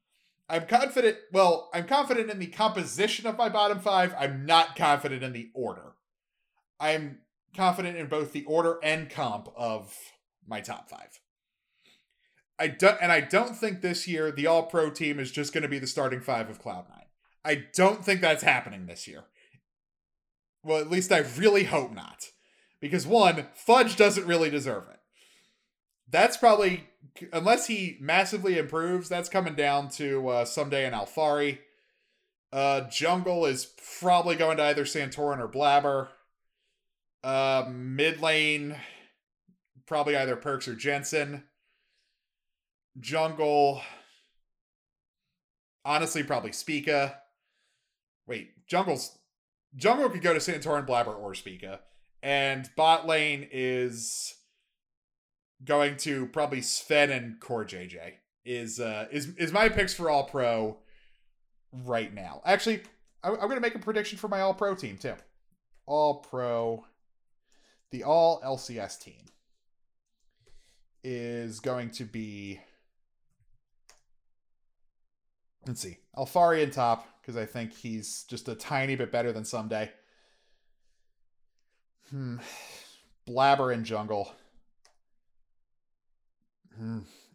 I'm 0.50 0.66
confident, 0.66 1.18
well, 1.32 1.70
I'm 1.74 1.86
confident 1.86 2.30
in 2.30 2.40
the 2.40 2.48
composition 2.48 3.28
of 3.28 3.38
my 3.38 3.50
bottom 3.50 3.80
five. 3.80 4.16
I'm 4.18 4.46
not 4.46 4.76
confident 4.76 5.24
in 5.24 5.34
the 5.34 5.50
order. 5.54 5.94
I'm 6.80 7.20
confident 7.56 7.98
in 7.98 8.08
both 8.08 8.32
the 8.32 8.46
order 8.46 8.80
and 8.82 9.10
comp 9.10 9.50
of 9.56 9.94
my 10.48 10.62
top 10.62 10.90
five. 10.90 11.20
I 12.60 12.68
don't, 12.68 12.98
and 13.02 13.12
I 13.12 13.20
don't 13.20 13.56
think 13.56 13.82
this 13.82 14.08
year 14.08 14.32
the 14.32 14.48
All 14.48 14.64
Pro 14.64 14.90
team 14.90 15.20
is 15.20 15.32
just 15.32 15.54
going 15.54 15.64
to 15.64 15.68
be 15.68 15.80
the 15.80 15.86
starting 15.86 16.22
five 16.22 16.50
of 16.50 16.62
Cloud9. 16.62 17.04
I 17.46 17.66
don't 17.76 18.04
think 18.04 18.22
that's 18.22 18.44
happening 18.44 18.86
this 18.86 19.08
year. 19.08 19.26
Well, 20.64 20.80
at 20.80 20.90
least 20.90 21.12
I 21.12 21.20
really 21.38 21.66
hope 21.66 21.94
not. 21.94 22.26
Because 22.80 23.06
one, 23.06 23.48
Fudge 23.54 23.96
doesn't 23.96 24.28
really 24.28 24.50
deserve 24.50 24.88
it 24.90 24.97
that's 26.10 26.38
probably 26.38 26.88
unless 27.34 27.68
he 27.68 27.98
massively 28.00 28.58
improves, 28.58 29.10
that's 29.10 29.30
coming 29.30 29.56
down 29.56 29.90
to 29.90 30.28
uh, 30.28 30.46
Ssumday 30.46 30.86
and 30.86 30.96
Alphari. 30.96 31.60
Uh, 32.52 32.82
Jungle 32.90 33.46
is 33.46 33.74
probably 34.00 34.36
going 34.36 34.58
to 34.58 34.64
either 34.64 34.86
Santorin 34.86 35.40
or 35.40 35.48
Blaber. 35.48 36.10
Uh, 37.24 37.66
mid 37.70 38.22
lane, 38.22 38.76
probably 39.86 40.16
either 40.16 40.38
Perkz 40.38 40.68
or 40.68 40.76
Jensen. 40.76 41.44
Jungle, 43.00 43.82
honestly, 45.84 46.24
probably 46.24 46.52
Spica. 46.52 47.20
Wait, 48.28 48.52
Jungle's 48.68 49.18
Jungle 49.76 50.10
could 50.10 50.22
go 50.22 50.34
to 50.34 50.40
Santorin, 50.40 50.88
Blaber, 50.88 51.18
or 51.18 51.34
Spica. 51.34 51.82
And 52.24 52.70
bot 52.76 53.06
lane 53.06 53.48
is 53.52 54.37
going 55.64 55.98
to 55.98 56.28
probably 56.28 56.62
Zven 56.62 57.16
and 57.16 57.40
CoreJJ. 57.40 58.14
Is 58.46 58.80
uh 58.80 59.08
is 59.12 59.36
is 59.36 59.52
my 59.52 59.68
picks 59.68 59.94
for 59.94 60.10
all 60.10 60.24
pro 60.24 60.78
right 61.86 62.14
now. 62.14 62.42
Actually, 62.46 62.82
I'm, 63.24 63.34
I'm 63.34 63.50
gonna 63.50 63.60
make 63.60 63.76
a 63.76 63.80
prediction 63.80 64.18
for 64.18 64.30
my 64.30 64.40
all 64.40 64.54
pro 64.54 64.74
team 64.74 64.98
too. 64.98 65.16
All 65.86 66.16
pro 66.16 66.86
the 67.92 68.04
all 68.04 68.42
LCS 68.42 69.00
team 69.00 69.26
is 71.04 71.60
going 71.60 71.90
to 71.92 72.06
be 72.06 72.60
let's 75.68 75.82
see, 75.82 75.98
Alphari 76.16 76.64
in 76.64 76.72
top, 76.72 77.08
because 77.22 77.36
I 77.36 77.46
think 77.46 77.74
he's 77.74 78.24
just 78.24 78.48
a 78.48 78.56
tiny 78.56 78.96
bit 78.96 79.12
better 79.12 79.32
than 79.32 79.44
Ssumday. 79.44 79.90
Hmm. 82.10 82.38
Blaber 83.28 83.74
in 83.74 83.84
jungle. 83.84 84.32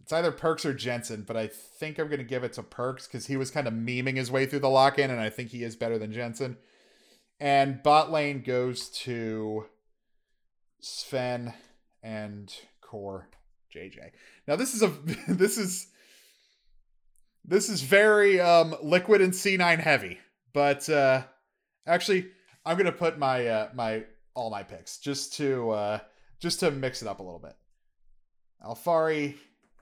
It's 0.03 0.13
either 0.13 0.33
Perkz 0.33 0.65
or 0.65 0.75
Jensen, 0.75 1.23
but 1.23 1.37
I 1.37 1.47
think 1.47 1.99
I'm 1.99 2.09
going 2.09 2.19
to 2.19 2.25
give 2.25 2.45
it 2.45 2.53
to 2.55 2.63
Perkz 2.63 3.07
because 3.07 3.27
he 3.27 3.37
was 3.37 3.51
kind 3.51 3.69
of 3.69 3.73
memeing 3.73 4.17
his 4.17 4.31
way 4.31 4.47
through 4.47 4.59
the 4.61 4.69
lock 4.69 4.99
in, 4.99 5.11
and 5.11 5.21
I 5.21 5.31
think 5.31 5.51
he 5.51 5.63
is 5.63 5.77
better 5.77 5.99
than 5.99 6.13
Jensen. 6.13 6.57
And 7.39 7.83
bot 7.83 8.11
lane 8.11 8.43
goes 8.43 8.89
to 8.91 9.67
Zven 10.83 11.55
and 12.03 12.55
Core 12.81 13.29
JJ. 13.75 14.11
Now 14.47 14.57
this 14.57 14.75
is 14.75 14.83
a 14.83 14.89
this 15.29 15.59
is 15.59 15.89
this 17.45 17.69
is 17.69 17.83
very 17.83 18.41
um 18.41 18.75
liquid 18.83 19.21
and 19.21 19.33
C9 19.33 19.79
heavy, 19.79 20.19
but 20.53 20.89
uh 20.89 21.23
actually 21.87 22.29
I'm 22.65 22.77
to 22.79 22.93
put 22.93 23.19
my 23.19 23.47
uh 23.47 23.69
my 23.75 24.05
all 24.35 24.51
my 24.51 24.63
picks 24.63 24.99
just 24.99 25.35
to 25.35 25.71
uh 25.71 25.99
just 26.39 26.61
to 26.61 26.71
mix 26.71 27.03
it 27.03 27.09
up 27.09 27.21
a 27.21 27.23
little 27.23 27.39
bit. 27.39 27.57
Alphari 28.65 29.35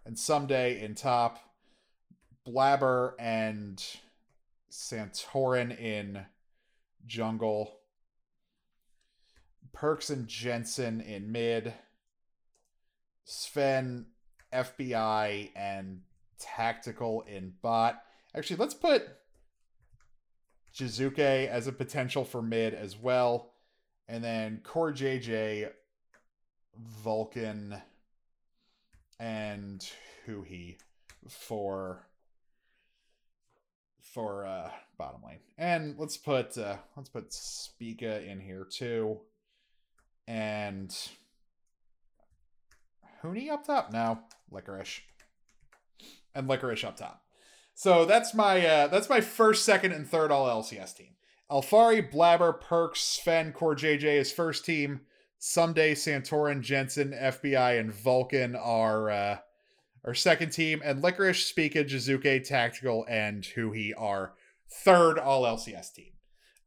and 0.04 0.16
Ssumday 0.16 0.82
in 0.82 0.94
top, 0.94 1.38
Blaber 2.46 3.12
and 3.18 3.84
Santorin 4.70 5.78
in 5.78 6.24
jungle, 7.06 7.76
Perkz 9.74 10.10
and 10.10 10.26
Jensen 10.26 11.00
in 11.00 11.30
mid, 11.30 11.74
Zven, 13.26 14.06
FBI, 14.52 15.50
and 15.54 16.00
Tactical 16.38 17.22
in 17.22 17.52
bot. 17.60 18.02
Actually, 18.34 18.56
let's 18.56 18.74
put 18.74 19.06
Jiizuke 20.74 21.48
as 21.48 21.66
a 21.66 21.72
potential 21.72 22.24
for 22.24 22.40
mid 22.40 22.74
as 22.74 22.96
well. 22.96 23.52
And 24.08 24.24
then 24.24 24.62
CoreJJ, 24.64 25.70
Vulcan, 26.76 27.80
and 29.20 29.86
Huhi 30.26 30.78
for 31.28 32.06
for 34.02 34.44
uh 34.44 34.70
bottom 34.98 35.20
lane. 35.24 35.38
And 35.56 35.96
let's 35.98 36.16
put 36.16 36.58
uh 36.58 36.78
let's 36.96 37.10
put 37.10 37.32
Spica 37.32 38.24
in 38.24 38.40
here 38.40 38.66
too. 38.68 39.20
And 40.26 40.96
Huni 43.22 43.50
up 43.50 43.66
top? 43.66 43.92
No, 43.92 44.20
Licorice. 44.50 45.00
And 46.34 46.48
Licorice 46.48 46.84
up 46.84 46.96
top. 46.96 47.22
So 47.74 48.04
that's 48.04 48.34
my 48.34 48.66
uh 48.66 48.86
that's 48.88 49.08
my 49.10 49.20
first, 49.20 49.64
second, 49.64 49.92
and 49.92 50.08
third 50.08 50.32
all 50.32 50.62
LCS 50.62 50.96
team. 50.96 51.14
Alphari, 51.50 52.10
Blaber, 52.10 52.58
Perkz, 52.60 53.20
Zven, 53.20 53.52
Core 53.52 53.74
JJ 53.74 54.04
is 54.04 54.32
first 54.32 54.64
team. 54.64 55.00
Ssumday, 55.40 55.92
Santorin, 55.92 56.60
Jensen, 56.60 57.12
FBI, 57.12 57.80
and 57.80 57.92
Vulcan 57.92 58.54
are 58.56 59.10
uh 59.10 59.38
our 60.04 60.14
second 60.14 60.50
team, 60.50 60.80
and 60.84 61.02
Licorice, 61.02 61.46
Spica, 61.46 61.84
Jiizuke, 61.84 62.46
Tactical, 62.46 63.04
and 63.08 63.42
Huhi 63.42 63.92
are 63.96 64.32
third 64.82 65.18
all 65.18 65.42
LCS 65.42 65.92
team. 65.92 66.12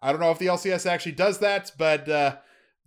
I 0.02 0.12
don't 0.12 0.22
know 0.22 0.32
if 0.32 0.38
the 0.38 0.48
LCS 0.48 0.86
actually 0.86 1.14
does 1.14 1.40
that, 1.40 1.72
but 1.78 2.08
uh, 2.08 2.38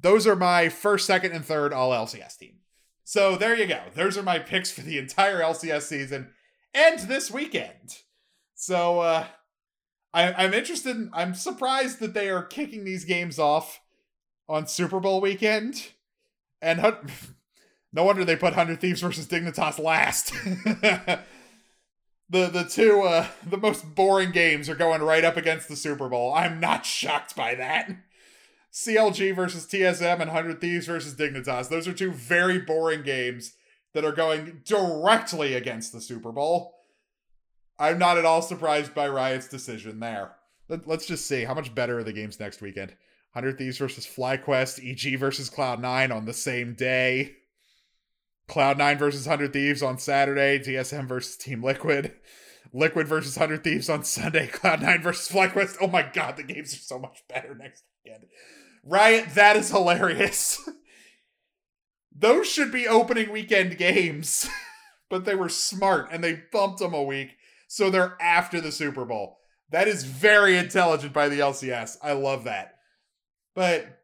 those 0.00 0.26
are 0.26 0.36
my 0.36 0.68
first, 0.68 1.06
second, 1.06 1.32
and 1.32 1.44
third 1.44 1.72
all 1.72 1.90
LCS 1.90 2.38
team. 2.38 2.58
So 3.04 3.36
there 3.36 3.56
you 3.56 3.66
go. 3.66 3.80
Those 3.94 4.18
are 4.18 4.22
my 4.22 4.38
picks 4.38 4.70
for 4.70 4.82
the 4.82 4.98
entire 4.98 5.40
LCS 5.40 5.82
season 5.82 6.30
and 6.74 6.98
this 7.00 7.30
weekend. 7.30 7.98
So 8.54 9.00
uh, 9.00 9.26
I, 10.12 10.32
I'm 10.32 10.52
interested. 10.52 10.96
In, 10.96 11.10
I'm 11.12 11.34
surprised 11.34 12.00
that 12.00 12.14
they 12.14 12.28
are 12.28 12.42
kicking 12.42 12.84
these 12.84 13.04
games 13.04 13.38
off 13.38 13.80
on 14.48 14.66
Super 14.66 15.00
Bowl 15.00 15.20
weekend, 15.20 15.92
and 16.62 16.80
no 17.92 18.04
wonder 18.04 18.24
they 18.24 18.36
put 18.36 18.54
Hundred 18.54 18.80
Thieves 18.80 19.00
versus 19.00 19.26
Dignitas 19.26 19.78
last. 19.78 20.32
the 20.44 21.20
the 22.28 22.66
two 22.68 23.02
uh, 23.02 23.26
the 23.48 23.56
most 23.56 23.94
boring 23.94 24.32
games 24.32 24.68
are 24.68 24.74
going 24.74 25.02
right 25.02 25.24
up 25.24 25.36
against 25.36 25.68
the 25.68 25.76
Super 25.76 26.08
Bowl. 26.08 26.32
I'm 26.34 26.60
not 26.60 26.86
shocked 26.86 27.36
by 27.36 27.54
that. 27.54 27.90
CLG 28.72 29.34
versus 29.34 29.66
TSM 29.66 30.20
and 30.20 30.30
Hundred 30.30 30.60
Thieves 30.60 30.86
versus 30.86 31.14
Dignitas. 31.14 31.68
Those 31.68 31.88
are 31.88 31.94
two 31.94 32.12
very 32.12 32.58
boring 32.58 33.02
games 33.02 33.54
that 33.94 34.04
are 34.04 34.12
going 34.12 34.60
directly 34.66 35.54
against 35.54 35.92
the 35.92 36.00
Super 36.02 36.30
Bowl. 36.30 36.74
I'm 37.78 37.98
not 37.98 38.18
at 38.18 38.26
all 38.26 38.42
surprised 38.42 38.94
by 38.94 39.08
Riot's 39.08 39.48
decision 39.48 40.00
there. 40.00 40.32
Let, 40.68 40.86
us 40.88 41.06
just 41.06 41.26
see 41.26 41.44
how 41.44 41.54
much 41.54 41.74
better 41.74 41.98
are 41.98 42.04
the 42.04 42.12
games 42.12 42.40
next 42.40 42.60
weekend. 42.60 42.94
100 43.36 43.58
Thieves 43.58 43.76
versus 43.76 44.06
FlyQuest, 44.06 44.80
EG 44.82 45.18
versus 45.18 45.50
Cloud9 45.50 46.10
on 46.10 46.24
the 46.24 46.32
same 46.32 46.72
day. 46.72 47.34
Cloud9 48.48 48.98
versus 48.98 49.26
100 49.26 49.52
Thieves 49.52 49.82
on 49.82 49.98
Saturday, 49.98 50.58
TSM 50.58 51.06
versus 51.06 51.36
Team 51.36 51.62
Liquid. 51.62 52.12
Liquid 52.72 53.06
versus 53.06 53.36
100 53.36 53.62
Thieves 53.62 53.90
on 53.90 54.04
Sunday, 54.04 54.46
Cloud9 54.52 55.02
versus 55.02 55.30
FlyQuest. 55.30 55.76
Oh 55.82 55.86
my 55.86 56.00
god, 56.14 56.38
the 56.38 56.44
games 56.44 56.72
are 56.72 56.78
so 56.78 56.98
much 56.98 57.24
better 57.28 57.54
next 57.54 57.84
weekend. 58.02 58.24
Riot, 58.82 59.34
that 59.34 59.54
is 59.54 59.70
hilarious. 59.70 60.66
Those 62.18 62.48
should 62.48 62.72
be 62.72 62.88
opening 62.88 63.30
weekend 63.30 63.76
games, 63.76 64.48
but 65.10 65.26
they 65.26 65.34
were 65.34 65.50
smart 65.50 66.08
and 66.10 66.24
they 66.24 66.44
bumped 66.50 66.78
them 66.78 66.94
a 66.94 67.02
week, 67.02 67.36
so 67.68 67.90
they're 67.90 68.16
after 68.18 68.62
the 68.62 68.72
Super 68.72 69.04
Bowl. 69.04 69.40
That 69.68 69.88
is 69.88 70.04
very 70.04 70.56
intelligent 70.56 71.12
by 71.12 71.28
the 71.28 71.40
LCS. 71.40 71.98
I 72.02 72.12
love 72.12 72.44
that. 72.44 72.75
But 73.56 74.02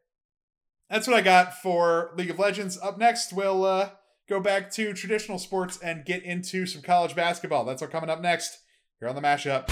that's 0.89 1.07
what 1.07 1.15
I 1.15 1.21
got 1.21 1.61
for 1.61 2.11
League 2.17 2.31
of 2.31 2.39
Legends. 2.39 2.77
Up 2.81 2.97
next, 2.97 3.31
we'll 3.31 3.63
uh, 3.63 3.91
go 4.27 4.39
back 4.39 4.71
to 4.71 4.93
traditional 4.93 5.37
sports 5.37 5.77
and 5.77 6.03
get 6.03 6.23
into 6.23 6.65
some 6.65 6.81
college 6.81 7.15
basketball. 7.15 7.63
That's 7.63 7.79
what 7.79 7.91
coming 7.91 8.09
up 8.09 8.19
next 8.19 8.57
here 8.99 9.07
on 9.07 9.15
the 9.15 9.21
mashup. 9.21 9.69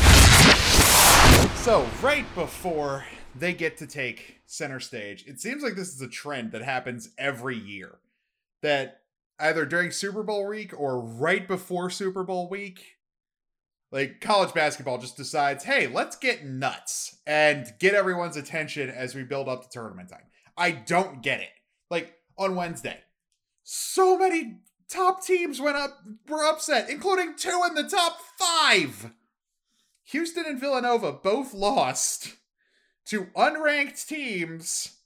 So, 1.58 1.88
right 2.02 2.26
before 2.36 3.06
they 3.36 3.54
get 3.54 3.78
to 3.78 3.88
take 3.88 4.42
center 4.46 4.80
stage, 4.80 5.26
it 5.26 5.42
seems 5.42 5.64
like 5.64 5.74
this 5.74 5.94
is 5.94 6.02
a 6.02 6.08
trend 6.08 6.52
that 6.52 6.62
happens 6.62 7.10
every 7.18 7.58
year. 7.58 7.98
That 8.62 9.02
either 9.40 9.66
during 9.66 9.90
Super 9.90 10.22
Bowl 10.22 10.48
week 10.48 10.80
or 10.80 11.02
right 11.02 11.48
before 11.48 11.90
Super 11.90 12.24
Bowl 12.24 12.48
week, 12.48 12.98
like 13.92 14.22
college 14.22 14.54
basketball 14.54 14.98
just 14.98 15.18
decides, 15.18 15.64
hey, 15.64 15.88
let's 15.88 16.16
get 16.16 16.46
nuts 16.46 17.18
and 17.28 17.68
get 17.80 17.94
everyone's 17.94 18.38
attention 18.38 18.90
as 18.90 19.14
we 19.14 19.24
build 19.24 19.50
up 19.50 19.64
to 19.64 19.70
tournament 19.70 20.10
time. 20.10 20.24
I 20.58 20.72
don't 20.72 21.22
get 21.22 21.42
it. 21.42 21.50
Like 21.90 22.14
on 22.38 22.56
Wednesday, 22.56 23.00
so 23.64 24.18
many 24.18 24.62
top 24.88 25.24
teams 25.24 25.60
went 25.60 25.78
up 25.78 26.00
were 26.28 26.44
upset, 26.44 26.90
including 26.90 27.36
two 27.36 27.62
in 27.68 27.76
the 27.76 27.84
top 27.84 28.18
five. 28.38 29.12
Houston 30.06 30.46
and 30.46 30.60
Villanova 30.60 31.12
both 31.12 31.54
lost 31.54 32.36
to 33.06 33.26
unranked 33.36 34.08
teams. 34.08 34.98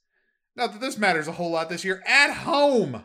Not 0.55 0.73
that 0.73 0.81
this 0.81 0.97
matters 0.97 1.27
a 1.27 1.33
whole 1.33 1.51
lot 1.51 1.69
this 1.69 1.83
year, 1.83 2.03
at 2.07 2.33
home. 2.33 3.03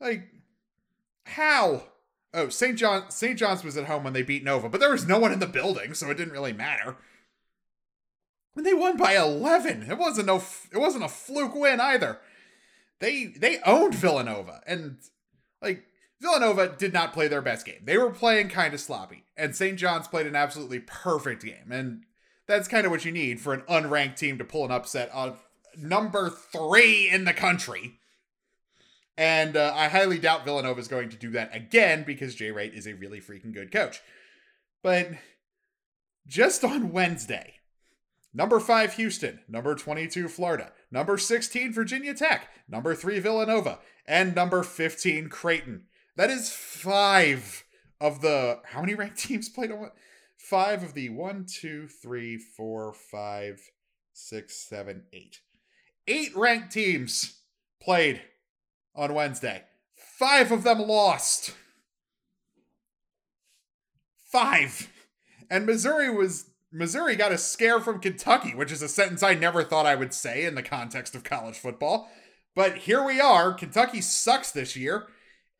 Like, 0.00 0.28
how? 1.24 1.84
Oh, 2.34 2.48
St. 2.48 2.78
John 2.78 3.10
St. 3.10 3.38
John's 3.38 3.64
was 3.64 3.76
at 3.76 3.86
home 3.86 4.04
when 4.04 4.12
they 4.12 4.22
beat 4.22 4.44
Nova, 4.44 4.68
but 4.68 4.80
there 4.80 4.90
was 4.90 5.06
no 5.06 5.18
one 5.18 5.32
in 5.32 5.38
the 5.38 5.46
building, 5.46 5.94
so 5.94 6.10
it 6.10 6.16
didn't 6.16 6.32
really 6.32 6.52
matter. 6.52 6.96
And 8.56 8.66
they 8.66 8.74
won 8.74 8.96
by 8.96 9.16
11. 9.16 9.90
It 9.90 9.98
wasn't 9.98 10.26
no 10.26 10.42
it 10.70 10.78
wasn't 10.78 11.04
a 11.04 11.08
fluke 11.08 11.54
win 11.54 11.80
either. 11.80 12.18
They 13.00 13.26
they 13.26 13.58
owned 13.66 13.94
Villanova 13.94 14.62
and 14.66 14.98
like 15.60 15.84
Villanova 16.20 16.68
did 16.68 16.92
not 16.92 17.12
play 17.12 17.28
their 17.28 17.42
best 17.42 17.66
game. 17.66 17.80
They 17.84 17.98
were 17.98 18.10
playing 18.10 18.48
kind 18.48 18.74
of 18.74 18.80
sloppy 18.80 19.24
and 19.36 19.56
St. 19.56 19.78
John's 19.78 20.08
played 20.08 20.26
an 20.26 20.36
absolutely 20.36 20.80
perfect 20.80 21.42
game. 21.42 21.70
And 21.70 22.04
that's 22.46 22.68
kind 22.68 22.84
of 22.84 22.92
what 22.92 23.04
you 23.04 23.12
need 23.12 23.40
for 23.40 23.54
an 23.54 23.62
unranked 23.62 24.16
team 24.16 24.38
to 24.38 24.44
pull 24.44 24.64
an 24.64 24.70
upset 24.70 25.10
of 25.10 25.42
number 25.76 26.30
three 26.30 27.08
in 27.08 27.24
the 27.24 27.32
country. 27.32 27.98
And 29.22 29.56
uh, 29.56 29.72
I 29.76 29.86
highly 29.86 30.18
doubt 30.18 30.44
Villanova 30.44 30.80
is 30.80 30.88
going 30.88 31.08
to 31.10 31.16
do 31.16 31.30
that 31.30 31.54
again 31.54 32.02
because 32.02 32.34
Jay 32.34 32.50
Wright 32.50 32.74
is 32.74 32.88
a 32.88 32.94
really 32.94 33.20
freaking 33.20 33.54
good 33.54 33.70
coach. 33.70 34.00
But 34.82 35.10
just 36.26 36.64
on 36.64 36.90
Wednesday, 36.90 37.54
number 38.34 38.58
five, 38.58 38.94
Houston, 38.94 39.38
number 39.46 39.76
22, 39.76 40.26
Florida, 40.26 40.72
number 40.90 41.16
16, 41.18 41.72
Virginia 41.72 42.14
Tech, 42.14 42.48
number 42.68 42.96
three, 42.96 43.20
Villanova, 43.20 43.78
and 44.08 44.34
number 44.34 44.64
15, 44.64 45.28
Creighton. 45.28 45.84
That 46.16 46.28
is 46.28 46.50
five 46.52 47.62
of 48.00 48.22
the. 48.22 48.58
How 48.64 48.80
many 48.80 48.96
ranked 48.96 49.18
teams 49.20 49.48
played 49.48 49.70
on 49.70 49.78
what? 49.78 49.94
Five 50.36 50.82
of 50.82 50.94
the 50.94 51.10
one, 51.10 51.46
two, 51.46 51.86
three, 51.86 52.38
four, 52.38 52.92
five, 52.92 53.60
six, 54.12 54.56
seven, 54.56 55.04
eight. 55.12 55.42
Eight 56.08 56.34
ranked 56.34 56.72
teams 56.72 57.38
played 57.80 58.22
on 58.94 59.14
Wednesday. 59.14 59.62
Five 59.94 60.52
of 60.52 60.62
them 60.62 60.78
lost. 60.78 61.54
Five. 64.30 64.88
And 65.50 65.66
Missouri 65.66 66.10
was 66.10 66.50
Missouri 66.72 67.16
got 67.16 67.32
a 67.32 67.38
scare 67.38 67.80
from 67.80 68.00
Kentucky, 68.00 68.54
which 68.54 68.72
is 68.72 68.80
a 68.80 68.88
sentence 68.88 69.22
I 69.22 69.34
never 69.34 69.62
thought 69.62 69.84
I 69.84 69.94
would 69.94 70.14
say 70.14 70.44
in 70.44 70.54
the 70.54 70.62
context 70.62 71.14
of 71.14 71.22
college 71.22 71.58
football. 71.58 72.10
But 72.54 72.78
here 72.78 73.04
we 73.04 73.20
are. 73.20 73.52
Kentucky 73.52 74.00
sucks 74.00 74.50
this 74.50 74.74
year, 74.74 75.06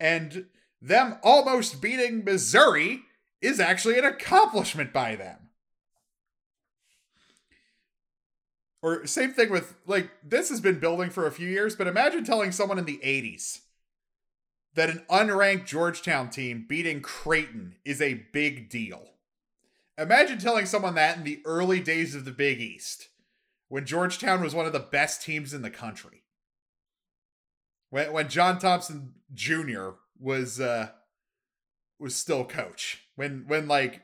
and 0.00 0.46
them 0.80 1.16
almost 1.22 1.82
beating 1.82 2.24
Missouri 2.24 3.02
is 3.42 3.60
actually 3.60 3.98
an 3.98 4.04
accomplishment 4.04 4.92
by 4.92 5.16
them. 5.16 5.50
Or 8.82 9.06
same 9.06 9.32
thing 9.32 9.50
with 9.50 9.76
like 9.86 10.10
this 10.24 10.48
has 10.48 10.60
been 10.60 10.80
building 10.80 11.10
for 11.10 11.26
a 11.26 11.32
few 11.32 11.48
years, 11.48 11.76
but 11.76 11.86
imagine 11.86 12.24
telling 12.24 12.50
someone 12.50 12.78
in 12.78 12.84
the 12.84 13.00
80s 13.04 13.60
that 14.74 14.90
an 14.90 15.04
unranked 15.08 15.66
Georgetown 15.66 16.30
team 16.30 16.66
beating 16.68 17.00
Creighton 17.00 17.76
is 17.84 18.02
a 18.02 18.24
big 18.32 18.68
deal. 18.68 19.10
Imagine 19.96 20.38
telling 20.38 20.66
someone 20.66 20.96
that 20.96 21.18
in 21.18 21.24
the 21.24 21.40
early 21.44 21.78
days 21.78 22.14
of 22.14 22.24
the 22.24 22.32
Big 22.32 22.60
East, 22.60 23.08
when 23.68 23.84
Georgetown 23.84 24.42
was 24.42 24.54
one 24.54 24.66
of 24.66 24.72
the 24.72 24.80
best 24.80 25.22
teams 25.22 25.54
in 25.54 25.62
the 25.62 25.70
country. 25.70 26.22
When 27.90 28.12
when 28.12 28.28
John 28.28 28.58
Thompson 28.58 29.14
Jr. 29.32 29.90
was 30.18 30.60
uh 30.60 30.88
was 32.00 32.16
still 32.16 32.44
coach. 32.44 33.02
When 33.14 33.44
when 33.46 33.68
like 33.68 34.00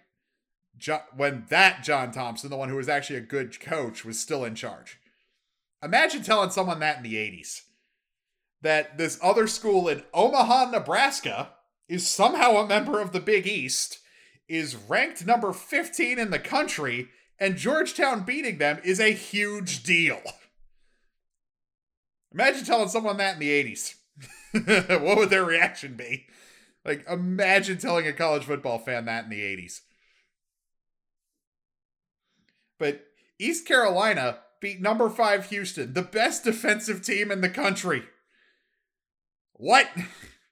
John, 0.78 1.00
when 1.16 1.44
that 1.48 1.82
John 1.82 2.12
Thompson, 2.12 2.50
the 2.50 2.56
one 2.56 2.68
who 2.68 2.76
was 2.76 2.88
actually 2.88 3.16
a 3.16 3.22
good 3.22 3.58
coach, 3.60 4.04
was 4.04 4.18
still 4.18 4.44
in 4.44 4.54
charge. 4.54 4.98
Imagine 5.82 6.22
telling 6.22 6.50
someone 6.50 6.80
that 6.80 6.98
in 6.98 7.02
the 7.02 7.14
80s 7.14 7.62
that 8.60 8.98
this 8.98 9.18
other 9.22 9.46
school 9.46 9.88
in 9.88 10.02
Omaha, 10.12 10.70
Nebraska 10.70 11.50
is 11.88 12.08
somehow 12.08 12.56
a 12.56 12.66
member 12.66 13.00
of 13.00 13.12
the 13.12 13.20
Big 13.20 13.46
East, 13.46 14.00
is 14.48 14.76
ranked 14.76 15.24
number 15.26 15.52
15 15.52 16.18
in 16.18 16.30
the 16.30 16.38
country, 16.38 17.08
and 17.38 17.56
Georgetown 17.56 18.24
beating 18.24 18.58
them 18.58 18.80
is 18.82 18.98
a 18.98 19.12
huge 19.12 19.84
deal. 19.84 20.20
Imagine 22.32 22.64
telling 22.64 22.88
someone 22.88 23.16
that 23.18 23.34
in 23.34 23.40
the 23.40 23.64
80s. 23.64 23.94
what 25.02 25.18
would 25.18 25.30
their 25.30 25.44
reaction 25.44 25.94
be? 25.94 26.26
Like, 26.84 27.06
imagine 27.08 27.78
telling 27.78 28.06
a 28.06 28.12
college 28.12 28.44
football 28.44 28.78
fan 28.78 29.04
that 29.04 29.24
in 29.24 29.30
the 29.30 29.40
80s. 29.40 29.80
But 32.78 33.06
East 33.38 33.66
Carolina 33.66 34.38
beat 34.60 34.80
number 34.80 35.08
five 35.08 35.46
Houston, 35.46 35.94
the 35.94 36.02
best 36.02 36.44
defensive 36.44 37.02
team 37.02 37.30
in 37.30 37.40
the 37.40 37.48
country. 37.48 38.04
What? 39.52 39.88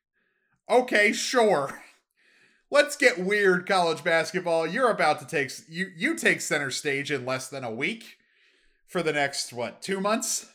okay, 0.71 1.13
sure. 1.13 1.83
Let's 2.71 2.97
get 2.97 3.19
weird, 3.19 3.67
college 3.67 4.03
basketball. 4.03 4.67
You're 4.67 4.91
about 4.91 5.21
to 5.21 5.27
take 5.27 5.53
you 5.69 5.93
you 5.97 6.17
take 6.17 6.41
center 6.41 6.71
stage 6.71 7.13
in 7.13 7.25
less 7.25 7.49
than 7.49 7.63
a 7.63 7.71
week 7.71 8.19
for 8.87 9.03
the 9.03 9.13
next 9.13 9.53
what 9.53 9.81
two 9.81 10.01
months. 10.01 10.51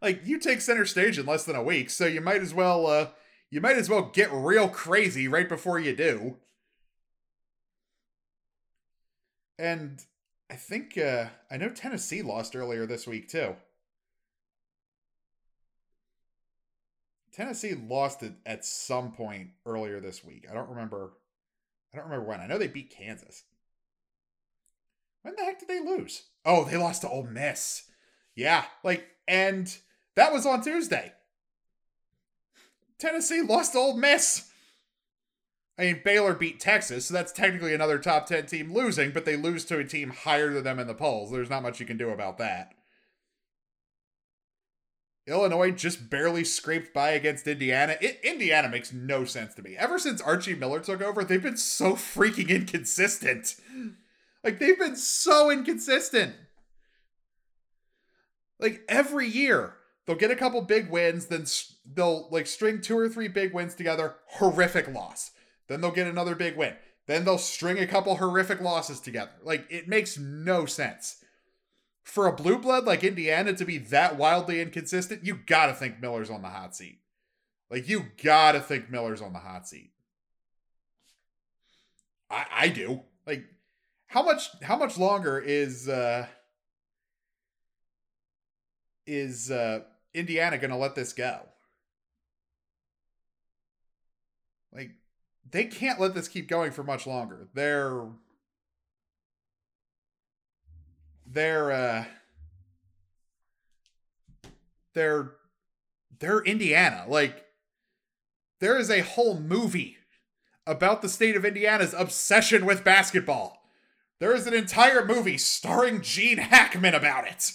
Like 0.00 0.22
you 0.24 0.38
take 0.38 0.60
center 0.62 0.86
stage 0.86 1.18
in 1.18 1.26
less 1.26 1.44
than 1.44 1.56
a 1.56 1.62
week, 1.62 1.90
so 1.90 2.06
you 2.06 2.22
might 2.22 2.40
as 2.40 2.54
well 2.54 2.86
uh 2.86 3.08
you 3.50 3.60
might 3.60 3.76
as 3.76 3.90
well 3.90 4.10
get 4.12 4.32
real 4.32 4.68
crazy 4.68 5.28
right 5.28 5.48
before 5.48 5.78
you 5.78 5.94
do. 5.94 6.36
And 9.58 10.02
I 10.50 10.54
think 10.54 10.96
uh, 10.96 11.26
I 11.50 11.56
know 11.56 11.68
Tennessee 11.68 12.22
lost 12.22 12.54
earlier 12.54 12.86
this 12.86 13.06
week 13.06 13.28
too. 13.28 13.56
Tennessee 17.32 17.74
lost 17.74 18.22
it 18.22 18.32
at 18.46 18.64
some 18.64 19.12
point 19.12 19.50
earlier 19.66 20.00
this 20.00 20.24
week. 20.24 20.46
I 20.50 20.54
don't 20.54 20.70
remember. 20.70 21.12
I 21.92 21.96
don't 21.96 22.06
remember 22.06 22.28
when. 22.28 22.40
I 22.40 22.46
know 22.46 22.58
they 22.58 22.66
beat 22.66 22.90
Kansas. 22.90 23.44
When 25.22 25.34
the 25.36 25.44
heck 25.44 25.58
did 25.58 25.68
they 25.68 25.80
lose? 25.80 26.22
Oh, 26.44 26.64
they 26.64 26.76
lost 26.76 27.02
to 27.02 27.08
Ole 27.08 27.24
Miss. 27.24 27.84
Yeah, 28.34 28.64
like, 28.82 29.04
and 29.26 29.76
that 30.14 30.32
was 30.32 30.46
on 30.46 30.62
Tuesday. 30.62 31.12
Tennessee 32.98 33.42
lost 33.42 33.72
to 33.72 33.78
Ole 33.78 33.96
Miss. 33.96 34.47
I 35.78 35.82
mean, 35.82 36.00
Baylor 36.04 36.34
beat 36.34 36.58
Texas, 36.58 37.06
so 37.06 37.14
that's 37.14 37.30
technically 37.30 37.72
another 37.72 37.98
top 37.98 38.26
10 38.26 38.46
team 38.46 38.74
losing, 38.74 39.12
but 39.12 39.24
they 39.24 39.36
lose 39.36 39.64
to 39.66 39.78
a 39.78 39.84
team 39.84 40.10
higher 40.10 40.52
than 40.52 40.64
them 40.64 40.80
in 40.80 40.88
the 40.88 40.94
polls. 40.94 41.30
There's 41.30 41.50
not 41.50 41.62
much 41.62 41.78
you 41.78 41.86
can 41.86 41.96
do 41.96 42.10
about 42.10 42.38
that. 42.38 42.72
Illinois 45.28 45.70
just 45.70 46.10
barely 46.10 46.42
scraped 46.42 46.92
by 46.92 47.10
against 47.10 47.46
Indiana. 47.46 47.96
It, 48.00 48.18
Indiana 48.24 48.68
makes 48.68 48.92
no 48.92 49.24
sense 49.24 49.54
to 49.54 49.62
me. 49.62 49.76
Ever 49.76 49.98
since 50.00 50.20
Archie 50.20 50.54
Miller 50.54 50.80
took 50.80 51.00
over, 51.00 51.22
they've 51.22 51.40
been 51.40 51.56
so 51.56 51.92
freaking 51.92 52.48
inconsistent. 52.48 53.54
Like, 54.42 54.58
they've 54.58 54.78
been 54.78 54.96
so 54.96 55.50
inconsistent. 55.50 56.34
Like, 58.58 58.80
every 58.88 59.28
year, 59.28 59.74
they'll 60.06 60.16
get 60.16 60.32
a 60.32 60.36
couple 60.36 60.60
big 60.62 60.90
wins, 60.90 61.26
then 61.26 61.44
they'll, 61.84 62.26
like, 62.32 62.48
string 62.48 62.80
two 62.80 62.98
or 62.98 63.08
three 63.08 63.28
big 63.28 63.52
wins 63.54 63.76
together. 63.76 64.16
Horrific 64.26 64.92
loss 64.92 65.32
then 65.68 65.80
they'll 65.80 65.90
get 65.90 66.06
another 66.06 66.34
big 66.34 66.56
win. 66.56 66.74
Then 67.06 67.24
they'll 67.24 67.38
string 67.38 67.78
a 67.78 67.86
couple 67.86 68.16
horrific 68.16 68.60
losses 68.60 69.00
together. 69.00 69.32
Like, 69.42 69.66
it 69.70 69.88
makes 69.88 70.18
no 70.18 70.66
sense. 70.66 71.24
For 72.02 72.26
a 72.26 72.34
blue 72.34 72.58
blood 72.58 72.84
like 72.84 73.04
Indiana 73.04 73.52
to 73.54 73.64
be 73.64 73.78
that 73.78 74.16
wildly 74.16 74.60
inconsistent, 74.60 75.24
you 75.24 75.38
gotta 75.46 75.74
think 75.74 76.00
Miller's 76.00 76.30
on 76.30 76.42
the 76.42 76.48
hot 76.48 76.74
seat. 76.74 77.00
Like, 77.70 77.88
you 77.88 78.06
gotta 78.22 78.60
think 78.60 78.90
Miller's 78.90 79.22
on 79.22 79.32
the 79.32 79.38
hot 79.38 79.68
seat. 79.68 79.92
I, 82.30 82.46
I 82.52 82.68
do. 82.68 83.02
Like, 83.26 83.44
how 84.06 84.22
much 84.22 84.48
how 84.62 84.76
much 84.76 84.98
longer 84.98 85.38
is 85.38 85.88
uh 85.88 86.26
is 89.06 89.50
uh 89.50 89.80
Indiana 90.14 90.58
gonna 90.58 90.78
let 90.78 90.94
this 90.94 91.12
go? 91.12 91.40
Like 94.72 94.90
they 95.50 95.64
can't 95.64 96.00
let 96.00 96.14
this 96.14 96.28
keep 96.28 96.48
going 96.48 96.72
for 96.72 96.82
much 96.82 97.06
longer. 97.06 97.48
They're 97.54 98.06
they're 101.26 101.72
uh 101.72 102.04
they're 104.94 105.32
they're 106.18 106.40
Indiana. 106.40 107.04
Like 107.08 107.44
there 108.60 108.78
is 108.78 108.90
a 108.90 109.00
whole 109.00 109.38
movie 109.38 109.96
about 110.66 111.00
the 111.00 111.08
state 111.08 111.36
of 111.36 111.44
Indiana's 111.44 111.94
obsession 111.94 112.66
with 112.66 112.84
basketball. 112.84 113.62
There 114.20 114.34
is 114.34 114.46
an 114.46 114.54
entire 114.54 115.04
movie 115.04 115.38
starring 115.38 116.02
Gene 116.02 116.38
Hackman 116.38 116.94
about 116.94 117.26
it. 117.26 117.52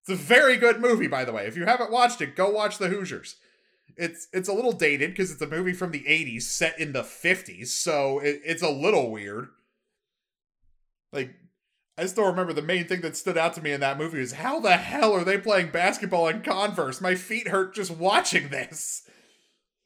It's 0.00 0.08
a 0.08 0.14
very 0.14 0.56
good 0.56 0.80
movie, 0.80 1.08
by 1.08 1.24
the 1.24 1.32
way. 1.32 1.46
If 1.46 1.56
you 1.56 1.66
haven't 1.66 1.90
watched 1.90 2.20
it, 2.20 2.36
go 2.36 2.48
watch 2.48 2.78
The 2.78 2.88
Hoosiers 2.88 3.36
it's 4.00 4.28
it's 4.32 4.48
a 4.48 4.52
little 4.52 4.72
dated 4.72 5.10
because 5.10 5.30
it's 5.30 5.42
a 5.42 5.46
movie 5.46 5.74
from 5.74 5.90
the 5.90 6.04
80s 6.04 6.42
set 6.42 6.80
in 6.80 6.92
the 6.92 7.02
50s 7.02 7.66
so 7.66 8.18
it, 8.18 8.40
it's 8.44 8.62
a 8.62 8.70
little 8.70 9.10
weird. 9.10 9.48
Like 11.12 11.34
i 11.98 12.06
still 12.06 12.24
remember 12.24 12.54
the 12.54 12.62
main 12.62 12.88
thing 12.88 13.02
that 13.02 13.16
stood 13.16 13.36
out 13.36 13.52
to 13.54 13.62
me 13.62 13.72
in 13.72 13.80
that 13.80 13.98
movie 13.98 14.20
is 14.20 14.32
how 14.32 14.58
the 14.58 14.78
hell 14.78 15.12
are 15.12 15.24
they 15.24 15.36
playing 15.36 15.70
basketball 15.70 16.28
in 16.28 16.40
converse? 16.40 17.00
My 17.00 17.14
feet 17.14 17.48
hurt 17.48 17.74
just 17.74 17.90
watching 17.90 18.48
this. 18.48 19.02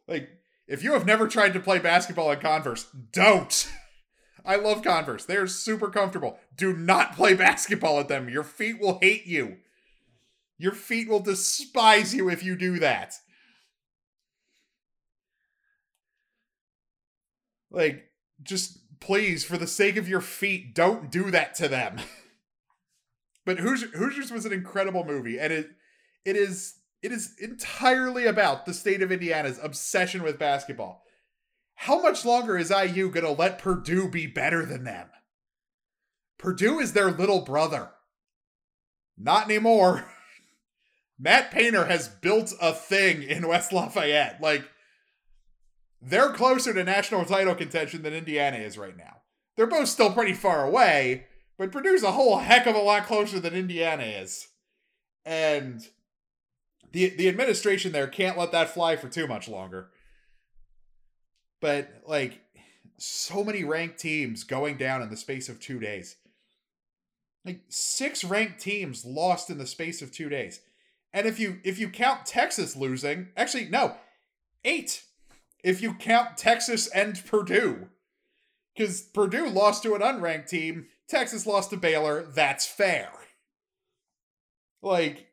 Like 0.07 0.29
if 0.69 0.85
you 0.85 0.93
have 0.93 1.05
never 1.05 1.27
tried 1.27 1.53
to 1.55 1.61
play 1.61 1.81
basketball 1.81 2.31
in 2.31 2.39
converse 2.39 2.87
don't. 3.13 3.69
I 4.47 4.57
love 4.57 4.83
converse. 4.83 5.25
They're 5.25 5.47
super 5.47 5.89
comfortable. 5.89 6.39
Do 6.55 6.77
not 6.77 7.17
play 7.17 7.35
basketball 7.35 7.99
at 7.99 8.09
them. 8.09 8.29
Your 8.29 8.45
feet 8.45 8.79
will 8.79 8.99
hate 9.01 9.27
you. 9.27 9.57
Your 10.59 10.73
feet 10.73 11.09
will 11.09 11.21
despise 11.21 12.15
you 12.15 12.29
if 12.29 12.45
you 12.45 12.55
do 12.55 12.79
that 12.79 13.15
like 17.75 18.05
just 18.43 18.79
please, 19.01 19.45
for 19.45 19.59
the 19.59 19.67
sake 19.67 19.97
of 19.97 20.09
your 20.09 20.21
feet, 20.21 20.75
don't 20.75 21.11
do 21.11 21.31
that 21.31 21.55
to 21.57 21.69
them. 21.69 21.99
but 23.45 23.59
Hoosiers, 23.59 23.93
Hoosiers 23.95 24.31
was 24.31 24.47
an 24.47 24.53
incredible 24.53 25.05
movie, 25.05 25.39
and 25.39 25.53
it 25.53 25.71
it 26.25 26.37
is 26.37 26.77
it 27.03 27.13
is 27.13 27.35
entirely 27.41 28.27
about 28.27 28.65
the 28.65 28.75
state 28.75 29.03
of 29.03 29.13
Indiana's 29.13 29.61
obsession 29.63 30.23
with 30.23 30.39
basketball. 30.39 31.03
How 31.75 32.01
much 32.01 32.25
longer 32.25 32.57
is 32.57 32.71
IU 32.71 33.11
to 33.13 33.31
let 33.31 33.59
Purdue 33.59 34.09
be 34.09 34.27
better 34.27 34.65
than 34.65 34.85
them? 34.85 35.09
Purdue 36.39 36.79
is 36.79 36.93
their 36.93 37.11
little 37.11 37.43
brother. 37.43 37.91
Not 39.19 39.45
anymore. 39.45 40.07
Matt 41.19 41.51
Painter 41.51 41.85
has 41.85 42.09
built 42.09 42.53
a 42.61 42.73
thing 42.73 43.23
in 43.23 43.47
West 43.47 43.73
Lafayette. 43.73 44.41
Like, 44.41 44.65
they're 46.07 46.33
closer 46.33 46.75
to 46.75 46.85
national 46.85 47.25
title 47.25 47.55
contention 47.55 48.03
than 48.03 48.13
Indiana 48.13 48.59
is 48.59 48.77
right 48.77 48.97
now. 48.97 49.23
They're 49.57 49.67
both 49.67 49.89
still 49.89 50.13
pretty 50.13 50.35
far 50.35 50.65
away, 50.65 51.27
but 51.57 51.73
Purdue's 51.73 52.03
a 52.03 52.13
whole 52.13 52.39
heck 52.39 52.67
of 52.67 52.75
a 52.75 52.81
lot 52.81 53.07
closer 53.07 53.41
than 53.41 53.55
Indiana 53.55 54.03
is. 54.03 54.49
And 55.25 55.87
the 56.93 57.09
the 57.11 57.29
administration 57.29 57.93
there 57.93 58.07
can't 58.07 58.39
let 58.39 58.53
that 58.53 58.73
fly 58.73 58.97
for 58.97 59.09
too 59.09 59.27
much 59.27 59.49
longer. 59.49 59.91
But 61.61 62.03
like 62.07 62.41
so 62.99 63.43
many 63.43 63.65
ranked 63.65 63.99
teams 63.99 64.45
going 64.45 64.77
down 64.77 65.03
in 65.03 65.11
the 65.11 65.17
space 65.17 65.49
of 65.49 65.61
2 65.61 65.81
days. 65.81 66.17
Like 67.45 67.63
six 67.69 68.25
ranked 68.25 68.61
teams 68.61 69.05
lost 69.05 69.51
in 69.51 69.59
the 69.59 69.67
space 69.67 70.03
of 70.03 70.13
2 70.13 70.29
days. 70.29 70.61
And 71.13 71.27
if 71.27 71.39
you 71.41 71.61
if 71.65 71.79
you 71.79 71.89
count 71.89 72.27
Texas 72.27 72.77
losing, 72.77 73.29
actually 73.37 73.67
no, 73.67 73.97
8 74.65 75.03
if 75.65 75.81
you 75.81 75.95
count 75.95 76.37
Texas 76.37 76.87
and 76.89 77.21
Purdue. 77.27 77.89
Because 78.77 79.01
Purdue 79.01 79.49
lost 79.49 79.83
to 79.83 79.95
an 79.95 80.03
unranked 80.03 80.49
team, 80.49 80.87
Texas 81.09 81.47
lost 81.47 81.71
to 81.71 81.77
Baylor, 81.77 82.23
that's 82.23 82.67
fair. 82.67 83.11
Like, 84.83 85.29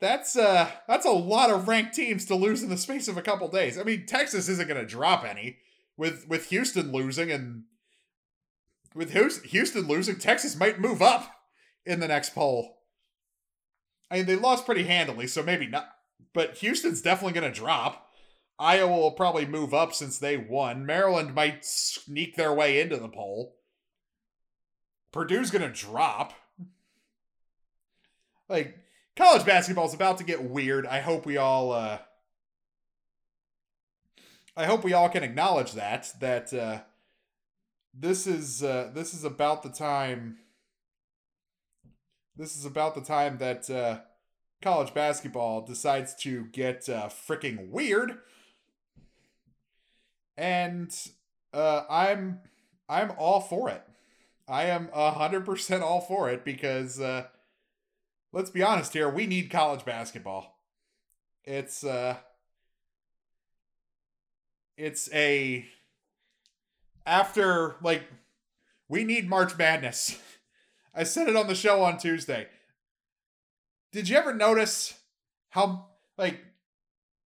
that's 0.00 0.36
uh 0.36 0.70
that's 0.86 1.06
a 1.06 1.10
lot 1.10 1.50
of 1.50 1.66
ranked 1.66 1.92
teams 1.92 2.24
to 2.26 2.36
lose 2.36 2.62
in 2.62 2.68
the 2.68 2.76
space 2.76 3.08
of 3.08 3.16
a 3.16 3.22
couple 3.22 3.48
days. 3.48 3.76
I 3.76 3.82
mean, 3.82 4.06
Texas 4.06 4.48
isn't 4.48 4.68
going 4.68 4.80
to 4.80 4.86
drop 4.86 5.24
any 5.24 5.56
with 5.96 6.28
with 6.28 6.50
Houston 6.50 6.92
losing 6.92 7.32
and 7.32 7.64
with 8.94 9.12
Houston 9.12 9.88
losing, 9.88 10.18
Texas 10.18 10.56
might 10.56 10.80
move 10.80 11.02
up 11.02 11.34
in 11.84 11.98
the 12.00 12.08
next 12.08 12.34
poll. 12.34 12.78
I 14.10 14.18
mean, 14.18 14.26
they 14.26 14.36
lost 14.36 14.64
pretty 14.64 14.84
handily, 14.84 15.26
so 15.26 15.42
maybe 15.42 15.66
not 15.66 15.88
but 16.32 16.56
Houston's 16.58 17.02
definitely 17.02 17.38
going 17.38 17.52
to 17.52 17.58
drop. 17.58 18.08
Iowa 18.58 18.96
will 18.96 19.12
probably 19.12 19.46
move 19.46 19.72
up 19.72 19.94
since 19.94 20.18
they 20.18 20.36
won. 20.36 20.84
Maryland 20.84 21.34
might 21.34 21.64
sneak 21.64 22.34
their 22.34 22.52
way 22.52 22.80
into 22.80 22.96
the 22.96 23.08
poll. 23.08 23.56
Purdue's 25.12 25.50
going 25.50 25.62
to 25.62 25.68
drop. 25.68 26.32
Like, 28.48 28.78
college 29.16 29.44
basketball 29.44 29.86
is 29.86 29.94
about 29.94 30.18
to 30.18 30.24
get 30.24 30.42
weird. 30.42 30.86
I 30.86 31.00
hope 31.00 31.24
we 31.24 31.36
all, 31.36 31.72
uh, 31.72 31.98
I 34.56 34.64
hope 34.64 34.82
we 34.82 34.92
all 34.92 35.08
can 35.08 35.22
acknowledge 35.22 35.72
that, 35.72 36.12
that, 36.20 36.52
uh, 36.52 36.80
this 37.94 38.26
is, 38.26 38.62
uh, 38.62 38.90
this 38.92 39.14
is 39.14 39.24
about 39.24 39.62
the 39.62 39.70
time, 39.70 40.38
this 42.36 42.56
is 42.56 42.64
about 42.64 42.94
the 42.94 43.00
time 43.02 43.38
that, 43.38 43.70
uh, 43.70 44.00
college 44.60 44.92
basketball 44.92 45.62
decides 45.62 46.14
to 46.16 46.46
get 46.46 46.88
uh, 46.88 47.08
freaking 47.08 47.68
weird, 47.68 48.18
and 50.36 50.94
uh, 51.52 51.84
I'm 51.88 52.40
I'm 52.88 53.12
all 53.18 53.40
for 53.40 53.70
it. 53.70 53.82
I 54.48 54.64
am 54.64 54.88
hundred 54.92 55.44
percent 55.44 55.82
all 55.82 56.00
for 56.00 56.30
it 56.30 56.44
because 56.44 57.00
uh, 57.00 57.26
let's 58.32 58.50
be 58.50 58.62
honest 58.62 58.92
here, 58.92 59.08
we 59.08 59.26
need 59.26 59.50
college 59.50 59.84
basketball. 59.84 60.58
It's 61.44 61.84
uh, 61.84 62.16
it's 64.76 65.12
a 65.12 65.66
after 67.06 67.76
like 67.82 68.04
we 68.88 69.04
need 69.04 69.28
March 69.28 69.56
Madness. 69.56 70.18
I 70.94 71.04
said 71.04 71.28
it 71.28 71.36
on 71.36 71.46
the 71.46 71.54
show 71.54 71.82
on 71.82 71.98
Tuesday 71.98 72.48
did 73.92 74.08
you 74.08 74.16
ever 74.16 74.34
notice 74.34 74.94
how 75.50 75.86
like 76.16 76.40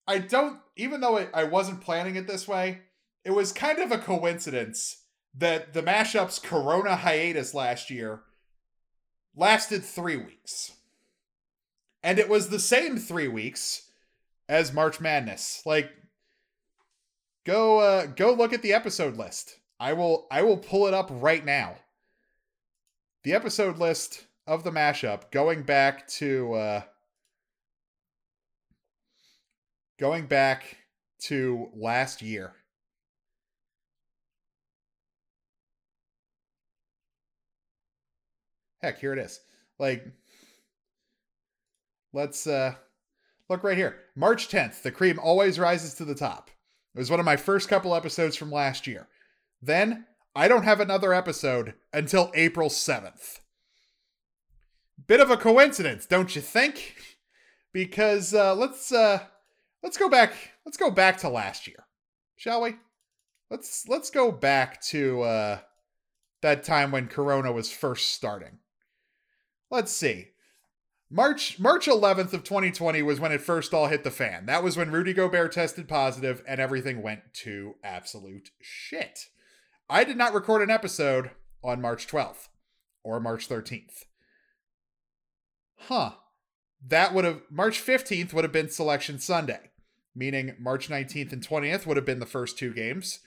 I 0.07 0.19
don't 0.19 0.59
even 0.77 1.01
though 1.01 1.17
it, 1.19 1.31
I 1.35 1.45
wasn't 1.45 1.81
planning 1.81 2.17
it 2.17 2.27
this 2.27 2.49
way, 2.49 2.81
it 3.25 3.31
was 3.31 3.53
kind 3.53 3.79
of 3.79 3.93
a 3.93 3.99
coincidence 3.99 5.03
that 5.35 5.73
the 5.73 5.83
mashup's 5.83 6.39
Corona 6.39 6.97
hiatus 6.97 7.55
last 7.55 7.91
year 7.91 8.23
lasted 9.35 9.85
three 9.85 10.17
weeks, 10.17 10.73
and 12.03 12.19
it 12.19 12.29
was 12.29 12.49
the 12.49 12.59
same 12.59 12.99
three 12.99 13.29
weeks 13.29 13.91
as 14.49 14.73
March 14.73 15.01
Madness. 15.01 15.63
Like, 15.65 15.91
go 17.45 17.79
uh, 17.79 18.07
go 18.07 18.33
look 18.33 18.53
at 18.53 18.63
the 18.63 18.73
episode 18.73 19.17
list. 19.17 19.59
I 19.81 19.93
will 19.95 20.27
I 20.31 20.43
will 20.43 20.59
pull 20.59 20.87
it 20.87 20.95
up 20.95 21.09
right 21.11 21.45
now. 21.45 21.77
The 23.25 23.33
episode 23.35 23.79
list 23.79 24.27
of 24.47 24.64
the 24.64 24.70
mashup, 24.70 25.30
going 25.30 25.62
back 25.62 26.07
to 26.09 26.53
uh, 26.55 26.82
going 29.99 30.26
back 30.26 30.76
to 31.20 31.68
last 31.74 32.22
year. 32.22 32.53
Heck, 38.82 38.99
here 38.99 39.12
it 39.12 39.18
is. 39.20 39.38
Like, 39.78 40.05
let's 42.12 42.49
uh, 42.49 42.74
look 43.49 43.62
right 43.62 43.76
here. 43.76 43.97
March 44.16 44.49
10th, 44.49 44.82
the 44.82 44.90
cream 44.90 45.20
always 45.20 45.59
rises 45.59 45.95
to 45.95 46.05
the 46.05 46.16
top. 46.16 46.51
It 46.95 46.99
was 46.99 47.11
one 47.11 47.20
of 47.20 47.26
my 47.26 47.36
first 47.36 47.68
couple 47.68 47.95
episodes 47.95 48.36
from 48.36 48.51
last 48.51 48.88
year. 48.88 49.07
Then 49.62 50.07
I 50.34 50.49
don't 50.49 50.64
have 50.64 50.80
another 50.80 51.14
episode 51.14 51.74
until 51.93 52.32
April 52.34 52.68
7th. 52.68 53.38
Bit 55.07 55.21
of 55.21 55.31
a 55.31 55.37
coincidence, 55.37 56.07
don't 56.07 56.35
you 56.37 56.43
think? 56.43 56.97
Because 57.73 58.35
uh, 58.35 58.55
let's 58.55 58.93
uh, 58.93 59.21
let's 59.83 59.97
go 59.97 60.09
back. 60.09 60.35
Let's 60.65 60.77
go 60.77 60.91
back 60.91 61.19
to 61.19 61.29
last 61.29 61.67
year, 61.67 61.87
shall 62.37 62.63
we? 62.63 62.77
Let's 63.51 63.89
let's 63.89 64.11
go 64.11 64.31
back 64.31 64.81
to 64.87 65.23
uh, 65.23 65.59
that 66.43 66.65
time 66.65 66.91
when 66.91 67.09
Corona 67.09 67.53
was 67.53 67.73
first 67.73 68.13
starting. 68.13 68.59
Let's 69.71 69.93
see. 69.93 70.29
March 71.11 71.59
March 71.59 71.87
11th 71.87 72.33
of 72.33 72.45
2020 72.45 73.03
was 73.03 73.21
when 73.21 73.33
it 73.33 73.41
first 73.41 73.75
all 73.75 73.89
hit 73.89 74.05
the 74.05 74.11
fan. 74.11 74.47
That 74.47 74.63
was 74.63 74.77
when 74.77 74.91
Rudy 74.91 75.13
Gobert 75.13 75.53
tested 75.53 75.89
positive 75.89 76.43
and 76.47 76.61
everything 76.61 77.03
went 77.03 77.35
to 77.45 77.75
absolute 77.83 78.51
shit. 78.61 79.27
I 79.91 80.05
did 80.05 80.17
not 80.17 80.33
record 80.33 80.63
an 80.63 80.71
episode 80.71 81.33
on 81.63 81.83
March 81.83 82.07
12th 82.07 82.49
or 83.03 83.21
March 83.21 83.49
13th 83.49 84.05
huh, 85.89 86.12
that 86.87 87.14
would 87.14 87.24
have 87.24 87.43
March 87.51 87.85
15th 87.85 88.33
would 88.33 88.45
have 88.45 88.53
been 88.53 88.68
selection 88.68 89.18
Sunday, 89.18 89.70
meaning 90.14 90.55
March 90.59 90.89
19th 90.89 91.33
and 91.33 91.47
20th 91.47 91.87
would 91.87 91.97
have 91.97 92.07
been 92.07 92.20
the 92.20 92.26
first 92.26 92.59
two 92.59 92.72
games, 92.72 93.20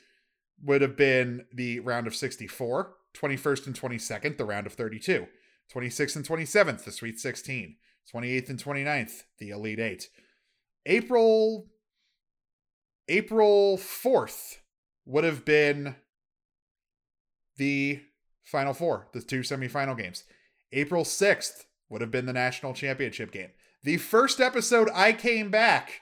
would 0.63 0.81
have 0.81 0.97
been 0.97 1.45
the 1.53 1.79
round 1.79 2.07
of 2.07 2.15
64, 2.15 2.93
21st 3.13 3.67
and 3.67 3.79
22nd, 3.79 4.37
the 4.37 4.45
round 4.45 4.67
of 4.67 4.73
32, 4.73 5.27
26th 5.73 6.15
and 6.15 6.27
27th, 6.27 6.83
the 6.83 6.91
Sweet 6.91 7.19
16, 7.19 7.75
28th 8.13 8.49
and 8.49 8.63
29th, 8.63 9.23
the 9.39 9.49
Elite 9.49 9.79
8. 9.79 10.09
April 10.85 11.67
April 13.07 13.77
4th 13.77 14.57
would 15.05 15.23
have 15.23 15.45
been 15.45 15.95
the 17.57 18.01
Final 18.43 18.73
Four, 18.73 19.07
the 19.13 19.21
two 19.21 19.41
semifinal 19.41 19.97
games. 19.97 20.23
April 20.71 21.03
6th 21.03 21.65
would 21.89 22.01
have 22.01 22.11
been 22.11 22.25
the 22.25 22.33
national 22.33 22.73
championship 22.73 23.31
game. 23.31 23.49
The 23.83 23.97
first 23.97 24.39
episode 24.39 24.89
I 24.93 25.13
came 25.13 25.51
back 25.51 26.01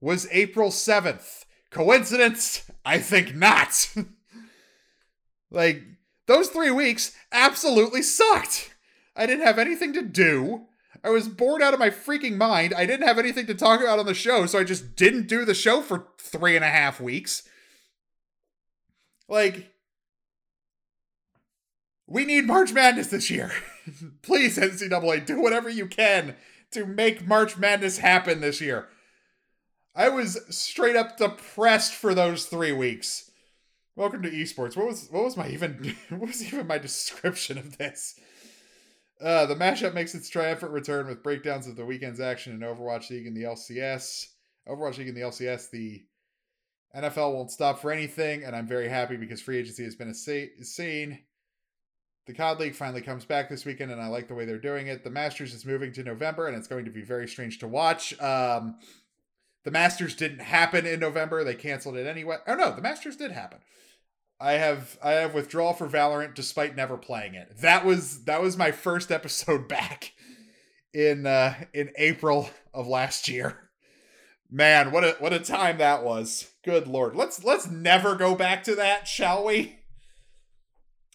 was 0.00 0.28
April 0.30 0.70
7th. 0.70 1.44
Coincidence? 1.70 2.70
I 2.84 2.98
think 2.98 3.34
not. 3.34 3.94
like, 5.50 5.82
those 6.26 6.48
three 6.48 6.70
weeks 6.70 7.12
absolutely 7.32 8.02
sucked. 8.02 8.74
I 9.16 9.26
didn't 9.26 9.44
have 9.44 9.58
anything 9.58 9.92
to 9.94 10.02
do. 10.02 10.66
I 11.04 11.10
was 11.10 11.28
bored 11.28 11.62
out 11.62 11.74
of 11.74 11.80
my 11.80 11.90
freaking 11.90 12.36
mind. 12.36 12.74
I 12.74 12.86
didn't 12.86 13.06
have 13.06 13.18
anything 13.18 13.46
to 13.46 13.54
talk 13.54 13.80
about 13.80 13.98
on 13.98 14.06
the 14.06 14.14
show, 14.14 14.46
so 14.46 14.58
I 14.58 14.64
just 14.64 14.96
didn't 14.96 15.28
do 15.28 15.44
the 15.44 15.54
show 15.54 15.80
for 15.80 16.08
three 16.18 16.56
and 16.56 16.64
a 16.64 16.68
half 16.68 17.00
weeks. 17.00 17.42
Like, 19.28 19.72
we 22.06 22.24
need 22.24 22.46
March 22.46 22.72
Madness 22.72 23.08
this 23.08 23.30
year. 23.30 23.52
Please, 24.22 24.58
NCAA, 24.58 25.26
do 25.26 25.40
whatever 25.40 25.68
you 25.68 25.86
can 25.86 26.36
to 26.72 26.84
make 26.84 27.26
March 27.26 27.56
Madness 27.56 27.98
happen 27.98 28.40
this 28.40 28.60
year. 28.60 28.88
I 29.94 30.08
was 30.08 30.38
straight 30.50 30.96
up 30.96 31.16
depressed 31.16 31.94
for 31.94 32.14
those 32.14 32.46
three 32.46 32.72
weeks. 32.72 33.30
Welcome 33.96 34.22
to 34.22 34.30
esports. 34.30 34.76
What 34.76 34.86
was 34.86 35.08
what 35.10 35.24
was 35.24 35.36
my 35.36 35.48
even 35.48 35.96
what 36.10 36.28
was 36.28 36.44
even 36.44 36.66
my 36.66 36.78
description 36.78 37.58
of 37.58 37.78
this? 37.78 38.14
Uh, 39.20 39.46
the 39.46 39.56
mashup 39.56 39.94
makes 39.94 40.14
its 40.14 40.28
triumphant 40.28 40.70
return 40.70 41.08
with 41.08 41.24
breakdowns 41.24 41.66
of 41.66 41.74
the 41.74 41.84
weekend's 41.84 42.20
action 42.20 42.52
in 42.52 42.60
Overwatch 42.60 43.10
League 43.10 43.26
and 43.26 43.36
the 43.36 43.42
LCS. 43.42 44.26
Overwatch 44.68 44.98
League 44.98 45.08
and 45.08 45.16
the 45.16 45.22
LCS, 45.22 45.70
the 45.70 46.04
NFL 46.94 47.34
won't 47.34 47.50
stop 47.50 47.80
for 47.80 47.90
anything, 47.90 48.44
and 48.44 48.54
I'm 48.54 48.66
very 48.66 48.88
happy 48.88 49.16
because 49.16 49.42
free 49.42 49.58
agency 49.58 49.82
has 49.82 49.96
been 49.96 50.08
a 50.10 50.14
scene. 50.14 51.18
The 52.28 52.34
COD 52.34 52.60
League 52.60 52.74
finally 52.74 53.00
comes 53.00 53.24
back 53.24 53.48
this 53.48 53.64
weekend, 53.64 53.90
and 53.90 54.02
I 54.02 54.08
like 54.08 54.28
the 54.28 54.34
way 54.34 54.44
they're 54.44 54.58
doing 54.58 54.88
it. 54.88 55.02
The 55.02 55.08
Masters 55.08 55.54
is 55.54 55.64
moving 55.64 55.92
to 55.94 56.02
November, 56.02 56.46
and 56.46 56.54
it's 56.54 56.68
going 56.68 56.84
to 56.84 56.90
be 56.90 57.00
very 57.00 57.26
strange 57.26 57.58
to 57.60 57.66
watch. 57.66 58.20
Um, 58.20 58.76
the 59.64 59.70
Masters 59.70 60.14
didn't 60.14 60.40
happen 60.40 60.84
in 60.84 61.00
November; 61.00 61.42
they 61.42 61.54
canceled 61.54 61.96
it 61.96 62.06
anyway. 62.06 62.36
Oh 62.46 62.54
no, 62.54 62.76
the 62.76 62.82
Masters 62.82 63.16
did 63.16 63.32
happen. 63.32 63.60
I 64.38 64.52
have 64.52 64.98
I 65.02 65.12
have 65.12 65.32
withdrawal 65.32 65.72
for 65.72 65.88
Valorant 65.88 66.34
despite 66.34 66.76
never 66.76 66.98
playing 66.98 67.34
it. 67.34 67.60
That 67.62 67.86
was 67.86 68.24
that 68.24 68.42
was 68.42 68.58
my 68.58 68.72
first 68.72 69.10
episode 69.10 69.66
back 69.68 70.12
in 70.92 71.26
uh 71.26 71.54
in 71.72 71.92
April 71.96 72.50
of 72.74 72.86
last 72.86 73.28
year. 73.28 73.70
Man, 74.50 74.90
what 74.90 75.02
a 75.02 75.16
what 75.18 75.32
a 75.32 75.40
time 75.40 75.78
that 75.78 76.04
was. 76.04 76.50
Good 76.62 76.88
lord. 76.88 77.16
Let's 77.16 77.42
let's 77.42 77.70
never 77.70 78.16
go 78.16 78.34
back 78.34 78.64
to 78.64 78.74
that, 78.74 79.08
shall 79.08 79.46
we? 79.46 79.77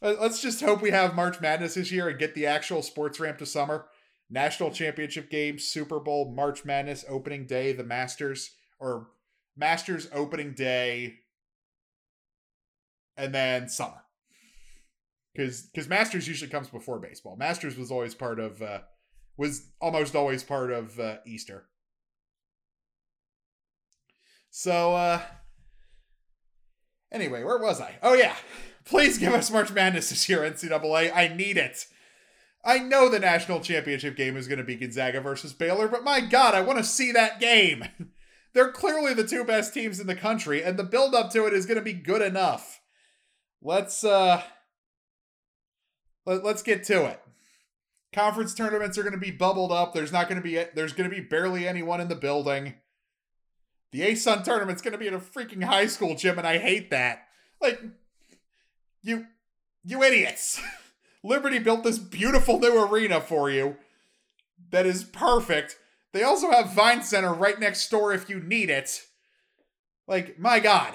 Let's 0.04 0.42
just 0.42 0.60
hope 0.60 0.82
we 0.82 0.92
have 0.92 1.16
March 1.16 1.40
Madness 1.40 1.76
this 1.76 1.90
year 1.90 2.10
and 2.10 2.20
get 2.20 2.36
the 2.36 2.46
actual 2.46 2.82
sports 2.82 3.22
ramp 3.22 3.38
to 3.38 3.46
summer. 3.46 3.86
National 4.30 4.70
Championship 4.70 5.30
game, 5.30 5.58
Super 5.58 6.00
Bowl, 6.00 6.34
March 6.36 6.66
Madness 6.66 7.06
opening 7.08 7.46
day, 7.46 7.72
the 7.72 7.86
Masters 7.86 8.52
or 8.80 9.12
Masters 9.56 10.10
opening 10.14 10.54
day 10.54 11.20
and 13.16 13.34
then 13.34 13.70
summer. 13.70 14.04
Because 15.34 15.64
because 15.64 15.88
Masters 15.88 16.28
usually 16.28 16.52
comes 16.52 16.68
before 16.68 17.00
baseball. 17.00 17.38
Masters 17.38 17.78
was 17.78 17.90
always 17.90 18.14
part 18.14 18.40
of 18.40 18.62
uh, 18.62 18.80
was 19.38 19.68
almost 19.80 20.16
always 20.16 20.44
part 20.44 20.72
of 20.72 21.00
uh, 21.00 21.18
Easter. 21.26 21.70
So 24.50 24.96
uh 24.96 25.22
anyway, 27.12 27.44
where 27.44 27.58
was 27.58 27.80
I? 27.80 27.96
Oh 28.04 28.14
yeah. 28.14 28.36
Please 28.86 29.18
give 29.18 29.34
us 29.34 29.52
March 29.52 29.72
Madness 29.72 30.10
this 30.10 30.28
year, 30.28 30.42
NCAA. 30.42 31.12
I 31.14 31.30
need 31.30 31.58
it. 31.58 31.86
I 32.66 32.80
know 32.80 33.10
the 33.10 33.20
national 33.20 33.60
championship 33.60 34.16
game 34.16 34.38
is 34.38 34.48
going 34.48 34.58
to 34.58 34.64
be 34.64 34.76
Gonzaga 34.76 35.22
versus 35.22 35.54
Baylor, 35.54 35.88
but 35.88 36.04
my 36.04 36.22
God, 36.22 36.54
I 36.54 36.62
want 36.62 36.80
to 36.80 36.84
see 36.84 37.12
that 37.12 37.40
game. 37.40 37.86
They're 38.54 38.72
clearly 38.72 39.14
the 39.14 39.28
two 39.28 39.44
best 39.44 39.74
teams 39.74 40.00
in 40.00 40.08
the 40.08 40.16
country, 40.16 40.64
and 40.64 40.78
the 40.78 40.84
build 40.84 41.16
up 41.16 41.32
to 41.32 41.46
it 41.46 41.54
is 41.54 41.66
going 41.66 41.80
to 41.80 41.84
be 41.84 41.94
good 41.94 42.22
enough 42.22 42.82
let's 43.64 44.04
uh 44.04 44.42
let, 46.26 46.44
let's 46.44 46.64
get 46.64 46.84
to 46.86 47.06
it. 47.06 47.20
Conference 48.14 48.54
tournaments 48.54 48.98
are 48.98 49.04
going 49.04 49.14
to 49.14 49.20
be 49.20 49.32
bubbled 49.32 49.72
up. 49.72 49.94
There's 49.94 50.12
not 50.12 50.30
going 50.30 50.42
to 50.42 50.44
be 50.44 50.64
there's 50.76 50.94
going 50.94 51.10
to 51.10 51.16
be 51.16 51.22
barely 51.22 51.68
anyone 51.68 52.02
in 52.02 52.10
the 52.10 52.16
building. 52.16 52.76
The 53.92 54.02
ASUN 54.02 54.44
tournament's 54.44 54.82
going 54.82 54.94
to 54.94 54.98
be 54.98 55.08
in 55.08 55.14
a 55.14 55.20
freaking 55.20 55.64
high 55.64 55.88
school 55.88 56.16
gym 56.16 56.38
and 56.38 56.48
I 56.48 56.58
hate 56.58 56.92
that. 56.92 57.28
Like 57.62 57.82
you 59.04 59.28
you 59.84 60.02
idiots. 60.04 60.62
Liberty 61.24 61.60
built 61.60 61.84
this 61.84 62.00
beautiful 62.00 62.60
new 62.60 62.84
arena 62.84 63.22
for 63.22 63.50
you 63.50 63.78
that 64.72 64.86
is 64.86 65.04
perfect. 65.04 65.78
They 66.12 66.24
also 66.24 66.52
have 66.52 66.74
Vines 66.74 67.08
Center 67.08 67.34
right 67.34 67.60
next 67.60 67.90
door 67.90 68.14
if 68.14 68.30
you 68.30 68.40
need 68.40 68.70
it. 68.70 69.02
Like, 70.08 70.38
my 70.38 70.60
god. 70.60 70.94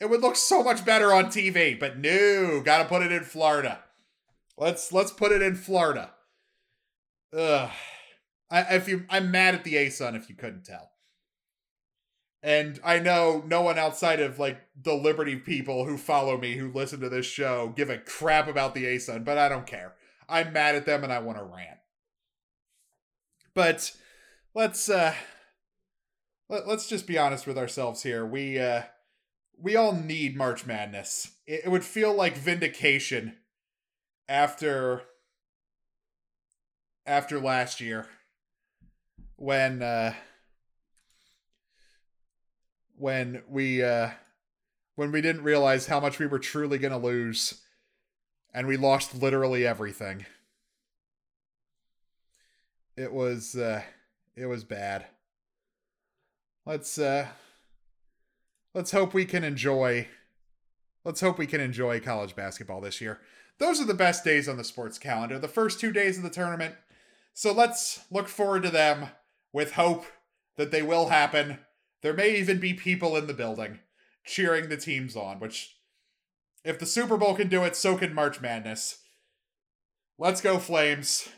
It 0.00 0.08
would 0.08 0.22
look 0.22 0.36
so 0.36 0.62
much 0.62 0.84
better 0.84 1.12
on 1.12 1.26
TV, 1.26 1.78
but 1.78 1.98
no, 1.98 2.62
gotta 2.64 2.88
put 2.88 3.02
it 3.02 3.12
in 3.12 3.24
Florida. 3.24 3.80
Let's 4.56 4.92
let's 4.92 5.12
put 5.12 5.32
it 5.32 5.42
in 5.42 5.56
Florida. 5.56 6.10
Ugh. 7.36 7.70
I, 8.50 8.74
if 8.74 8.88
you, 8.88 9.04
I'm 9.08 9.30
mad 9.30 9.54
at 9.54 9.64
the 9.64 9.74
ASUN 9.74 10.16
if 10.16 10.28
you 10.28 10.34
couldn't 10.34 10.64
tell. 10.64 10.89
And 12.42 12.80
I 12.82 12.98
know 12.98 13.42
no 13.46 13.60
one 13.60 13.78
outside 13.78 14.20
of 14.20 14.38
like 14.38 14.60
the 14.80 14.94
Liberty 14.94 15.36
people 15.36 15.84
who 15.84 15.98
follow 15.98 16.38
me 16.38 16.56
who 16.56 16.72
listen 16.72 17.00
to 17.00 17.10
this 17.10 17.26
show 17.26 17.72
give 17.76 17.90
a 17.90 17.98
crap 17.98 18.48
about 18.48 18.74
the 18.74 18.84
ASUN, 18.84 19.24
but 19.24 19.36
I 19.36 19.48
don't 19.48 19.66
care. 19.66 19.94
I'm 20.28 20.52
mad 20.52 20.74
at 20.74 20.86
them 20.86 21.04
and 21.04 21.12
I 21.12 21.18
want 21.18 21.38
to 21.38 21.44
rant. 21.44 21.78
But 23.54 23.92
let's 24.54 24.88
uh 24.88 25.14
let, 26.48 26.66
let's 26.66 26.88
just 26.88 27.06
be 27.06 27.18
honest 27.18 27.46
with 27.46 27.58
ourselves 27.58 28.02
here. 28.02 28.24
We 28.24 28.58
uh 28.58 28.82
we 29.58 29.76
all 29.76 29.92
need 29.92 30.36
March 30.36 30.64
Madness. 30.64 31.32
It, 31.46 31.62
it 31.64 31.68
would 31.68 31.84
feel 31.84 32.14
like 32.14 32.36
vindication 32.36 33.36
after 34.28 35.02
after 37.04 37.38
last 37.38 37.80
year 37.80 38.06
when 39.36 39.82
uh 39.82 40.14
when 43.00 43.42
we 43.48 43.82
uh 43.82 44.10
when 44.96 45.10
we 45.10 45.22
didn't 45.22 45.42
realize 45.42 45.86
how 45.86 45.98
much 45.98 46.18
we 46.18 46.26
were 46.26 46.38
truly 46.38 46.76
going 46.76 46.92
to 46.92 46.98
lose 46.98 47.62
and 48.52 48.66
we 48.66 48.76
lost 48.76 49.14
literally 49.14 49.66
everything. 49.66 50.26
It 52.96 53.12
was 53.12 53.56
uh 53.56 53.82
it 54.36 54.46
was 54.46 54.64
bad. 54.64 55.06
Let's 56.66 56.98
uh 56.98 57.28
let's 58.74 58.90
hope 58.90 59.14
we 59.14 59.24
can 59.24 59.44
enjoy 59.44 60.06
let's 61.02 61.22
hope 61.22 61.38
we 61.38 61.46
can 61.46 61.62
enjoy 61.62 62.00
college 62.00 62.36
basketball 62.36 62.82
this 62.82 63.00
year. 63.00 63.20
Those 63.58 63.80
are 63.80 63.86
the 63.86 63.94
best 63.94 64.24
days 64.24 64.46
on 64.46 64.58
the 64.58 64.64
sports 64.64 64.98
calendar, 64.98 65.38
the 65.38 65.48
first 65.48 65.80
2 65.80 65.92
days 65.92 66.18
of 66.18 66.22
the 66.22 66.30
tournament. 66.30 66.74
So 67.32 67.52
let's 67.52 68.00
look 68.10 68.28
forward 68.28 68.62
to 68.64 68.70
them 68.70 69.08
with 69.52 69.72
hope 69.72 70.04
that 70.56 70.70
they 70.70 70.82
will 70.82 71.08
happen. 71.08 71.58
There 72.02 72.14
may 72.14 72.36
even 72.36 72.58
be 72.58 72.74
people 72.74 73.16
in 73.16 73.26
the 73.26 73.34
building 73.34 73.80
cheering 74.24 74.68
the 74.68 74.76
teams 74.76 75.16
on, 75.16 75.40
which 75.40 75.76
if 76.64 76.78
the 76.78 76.86
Super 76.86 77.16
Bowl 77.16 77.34
can 77.34 77.48
do 77.48 77.64
it, 77.64 77.76
so 77.76 77.96
can 77.96 78.14
March 78.14 78.40
Madness. 78.40 78.98
Let's 80.18 80.40
go 80.40 80.58
Flames. 80.58 81.28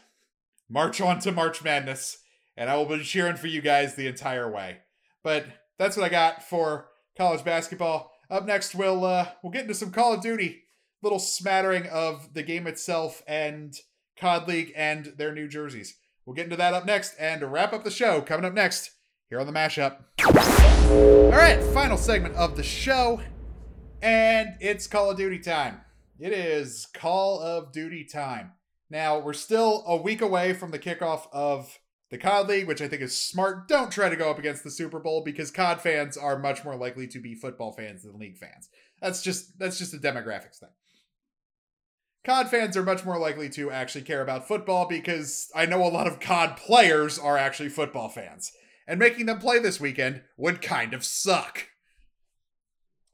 March 0.69 1.01
on 1.01 1.19
to 1.21 1.33
March 1.33 1.63
Madness, 1.63 2.19
and 2.57 2.71
I 2.71 2.77
will 2.77 2.87
be 2.87 3.03
cheering 3.03 3.37
for 3.37 3.47
you 3.47 3.61
guys 3.61 3.95
the 3.95 4.07
entire 4.07 4.51
way. 4.51 4.79
But 5.23 5.47
that's 5.79 5.97
what 5.97 6.07
I 6.07 6.09
got 6.09 6.43
for 6.43 6.89
college 7.17 7.45
basketball. 7.45 8.11
Up 8.31 8.47
next, 8.47 8.75
we'll 8.75 9.05
uh, 9.05 9.29
we'll 9.43 9.53
get 9.53 9.63
into 9.63 9.75
some 9.75 9.91
Call 9.91 10.15
of 10.15 10.23
Duty, 10.23 10.63
little 11.03 11.19
smattering 11.19 11.87
of 11.89 12.33
the 12.35 12.43
game 12.43 12.67
itself 12.67 13.23
and 13.27 13.75
COD 14.19 14.49
League 14.49 14.73
and 14.75 15.13
their 15.17 15.35
new 15.35 15.47
jerseys. 15.47 15.97
We'll 16.25 16.35
get 16.35 16.45
into 16.45 16.57
that 16.57 16.75
up 16.75 16.87
next, 16.87 17.15
and 17.19 17.53
wrap 17.53 17.73
up 17.73 17.85
the 17.85 17.91
show, 17.91 18.23
coming 18.23 18.47
up 18.47 18.55
next 18.55 18.93
here 19.33 19.41
on 19.41 19.47
the 19.47 19.53
mashup. 19.53 19.97
All 20.91 21.31
right, 21.31 21.63
final 21.73 21.97
segment 21.97 22.35
of 22.35 22.55
the 22.55 22.63
show, 22.63 23.23
and 24.03 24.51
it's 24.61 24.87
Call 24.87 25.11
of 25.11 25.17
Duty 25.17 25.39
time. 25.39 25.81
It 26.21 26.35
is 26.35 26.87
Call 26.93 27.41
of 27.41 27.73
Duty 27.73 28.05
time. 28.05 28.53
Now 28.91 29.19
we're 29.19 29.33
still 29.33 29.85
a 29.87 29.97
week 29.97 30.21
away 30.21 30.53
from 30.53 30.71
the 30.71 30.79
kickoff 30.79 31.29
of 31.33 31.79
the 32.11 32.19
COD 32.19 32.47
League, 32.47 32.69
which 32.69 32.83
I 32.83 32.89
think 32.89 33.01
is 33.01 33.17
smart. 33.17 33.69
Don't 33.69 33.91
try 33.91 34.11
to 34.11 34.17
go 34.17 34.31
up 34.31 34.39
against 34.39 34.65
the 34.65 34.71
Super 34.71 35.01
Bowl 35.01 35.23
because 35.25 35.51
COD 35.51 35.81
fans 35.81 36.19
are 36.19 36.39
much 36.39 36.63
more 36.63 36.77
likely 36.77 37.07
to 37.07 37.19
be 37.19 37.35
football 37.35 37.73
fans 37.73 38.03
than 38.03 38.19
league 38.19 38.37
fans. 38.37 38.69
That's 39.01 39.23
just 39.23 39.59
that's 39.59 39.79
just 39.79 39.95
a 39.95 39.97
demographics 39.97 40.59
thing. 40.59 40.69
COD 42.27 42.51
fans 42.51 42.77
are 42.77 42.85
much 42.85 43.07
more 43.07 43.19
likely 43.19 43.49
to 43.49 43.71
actually 43.71 44.03
care 44.03 44.21
about 44.21 44.47
football 44.47 44.87
because 44.87 45.51
I 45.55 45.65
know 45.65 45.83
a 45.83 45.89
lot 45.89 46.07
of 46.07 46.21
COD 46.21 46.59
players 46.59 47.19
are 47.19 47.39
actually 47.39 47.71
football 47.71 48.11
fans. 48.11 48.53
And 48.87 48.99
making 48.99 49.27
them 49.27 49.39
play 49.39 49.59
this 49.59 49.81
weekend 49.81 50.23
would 50.37 50.61
kind 50.61 50.93
of 50.95 51.05
suck. 51.05 51.69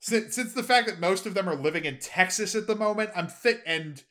Since, 0.01 0.35
since 0.35 0.55
the 0.55 0.63
fact 0.63 0.87
that 0.87 1.01
most 1.01 1.27
of 1.27 1.35
them 1.35 1.49
are 1.49 1.57
living 1.57 1.85
in 1.85 1.99
Texas 1.99 2.55
at 2.55 2.67
the 2.67 2.77
moment, 2.77 3.11
I'm 3.15 3.29
fit 3.29 3.63
and 3.67 4.03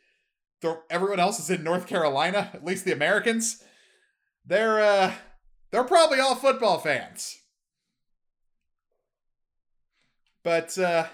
everyone 0.89 1.19
else 1.19 1.39
is 1.39 1.49
in 1.49 1.63
North 1.63 1.87
Carolina, 1.87 2.51
at 2.53 2.65
least 2.65 2.85
the 2.85 2.91
Americans 2.91 3.63
they're 4.47 4.79
uh 4.79 5.13
they're 5.71 5.83
probably 5.83 6.19
all 6.19 6.35
football 6.35 6.79
fans. 6.79 7.37
But 10.43 10.77
uh 10.77 11.07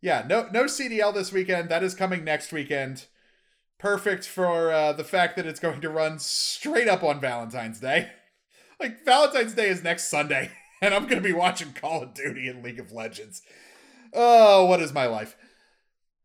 yeah, 0.00 0.24
no 0.28 0.48
no 0.52 0.64
CDL 0.64 1.14
this 1.14 1.32
weekend. 1.32 1.68
That 1.68 1.82
is 1.82 1.94
coming 1.94 2.24
next 2.24 2.52
weekend. 2.52 3.06
Perfect 3.78 4.26
for 4.26 4.70
uh, 4.70 4.92
the 4.92 5.04
fact 5.04 5.36
that 5.36 5.46
it's 5.46 5.60
going 5.60 5.80
to 5.80 5.90
run 5.90 6.18
straight 6.18 6.88
up 6.88 7.02
on 7.02 7.20
Valentine's 7.20 7.80
Day. 7.80 8.10
like 8.80 9.04
Valentine's 9.04 9.54
Day 9.54 9.68
is 9.68 9.82
next 9.82 10.10
Sunday, 10.10 10.50
and 10.82 10.94
I'm 10.94 11.08
to 11.08 11.20
be 11.20 11.32
watching 11.32 11.72
Call 11.72 12.02
of 12.02 12.14
Duty 12.14 12.48
and 12.48 12.62
League 12.62 12.80
of 12.80 12.92
Legends. 12.92 13.42
Oh, 14.12 14.64
what 14.66 14.80
is 14.80 14.92
my 14.92 15.06
life? 15.06 15.36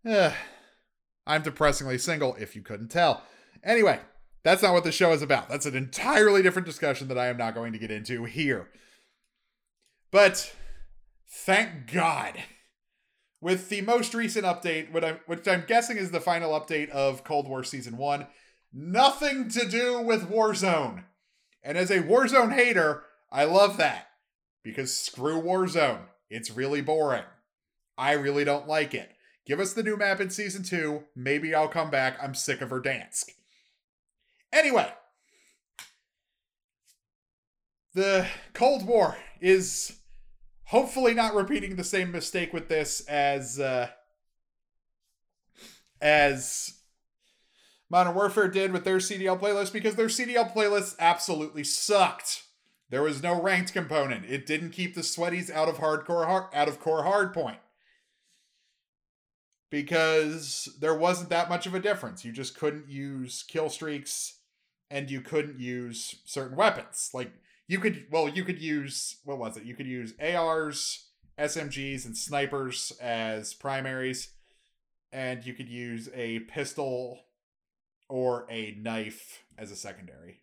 Uh, 0.08 0.32
I'm 1.26 1.42
depressingly 1.42 1.98
single, 1.98 2.36
if 2.36 2.56
you 2.56 2.62
couldn't 2.62 2.90
tell. 2.90 3.24
Anyway, 3.64 4.00
that's 4.44 4.62
not 4.64 4.74
what 4.74 4.84
the 4.84 4.92
show 4.92 5.12
is 5.12 5.22
about. 5.22 5.50
That's 5.50 5.66
an 5.66 5.76
entirely 5.76 6.42
different 6.42 6.66
discussion 6.66 7.08
that 7.10 7.18
I 7.18 7.28
am 7.28 7.38
not 7.38 7.56
going 7.56 7.74
to 7.74 7.80
get 7.80 7.92
into 7.92 8.26
here. 8.26 8.70
But 10.12 10.54
thank 11.28 11.92
God 11.92 12.40
with 13.42 13.70
the 13.70 13.82
most 13.82 14.14
recent 14.14 14.46
update, 14.46 14.92
what 14.92 15.04
I'm, 15.04 15.20
which 15.26 15.48
I'm 15.48 15.64
guessing 15.68 15.98
is 15.98 16.12
the 16.12 16.20
final 16.20 16.60
update 16.60 16.90
of 16.90 17.24
Cold 17.24 17.48
War 17.48 17.64
Season 17.64 17.98
1, 17.98 18.28
nothing 18.74 19.50
to 19.50 19.68
do 19.68 20.02
with 20.02 20.30
Warzone. 20.30 21.04
And 21.64 21.78
as 21.78 21.92
a 21.92 22.02
Warzone 22.02 22.54
hater, 22.54 23.04
I 23.32 23.44
love 23.44 23.78
that. 23.78 24.08
Because 24.64 24.96
screw 24.96 25.42
Warzone. 25.42 26.02
It's 26.30 26.52
really 26.52 26.82
boring. 26.82 27.24
I 27.98 28.14
really 28.14 28.44
don't 28.44 28.68
like 28.68 28.94
it. 28.94 29.12
Give 29.46 29.60
us 29.60 29.74
the 29.74 29.84
new 29.84 29.98
map 29.98 30.22
in 30.22 30.30
Season 30.30 30.64
2. 30.64 31.04
Maybe 31.16 31.56
I'll 31.56 31.68
come 31.68 31.90
back. 31.90 32.18
I'm 32.22 32.36
sick 32.36 32.62
of 32.62 32.70
Verdansk. 32.70 33.32
Anyway, 34.54 34.92
the 37.94 38.28
Cold 38.54 38.86
War 38.86 39.18
is 39.42 40.00
hopefully 40.66 41.14
not 41.14 41.34
repeating 41.34 41.76
the 41.76 41.84
same 41.84 42.12
mistake 42.12 42.54
with 42.54 42.68
this 42.70 43.02
as 43.08 43.60
uh, 43.60 43.90
as 46.02 46.79
Modern 47.90 48.14
Warfare 48.14 48.48
did 48.48 48.72
with 48.72 48.84
their 48.84 48.98
CDL 48.98 49.40
playlist 49.40 49.74
because 49.74 49.96
their 49.96 50.08
CDL 50.08 50.54
playlist 50.54 50.96
absolutely 51.00 51.64
sucked. 51.64 52.44
There 52.90 53.02
was 53.02 53.24
no 53.24 53.40
ranked 53.40 53.74
component. 53.74 54.26
It 54.26 54.46
didn't 54.46 54.72
keep 54.72 54.96
the 54.96 55.02
sweaties 55.02 55.52
out 55.52 55.68
of 55.68 55.78
hardcore 55.78 56.54
out 56.54 56.68
of 56.68 56.80
core 56.80 57.04
hardpoint. 57.04 57.58
Because 59.72 60.70
there 60.80 60.96
wasn't 60.96 61.30
that 61.30 61.50
much 61.50 61.68
of 61.68 61.76
a 61.76 61.80
difference. 61.80 62.26
You 62.26 62.32
just 62.32 62.58
couldn't 62.58 62.90
use 62.90 63.44
kill 63.48 63.70
streaks 63.70 64.40
and 64.90 65.12
you 65.12 65.22
couldn't 65.22 65.60
use 65.60 66.16
certain 66.26 66.58
weapons. 66.58 67.12
Like 67.14 67.32
you 67.68 67.80
could 67.80 68.08
well, 68.12 68.28
you 68.28 68.44
could 68.44 68.62
use 68.62 69.18
what 69.24 69.38
was 69.38 69.58
it? 69.58 69.64
You 69.64 69.76
could 69.76 69.86
use 69.88 70.14
ARs, 70.20 71.10
SMGs, 71.38 72.06
and 72.06 72.18
snipers 72.18 72.92
as 73.00 73.54
primaries, 73.54 74.30
and 75.12 75.46
you 75.46 75.54
could 75.54 75.70
use 75.70 76.10
a 76.16 76.40
pistol 76.40 77.26
or 78.10 78.46
a 78.50 78.76
knife 78.82 79.44
as 79.58 79.72
a 79.72 79.76
secondary. 79.76 80.42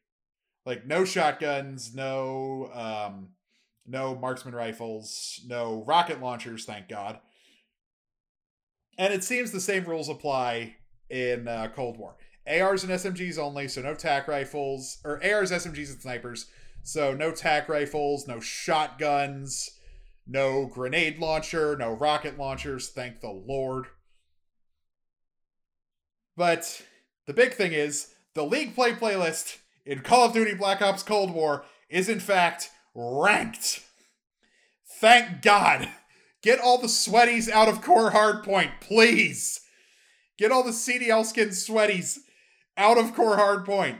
Like 0.64 0.86
no 0.86 1.04
shotguns, 1.04 1.94
no 1.94 2.70
um 2.72 3.28
no 3.86 4.14
marksman 4.14 4.54
rifles, 4.54 5.40
no 5.46 5.84
rocket 5.86 6.20
launchers, 6.20 6.64
thank 6.64 6.88
God. 6.88 7.20
And 8.98 9.12
it 9.12 9.22
seems 9.22 9.50
the 9.52 9.60
same 9.60 9.84
rules 9.84 10.08
apply 10.08 10.76
in 11.10 11.46
uh, 11.46 11.68
Cold 11.74 11.98
War. 11.98 12.16
ARs 12.48 12.84
and 12.84 12.92
SMGs 12.92 13.38
only, 13.38 13.68
so 13.68 13.82
no 13.82 13.94
tac 13.94 14.28
rifles, 14.28 14.98
or 15.04 15.22
ARs, 15.24 15.50
SMGs, 15.50 15.90
and 15.90 16.00
snipers. 16.00 16.46
So 16.82 17.12
no 17.12 17.32
tac 17.32 17.68
rifles, 17.68 18.28
no 18.28 18.40
shotguns, 18.40 19.78
no 20.26 20.66
grenade 20.66 21.18
launcher, 21.18 21.76
no 21.76 21.90
rocket 21.90 22.38
launchers, 22.38 22.88
thank 22.88 23.20
the 23.20 23.30
Lord. 23.30 23.86
But 26.36 26.82
the 27.26 27.34
big 27.34 27.54
thing 27.54 27.72
is 27.72 28.14
the 28.34 28.44
League 28.44 28.74
Play 28.74 28.92
playlist 28.92 29.58
in 29.84 30.00
Call 30.00 30.26
of 30.26 30.32
Duty 30.32 30.54
Black 30.54 30.82
Ops 30.82 31.02
Cold 31.02 31.32
War 31.32 31.64
is 31.88 32.08
in 32.08 32.20
fact 32.20 32.70
ranked. 32.94 33.84
Thank 35.00 35.42
God. 35.42 35.88
Get 36.42 36.60
all 36.60 36.78
the 36.78 36.88
sweaties 36.88 37.48
out 37.48 37.68
of 37.68 37.82
core 37.82 38.12
hardpoint, 38.12 38.80
please. 38.80 39.60
Get 40.38 40.52
all 40.52 40.62
the 40.62 40.70
CDL 40.70 41.24
skin 41.24 41.48
sweaties 41.48 42.18
out 42.76 42.98
of 42.98 43.14
core 43.14 43.36
hardpoint. 43.36 43.98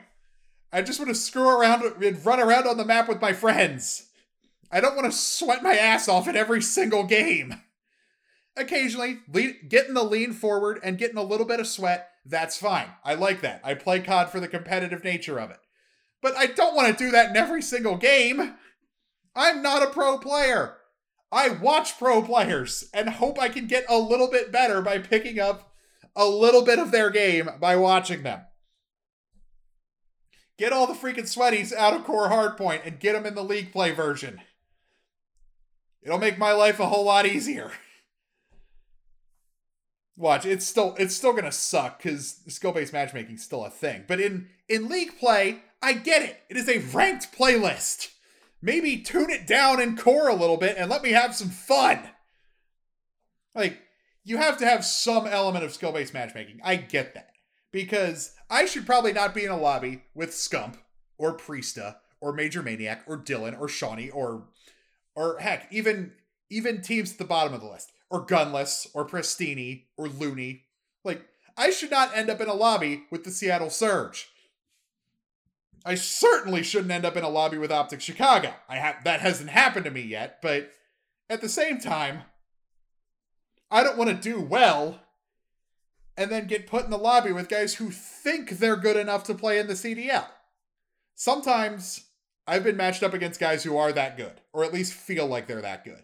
I 0.73 0.83
just 0.83 0.99
want 0.99 1.09
to 1.09 1.15
screw 1.15 1.49
around 1.49 1.83
and 1.83 2.27
run 2.27 2.41
around 2.41 2.67
on 2.67 2.77
the 2.77 2.85
map 2.85 3.09
with 3.09 3.21
my 3.21 3.33
friends. 3.33 4.07
I 4.71 4.81
don't 4.81 4.97
want 4.97 5.11
to 5.11 5.17
sweat 5.17 5.63
my 5.63 5.75
ass 5.75 6.09
off 6.09 6.29
in 6.29 6.37
every 6.37 6.61
single 6.61 7.05
game. 7.05 7.63
Occasionally, 8.57 9.21
getting 9.69 9.95
the 9.95 10.03
lean 10.03 10.33
forward 10.33 10.81
and 10.83 10.99
getting 10.99 11.19
a 11.19 11.23
little 11.23 11.47
bit 11.47 11.61
of 11.61 11.67
sweat, 11.67 12.11
that's 12.29 12.59
fine. 12.59 12.89
I 13.05 13.15
like 13.15 13.41
that. 13.43 13.61
I 13.65 13.75
play 13.75 14.01
COD 14.01 14.31
for 14.31 14.41
the 14.41 14.49
competitive 14.49 15.05
nature 15.05 15.39
of 15.39 15.51
it. 15.51 15.59
But 16.23 16.37
I 16.37 16.47
don't 16.47 16.75
want 16.75 16.97
to 16.97 17.05
do 17.05 17.11
that 17.13 17.31
in 17.31 17.37
every 17.37 17.63
single 17.63 17.97
game. 17.97 18.55
I'm 19.35 19.63
not 19.63 19.83
a 19.83 19.91
pro 19.91 20.19
player. 20.19 20.77
I 21.31 21.51
watch 21.51 21.99
pro 21.99 22.23
players 22.23 22.89
and 22.95 23.09
hope 23.09 23.39
I 23.39 23.49
can 23.49 23.67
get 23.67 23.85
a 23.89 23.99
little 23.99 24.31
bit 24.31 24.51
better 24.51 24.81
by 24.81 24.99
picking 24.99 25.39
up 25.39 25.73
a 26.15 26.27
little 26.27 26.63
bit 26.63 26.79
of 26.79 26.91
their 26.91 27.11
game 27.11 27.51
by 27.61 27.77
watching 27.77 28.23
them. 28.23 28.41
Get 30.59 30.73
all 30.73 30.87
the 30.87 30.95
freaking 30.95 31.29
sweaties 31.29 31.73
out 31.73 31.95
of 31.95 32.05
core 32.05 32.31
hardpoint 32.31 32.87
and 32.87 32.99
get 32.99 33.13
them 33.13 33.27
in 33.27 33.35
the 33.35 33.45
league 33.45 33.73
play 33.73 33.93
version. 33.93 34.41
It'll 36.03 36.19
make 36.19 36.39
my 36.39 36.53
life 36.53 36.81
a 36.81 36.87
whole 36.87 37.05
lot 37.05 37.27
easier. 37.27 37.73
Watch, 40.17 40.47
it's 40.47 40.67
still 40.67 40.95
it's 40.99 41.15
still 41.15 41.35
gonna 41.35 41.53
suck 41.53 42.03
because 42.03 42.41
skill-based 42.49 42.93
matchmaking's 42.93 43.45
still 43.45 43.65
a 43.65 43.71
thing. 43.71 44.05
But 44.09 44.21
in 44.21 44.49
in 44.69 44.89
league 44.89 45.19
play, 45.19 45.63
I 45.83 45.93
get 45.93 46.23
it. 46.23 46.41
It 46.49 46.57
is 46.57 46.69
a 46.69 46.79
ranked 46.79 47.37
playlist. 47.37 48.13
Maybe 48.63 48.99
tune 48.99 49.31
it 49.31 49.47
down 49.47 49.81
in 49.81 49.97
core 49.97 50.29
a 50.29 50.35
little 50.35 50.57
bit 50.57 50.77
and 50.79 50.89
let 50.89 51.03
me 51.03 51.13
have 51.13 51.37
some 51.37 51.51
fun. 51.51 52.01
Like, 53.55 53.79
you 54.25 54.39
have 54.39 54.57
to 54.59 54.67
have 54.67 54.85
some 54.85 55.27
element 55.27 55.65
of 55.65 55.73
skill-based 55.73 56.15
matchmaking. 56.15 56.61
I 56.65 56.77
get 56.77 57.15
that 57.15 57.31
because 57.71 58.33
I 58.49 58.65
should 58.65 58.87
probably 58.87 59.13
not 59.13 59.35
be 59.35 59.45
in 59.45 59.51
a 59.51 59.57
lobby 59.57 60.03
with 60.15 60.31
Scump 60.31 60.77
or 61.19 61.37
Priestahh 61.37 61.97
or 62.21 62.35
MajorManiak 62.35 63.01
or 63.07 63.19
Dylan 63.19 63.59
or 63.61 63.69
Shawnee 63.69 64.11
or 64.11 64.49
or 65.15 65.39
heck, 65.39 65.69
even 65.71 66.13
even 66.49 66.81
teams 66.81 67.13
at 67.13 67.19
the 67.19 67.25
bottom 67.25 67.53
of 67.53 67.61
the 67.61 67.69
list 67.69 67.93
or 68.11 68.27
Gunless 68.27 68.87
or 68.95 69.07
Pristini 69.07 69.85
or 69.97 70.09
Looney. 70.09 70.65
Like 71.05 71.23
I 71.57 71.71
should 71.71 71.91
not 71.91 72.17
end 72.17 72.31
up 72.31 72.41
in 72.41 72.49
a 72.49 72.55
lobby 72.55 73.05
with 73.11 73.25
the 73.25 73.31
Seattle 73.31 73.71
Surge. 73.71 74.29
I 75.85 75.95
certainly 75.95 76.63
shouldn't 76.65 76.91
end 76.91 77.05
up 77.05 77.17
in 77.17 77.23
a 77.23 77.29
lobby 77.29 77.59
with 77.59 77.71
Optic 77.71 78.01
Chicago. 78.01 78.53
I 78.69 78.77
have 78.77 79.05
that 79.05 79.21
hasn't 79.21 79.51
happened 79.51 79.85
to 79.85 79.91
me 79.91 80.03
yet, 80.03 80.43
but 80.43 80.73
at 81.31 81.41
the 81.41 81.49
same 81.49 81.79
time, 81.79 82.23
I 83.71 83.83
don't 83.83 83.99
want 83.99 84.11
to 84.11 84.17
do 84.17 84.41
well 84.41 85.01
and 86.17 86.31
then 86.31 86.47
get 86.47 86.67
put 86.67 86.85
in 86.85 86.91
the 86.91 86.99
lobby 86.99 87.33
with 87.33 87.49
guys 87.49 87.75
who 87.75 87.91
think 87.91 88.51
they're 88.51 88.77
good 88.77 88.97
enough 88.97 89.25
to 89.25 89.35
play 89.35 89.59
in 89.59 89.67
the 89.67 89.75
CDL. 89.75 90.27
Sometimes 91.15 92.07
I've 92.47 92.65
been 92.65 92.77
matched 92.77 93.03
up 93.03 93.15
against 93.15 93.41
guys 93.41 93.65
who 93.65 93.77
are 93.77 93.93
that 93.93 94.17
good, 94.17 94.41
or 94.53 94.65
at 94.65 94.73
least 94.73 94.93
feel 94.93 95.27
like 95.27 95.47
they're 95.47 95.63
that 95.63 95.85
good. 95.85 96.03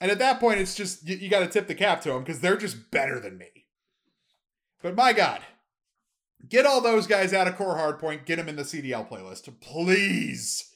And 0.00 0.10
at 0.10 0.18
that 0.18 0.40
point, 0.40 0.60
it's 0.60 0.74
just, 0.74 1.08
you, 1.08 1.16
you 1.16 1.28
got 1.28 1.40
to 1.40 1.48
tip 1.48 1.66
the 1.66 1.74
cap 1.74 2.00
to 2.02 2.10
them 2.10 2.22
because 2.22 2.40
they're 2.40 2.56
just 2.56 2.90
better 2.90 3.18
than 3.18 3.38
me. 3.38 3.66
But 4.82 4.94
my 4.94 5.12
God, 5.12 5.40
get 6.48 6.66
all 6.66 6.80
those 6.80 7.06
guys 7.06 7.32
out 7.32 7.48
of 7.48 7.56
core 7.56 7.76
hardpoint, 7.76 8.26
get 8.26 8.36
them 8.36 8.48
in 8.48 8.56
the 8.56 8.62
CDL 8.62 9.08
playlist, 9.08 9.48
please. 9.60 10.70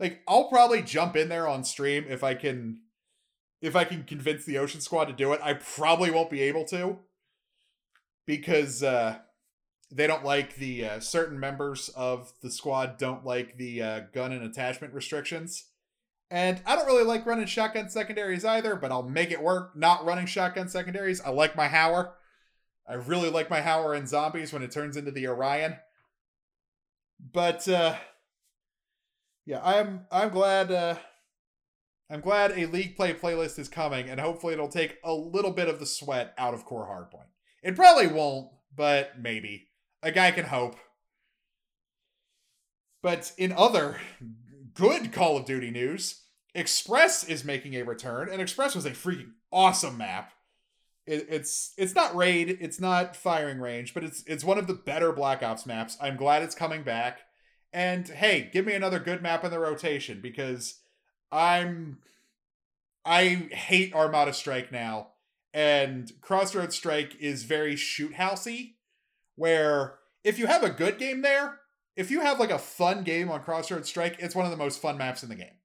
Like, 0.00 0.20
I'll 0.26 0.48
probably 0.48 0.82
jump 0.82 1.16
in 1.16 1.28
there 1.28 1.48
on 1.48 1.64
stream 1.64 2.04
if 2.08 2.22
I 2.22 2.34
can. 2.34 2.80
If 3.60 3.74
I 3.74 3.82
can 3.82 4.04
convince 4.04 4.44
the 4.44 4.56
Ocean 4.58 4.80
Squad 4.80 5.06
to 5.06 5.12
do 5.12 5.32
it, 5.32 5.40
I 5.42 5.54
probably 5.54 6.12
won't 6.12 6.30
be 6.30 6.42
able 6.42 6.64
to 6.66 6.98
because 8.24 8.84
uh, 8.84 9.18
they 9.90 10.06
don't 10.06 10.24
like 10.24 10.56
the 10.56 10.84
uh, 10.84 11.00
certain 11.00 11.40
members 11.40 11.88
of 11.90 12.32
the 12.42 12.50
squad 12.50 12.98
don't 12.98 13.24
like 13.24 13.56
the 13.56 13.82
uh, 13.82 14.00
gun 14.12 14.32
and 14.32 14.44
attachment 14.44 14.92
restrictions. 14.92 15.64
And 16.30 16.60
I 16.66 16.76
don't 16.76 16.86
really 16.86 17.04
like 17.04 17.24
running 17.24 17.46
shotgun 17.46 17.88
secondaries 17.88 18.44
either, 18.44 18.76
but 18.76 18.92
I'll 18.92 19.02
make 19.02 19.30
it 19.30 19.42
work 19.42 19.74
not 19.76 20.04
running 20.04 20.26
shotgun 20.26 20.68
secondaries. 20.68 21.20
I 21.20 21.30
like 21.30 21.56
my 21.56 21.68
Hauer. 21.68 22.12
I 22.86 22.94
really 22.94 23.30
like 23.30 23.48
my 23.48 23.60
Hauer 23.60 23.96
in 23.96 24.06
zombies 24.06 24.52
when 24.52 24.62
it 24.62 24.70
turns 24.70 24.96
into 24.96 25.10
the 25.10 25.26
Orion. 25.26 25.76
But 27.32 27.66
uh 27.68 27.96
yeah, 29.46 29.60
I'm 29.64 30.06
I'm 30.12 30.28
glad 30.28 30.70
uh 30.70 30.96
I'm 32.10 32.20
glad 32.20 32.52
a 32.52 32.66
league 32.66 32.96
play 32.96 33.12
playlist 33.12 33.58
is 33.58 33.68
coming, 33.68 34.08
and 34.08 34.18
hopefully 34.18 34.54
it'll 34.54 34.68
take 34.68 34.98
a 35.04 35.12
little 35.12 35.50
bit 35.50 35.68
of 35.68 35.78
the 35.78 35.86
sweat 35.86 36.32
out 36.38 36.54
of 36.54 36.64
core 36.64 36.86
hardpoint. 36.86 37.28
It 37.62 37.76
probably 37.76 38.06
won't, 38.06 38.50
but 38.74 39.20
maybe. 39.20 39.68
A 40.02 40.10
guy 40.10 40.30
can 40.30 40.46
hope. 40.46 40.76
But 43.02 43.32
in 43.36 43.52
other 43.52 44.00
good 44.78 45.12
Call 45.12 45.36
of 45.36 45.44
Duty 45.44 45.70
news, 45.70 46.22
Express 46.54 47.24
is 47.24 47.44
making 47.44 47.74
a 47.74 47.82
return, 47.82 48.28
and 48.30 48.40
Express 48.40 48.74
was 48.74 48.86
a 48.86 48.90
freaking 48.90 49.32
awesome 49.52 49.98
map. 49.98 50.32
It, 51.06 51.26
it's 51.28 51.72
it's 51.76 51.94
not 51.94 52.14
raid, 52.14 52.58
it's 52.60 52.80
not 52.80 53.16
firing 53.16 53.58
range, 53.58 53.94
but 53.94 54.04
it's 54.04 54.22
it's 54.26 54.44
one 54.44 54.58
of 54.58 54.66
the 54.66 54.74
better 54.74 55.12
Black 55.12 55.42
Ops 55.42 55.66
maps. 55.66 55.96
I'm 56.00 56.16
glad 56.16 56.42
it's 56.42 56.54
coming 56.54 56.82
back. 56.82 57.20
And 57.72 58.08
hey, 58.08 58.48
give 58.52 58.64
me 58.64 58.72
another 58.74 58.98
good 58.98 59.22
map 59.22 59.44
in 59.44 59.50
the 59.50 59.58
rotation 59.58 60.20
because 60.22 60.80
I'm 61.30 61.98
I 63.04 63.48
hate 63.50 63.94
Armada 63.94 64.32
Strike 64.32 64.72
now 64.72 65.08
and 65.52 66.12
Crossroads 66.20 66.76
Strike 66.76 67.16
is 67.20 67.44
very 67.44 67.76
shoot 67.76 68.14
housey, 68.14 68.74
where 69.34 69.98
if 70.22 70.38
you 70.38 70.46
have 70.46 70.62
a 70.62 70.70
good 70.70 70.98
game 70.98 71.22
there, 71.22 71.60
if 71.98 72.12
you 72.12 72.20
have 72.20 72.38
like 72.38 72.52
a 72.52 72.58
fun 72.60 73.02
game 73.02 73.28
on 73.28 73.42
Crossroads 73.42 73.88
Strike, 73.88 74.16
it's 74.20 74.36
one 74.36 74.44
of 74.44 74.52
the 74.52 74.56
most 74.56 74.80
fun 74.80 74.96
maps 74.96 75.24
in 75.24 75.28
the 75.28 75.34
game. 75.34 75.58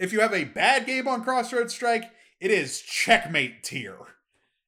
If 0.00 0.12
you 0.12 0.20
have 0.20 0.34
a 0.34 0.42
bad 0.42 0.86
game 0.86 1.06
on 1.06 1.22
Crossroads 1.22 1.72
Strike, 1.72 2.10
It 2.40 2.50
is 2.50 2.80
checkmate 2.80 3.64
tier. 3.64 3.96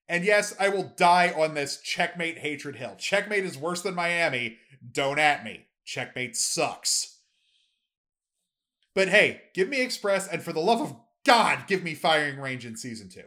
And 0.09 0.25
yes, 0.25 0.55
I 0.59 0.69
will 0.71 0.93
die 0.97 1.33
on 1.37 1.55
this 1.55 1.81
checkmate 1.81 2.39
hatred 2.39 2.77
hill. 2.77 2.97
Checkmate 2.99 3.45
is 3.45 3.57
worse 3.57 3.83
than 3.83 3.95
Miami. 3.95 4.59
Don't 4.91 5.21
at 5.21 5.45
me. 5.45 5.67
Checkmate 5.85 6.37
sucks. 6.37 7.19
But 8.95 9.09
hey, 9.09 9.43
give 9.55 9.69
me 9.69 9.81
Express, 9.81 10.27
and 10.27 10.43
for 10.43 10.53
the 10.53 10.61
love 10.61 10.81
of 10.81 10.97
God, 11.25 11.69
give 11.69 11.85
me 11.85 11.95
Firing 11.95 12.41
Range 12.41 12.67
in 12.67 12.77
Season 12.77 13.09
2. 13.09 13.21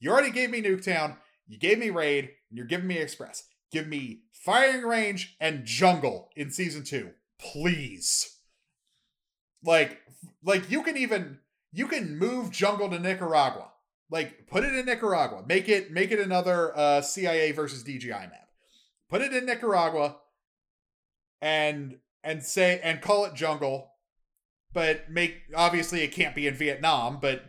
You 0.00 0.10
already 0.10 0.30
gave 0.30 0.50
me 0.50 0.62
Nuketown, 0.62 1.16
you 1.46 1.58
gave 1.58 1.78
me 1.78 1.90
Raid, 1.90 2.30
and 2.48 2.56
you're 2.56 2.66
giving 2.66 2.86
me 2.86 2.96
Express. 2.96 3.44
Give 3.70 3.86
me 3.86 4.22
Firing 4.44 4.82
Range 4.82 5.36
and 5.40 5.64
Jungle 5.64 6.30
in 6.36 6.50
Season 6.50 6.84
2. 6.84 7.10
Please. 7.38 8.38
Like, 9.64 10.00
like 10.42 10.70
you 10.70 10.82
can 10.82 10.96
even 10.96 11.38
you 11.72 11.86
can 11.86 12.18
move 12.18 12.50
Jungle 12.50 12.90
to 12.90 12.98
Nicaragua. 12.98 13.68
Like, 14.10 14.46
put 14.46 14.64
it 14.64 14.74
in 14.74 14.84
Nicaragua. 14.84 15.44
Make 15.46 15.68
it 15.68 15.90
make 15.90 16.10
it 16.10 16.18
another 16.18 16.76
uh, 16.76 17.00
CIA 17.00 17.52
versus 17.52 17.84
DGI 17.84 18.30
map. 18.30 18.48
Put 19.08 19.22
it 19.22 19.32
in 19.32 19.46
Nicaragua 19.46 20.16
and 21.40 21.98
and 22.24 22.42
say 22.42 22.80
and 22.82 23.00
call 23.00 23.24
it 23.24 23.34
jungle 23.34 23.92
but 24.72 25.10
make 25.10 25.42
obviously 25.54 26.02
it 26.02 26.12
can't 26.12 26.34
be 26.34 26.46
in 26.46 26.54
Vietnam, 26.54 27.18
but 27.20 27.44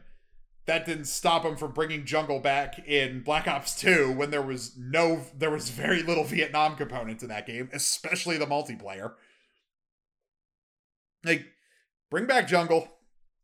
that 0.65 0.85
didn't 0.85 1.05
stop 1.05 1.43
him 1.43 1.57
from 1.57 1.71
bringing 1.71 2.05
jungle 2.05 2.39
back 2.39 2.87
in 2.87 3.21
Black 3.21 3.47
Ops 3.47 3.79
2 3.79 4.13
when 4.13 4.31
there 4.31 4.41
was 4.41 4.77
no 4.77 5.25
there 5.35 5.51
was 5.51 5.69
very 5.69 6.03
little 6.03 6.23
Vietnam 6.23 6.75
component 6.75 7.19
to 7.19 7.27
that 7.27 7.45
game, 7.45 7.69
especially 7.73 8.37
the 8.37 8.45
multiplayer. 8.45 9.13
Like 11.25 11.45
bring 12.09 12.25
back 12.25 12.47
jungle, 12.47 12.87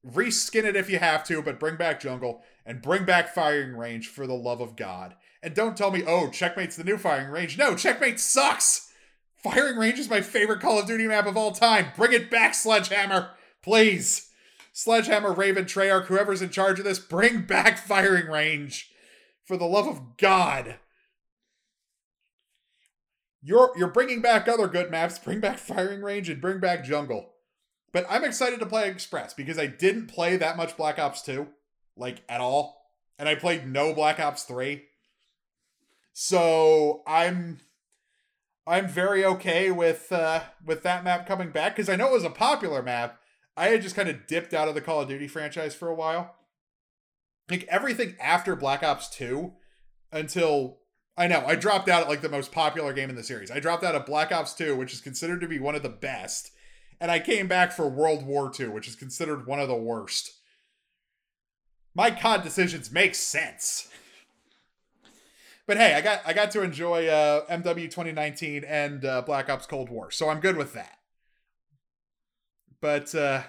reskin 0.06 0.64
it 0.64 0.76
if 0.76 0.90
you 0.90 1.00
have 1.00 1.24
to, 1.26 1.42
but 1.42 1.60
bring 1.60 1.76
back 1.76 2.00
jungle 2.00 2.42
and 2.66 2.82
bring 2.82 3.06
back 3.06 3.34
firing 3.34 3.76
range 3.76 4.08
for 4.08 4.26
the 4.26 4.34
love 4.34 4.62
of 4.62 4.76
God. 4.76 5.16
And 5.44 5.54
don't 5.54 5.76
tell 5.76 5.92
me, 5.92 6.04
"Oh, 6.06 6.30
checkmate's 6.30 6.76
the 6.76 6.84
new 6.84 6.98
firing 6.98 7.30
range." 7.30 7.58
No, 7.58 7.76
checkmate 7.76 8.20
sucks. 8.20 8.92
Firing 9.42 9.78
range 9.78 10.00
is 10.00 10.10
my 10.10 10.22
favorite 10.22 10.60
Call 10.60 10.80
of 10.80 10.86
Duty 10.86 11.08
map 11.08 11.26
of 11.26 11.38
all 11.38 11.52
time. 11.52 11.88
Bring 11.96 12.12
it 12.12 12.30
back, 12.30 12.54
Sledgehammer. 12.54 13.32
Please. 13.62 14.29
Sledgehammer, 14.74 15.34
Raven, 15.34 15.66
Treyarch, 15.66 16.06
whoever's 16.06 16.42
in 16.42 16.50
charge 16.50 16.80
of 16.80 16.86
this, 16.86 17.00
bring 17.00 17.42
back 17.42 17.78
firing 17.78 18.28
range. 18.28 18.92
For 19.46 19.58
the 19.58 19.66
love 19.66 19.88
of 19.88 20.16
God. 20.18 20.76
You're 23.42 23.72
you're 23.76 23.88
bringing 23.88 24.22
back 24.22 24.48
other 24.48 24.68
good 24.68 24.92
maps. 24.92 25.18
Bring 25.18 25.40
back 25.40 25.58
firing 25.58 26.04
range 26.04 26.30
and 26.30 26.40
bring 26.40 26.60
back 26.60 26.84
jungle. 26.84 27.32
But 27.92 28.06
I'm 28.10 28.24
excited 28.24 28.60
to 28.60 28.68
play 28.68 28.88
Express 28.88 29.34
because 29.34 29.58
I 29.58 29.66
didn't 29.66 30.06
play 30.06 30.38
that 30.38 30.56
much 30.56 30.78
Black 30.78 31.00
Ops 31.00 31.24
2, 31.24 31.48
like 31.98 32.22
at 32.30 32.42
all, 32.42 32.80
and 33.18 33.28
I 33.28 33.34
played 33.34 33.68
no 33.68 33.94
Black 33.94 34.20
Ops 34.20 34.44
3. 34.44 34.84
So 36.14 37.02
I'm 37.08 37.62
I'm 38.68 38.88
very 38.88 39.26
okay 39.26 39.72
with 39.72 40.12
uh, 40.12 40.42
with 40.64 40.84
that 40.84 41.04
map 41.04 41.26
coming 41.26 41.50
back 41.50 41.76
because 41.76 41.90
I 41.90 41.96
know 41.96 42.10
it 42.10 42.14
was 42.14 42.24
a 42.24 42.30
popular 42.30 42.84
map, 42.84 43.20
I 43.60 43.68
had 43.68 43.82
just 43.82 43.96
kind 43.96 44.08
of 44.08 44.26
dipped 44.26 44.54
out 44.54 44.70
of 44.70 44.74
the 44.74 44.80
Call 44.80 45.02
of 45.02 45.10
Duty 45.10 45.28
franchise 45.28 45.76
for 45.76 45.90
a 45.90 45.94
while. 45.94 46.34
Like 47.50 47.68
everything 47.68 48.16
after 48.18 48.56
Black 48.56 48.84
Ops 48.84 49.10
2 49.10 49.52
until 50.14 50.78
I 51.18 51.28
know, 51.28 51.44
I 51.46 51.56
dropped 51.56 51.90
out 51.90 52.04
at 52.04 52.08
like 52.08 52.22
the 52.22 52.30
most 52.30 52.54
popular 52.54 52.94
game 52.94 53.10
in 53.10 53.18
the 53.18 53.24
series. 53.24 53.52
I 53.52 53.60
dropped 53.60 53.84
out 53.84 53.96
of 53.96 54.06
Black 54.06 54.32
Ops 54.32 54.54
2, 54.54 54.78
which 54.78 54.94
is 54.94 55.02
considered 55.02 55.42
to 55.42 55.48
be 55.48 55.60
one 55.60 55.76
of 55.76 55.84
the 55.84 55.90
best, 55.90 56.52
and 57.02 57.12
I 57.12 57.20
came 57.20 57.50
back 57.50 57.74
for 57.74 57.90
World 57.90 58.26
War 58.26 58.50
2, 58.50 58.72
which 58.72 58.88
is 58.88 58.96
considered 58.96 59.46
one 59.46 59.60
of 59.60 59.68
the 59.68 59.76
worst. 59.76 60.32
My 61.94 62.12
COD 62.12 62.44
decisions 62.44 62.94
make 62.94 63.14
sense. 63.14 63.90
But 65.68 65.76
hey, 65.76 65.96
I 65.96 66.02
got 66.02 66.22
I 66.26 66.32
got 66.32 66.52
to 66.52 66.62
enjoy 66.62 67.08
uh, 67.08 67.46
MW 67.48 67.92
2019 67.92 68.64
and 68.64 69.04
uh, 69.04 69.22
Black 69.24 69.50
Ops 69.50 69.66
Cold 69.66 69.90
War, 69.90 70.12
so 70.12 70.30
I'm 70.30 70.40
good 70.40 70.56
with 70.56 70.72
that. 70.76 70.99
But 72.82 73.14
uh, 73.14 73.44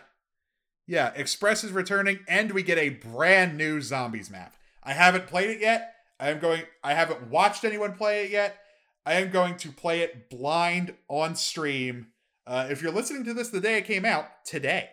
yeah, 0.86 1.12
Express 1.14 1.64
is 1.64 1.72
returning, 1.72 2.20
and 2.28 2.52
we 2.52 2.62
get 2.62 2.78
a 2.78 2.90
brand 2.90 3.56
new 3.56 3.80
zombies 3.80 4.30
map. 4.30 4.54
I 4.82 4.92
haven't 4.92 5.26
played 5.26 5.50
it 5.50 5.60
yet. 5.60 5.94
I 6.18 6.30
am 6.30 6.38
going. 6.38 6.62
I 6.82 6.94
haven't 6.94 7.28
watched 7.28 7.64
anyone 7.64 7.94
play 7.94 8.24
it 8.24 8.30
yet. 8.30 8.58
I 9.06 9.14
am 9.14 9.30
going 9.30 9.56
to 9.58 9.70
play 9.70 10.00
it 10.00 10.28
blind 10.28 10.94
on 11.08 11.34
stream. 11.34 12.08
Uh, 12.46 12.66
if 12.70 12.82
you're 12.82 12.92
listening 12.92 13.24
to 13.24 13.34
this 13.34 13.48
the 13.48 13.60
day 13.60 13.78
it 13.78 13.86
came 13.86 14.04
out, 14.04 14.26
today, 14.44 14.90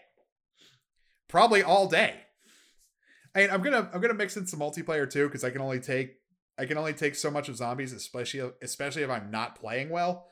probably 1.28 1.64
all 1.64 1.88
day. 1.88 2.14
I 3.36 3.42
mean, 3.42 3.50
I'm 3.52 3.62
gonna 3.62 3.90
I'm 3.94 4.02
gonna 4.02 4.14
mix 4.14 4.38
in 4.38 4.48
some 4.48 4.60
multiplayer 4.60 5.10
too 5.10 5.28
because 5.28 5.44
I 5.44 5.50
can 5.50 5.62
only 5.62 5.80
take 5.80 6.16
I 6.58 6.66
can 6.66 6.78
only 6.78 6.94
take 6.94 7.16
so 7.16 7.30
much 7.30 7.50
of 7.50 7.58
zombies, 7.58 7.94
especially 7.94 8.50
especially 8.62 9.04
if 9.04 9.10
I'm 9.10 9.30
not 9.30 9.60
playing 9.60 9.90
well. 9.90 10.28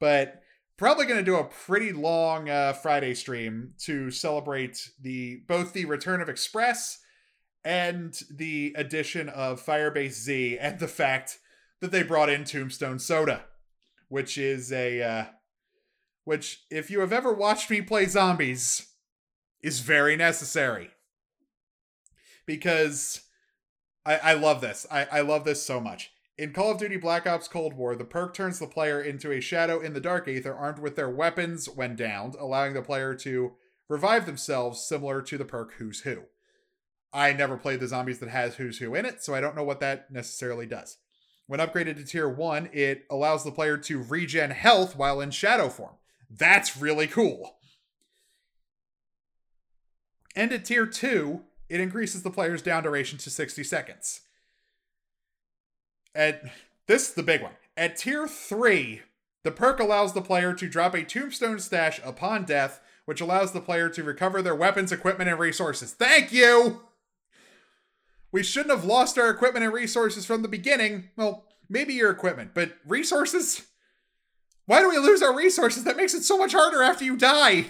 But 0.00 0.42
probably 0.78 1.04
going 1.04 1.18
to 1.18 1.24
do 1.24 1.36
a 1.36 1.44
pretty 1.44 1.92
long 1.92 2.48
uh, 2.48 2.72
Friday 2.72 3.12
stream 3.12 3.74
to 3.80 4.10
celebrate 4.10 4.90
the 4.98 5.42
both 5.46 5.74
the 5.74 5.84
return 5.84 6.22
of 6.22 6.28
Express 6.30 7.00
and 7.64 8.18
the 8.30 8.72
addition 8.76 9.28
of 9.28 9.64
Firebase 9.64 10.12
Z 10.12 10.58
and 10.58 10.78
the 10.78 10.88
fact 10.88 11.38
that 11.80 11.90
they 11.90 12.02
brought 12.02 12.30
in 12.30 12.44
Tombstone 12.44 12.98
Soda, 12.98 13.44
which 14.08 14.38
is 14.38 14.72
a 14.72 15.02
uh, 15.02 15.24
which 16.24 16.62
if 16.70 16.90
you 16.90 17.00
have 17.00 17.12
ever 17.12 17.32
watched 17.32 17.68
me 17.68 17.82
play 17.82 18.06
zombies 18.06 18.86
is 19.60 19.80
very 19.80 20.16
necessary 20.16 20.90
because 22.46 23.22
I, 24.06 24.16
I 24.16 24.32
love 24.34 24.60
this. 24.60 24.86
I, 24.90 25.06
I 25.10 25.20
love 25.20 25.44
this 25.44 25.62
so 25.62 25.80
much. 25.80 26.12
In 26.38 26.52
Call 26.52 26.70
of 26.70 26.78
Duty 26.78 26.98
Black 26.98 27.26
Ops 27.26 27.48
Cold 27.48 27.74
War, 27.74 27.96
the 27.96 28.04
perk 28.04 28.32
turns 28.32 28.60
the 28.60 28.68
player 28.68 29.02
into 29.02 29.32
a 29.32 29.40
shadow 29.40 29.80
in 29.80 29.92
the 29.92 30.00
Dark 30.00 30.28
Aether 30.28 30.54
armed 30.54 30.78
with 30.78 30.94
their 30.94 31.10
weapons 31.10 31.68
when 31.68 31.96
downed, 31.96 32.36
allowing 32.36 32.74
the 32.74 32.82
player 32.82 33.12
to 33.16 33.54
revive 33.88 34.24
themselves, 34.24 34.86
similar 34.86 35.20
to 35.20 35.36
the 35.36 35.44
perk 35.44 35.72
Who's 35.78 36.02
Who. 36.02 36.22
I 37.12 37.32
never 37.32 37.56
played 37.56 37.80
the 37.80 37.88
zombies 37.88 38.20
that 38.20 38.28
has 38.28 38.54
Who's 38.54 38.78
Who 38.78 38.94
in 38.94 39.04
it, 39.04 39.20
so 39.20 39.34
I 39.34 39.40
don't 39.40 39.56
know 39.56 39.64
what 39.64 39.80
that 39.80 40.12
necessarily 40.12 40.66
does. 40.66 40.98
When 41.48 41.58
upgraded 41.58 41.96
to 41.96 42.04
Tier 42.04 42.28
1, 42.28 42.70
it 42.72 43.04
allows 43.10 43.42
the 43.42 43.50
player 43.50 43.76
to 43.76 43.98
regen 44.00 44.52
health 44.52 44.94
while 44.94 45.20
in 45.20 45.32
shadow 45.32 45.68
form. 45.68 45.94
That's 46.30 46.76
really 46.76 47.08
cool. 47.08 47.56
And 50.36 50.52
at 50.52 50.66
Tier 50.66 50.86
2, 50.86 51.40
it 51.68 51.80
increases 51.80 52.22
the 52.22 52.30
player's 52.30 52.62
down 52.62 52.84
duration 52.84 53.18
to 53.18 53.30
60 53.30 53.64
seconds. 53.64 54.20
At 56.18 56.42
this 56.88 57.10
is 57.10 57.14
the 57.14 57.22
big 57.22 57.42
one. 57.42 57.52
At 57.76 57.96
tier 57.96 58.26
3, 58.26 59.02
the 59.44 59.52
perk 59.52 59.78
allows 59.78 60.14
the 60.14 60.20
player 60.20 60.52
to 60.52 60.68
drop 60.68 60.94
a 60.94 61.04
tombstone 61.04 61.60
stash 61.60 62.00
upon 62.04 62.44
death, 62.44 62.80
which 63.04 63.20
allows 63.20 63.52
the 63.52 63.60
player 63.60 63.88
to 63.90 64.02
recover 64.02 64.42
their 64.42 64.56
weapons, 64.56 64.90
equipment, 64.90 65.30
and 65.30 65.38
resources. 65.38 65.92
Thank 65.92 66.32
you! 66.32 66.80
We 68.32 68.42
shouldn't 68.42 68.74
have 68.74 68.84
lost 68.84 69.16
our 69.16 69.30
equipment 69.30 69.64
and 69.64 69.72
resources 69.72 70.26
from 70.26 70.42
the 70.42 70.48
beginning. 70.48 71.08
Well, 71.16 71.44
maybe 71.68 71.94
your 71.94 72.10
equipment, 72.10 72.50
but 72.52 72.72
resources? 72.84 73.68
Why 74.66 74.80
do 74.80 74.88
we 74.88 74.98
lose 74.98 75.22
our 75.22 75.34
resources? 75.34 75.84
That 75.84 75.96
makes 75.96 76.14
it 76.14 76.24
so 76.24 76.36
much 76.36 76.52
harder 76.52 76.82
after 76.82 77.04
you 77.04 77.16
die. 77.16 77.66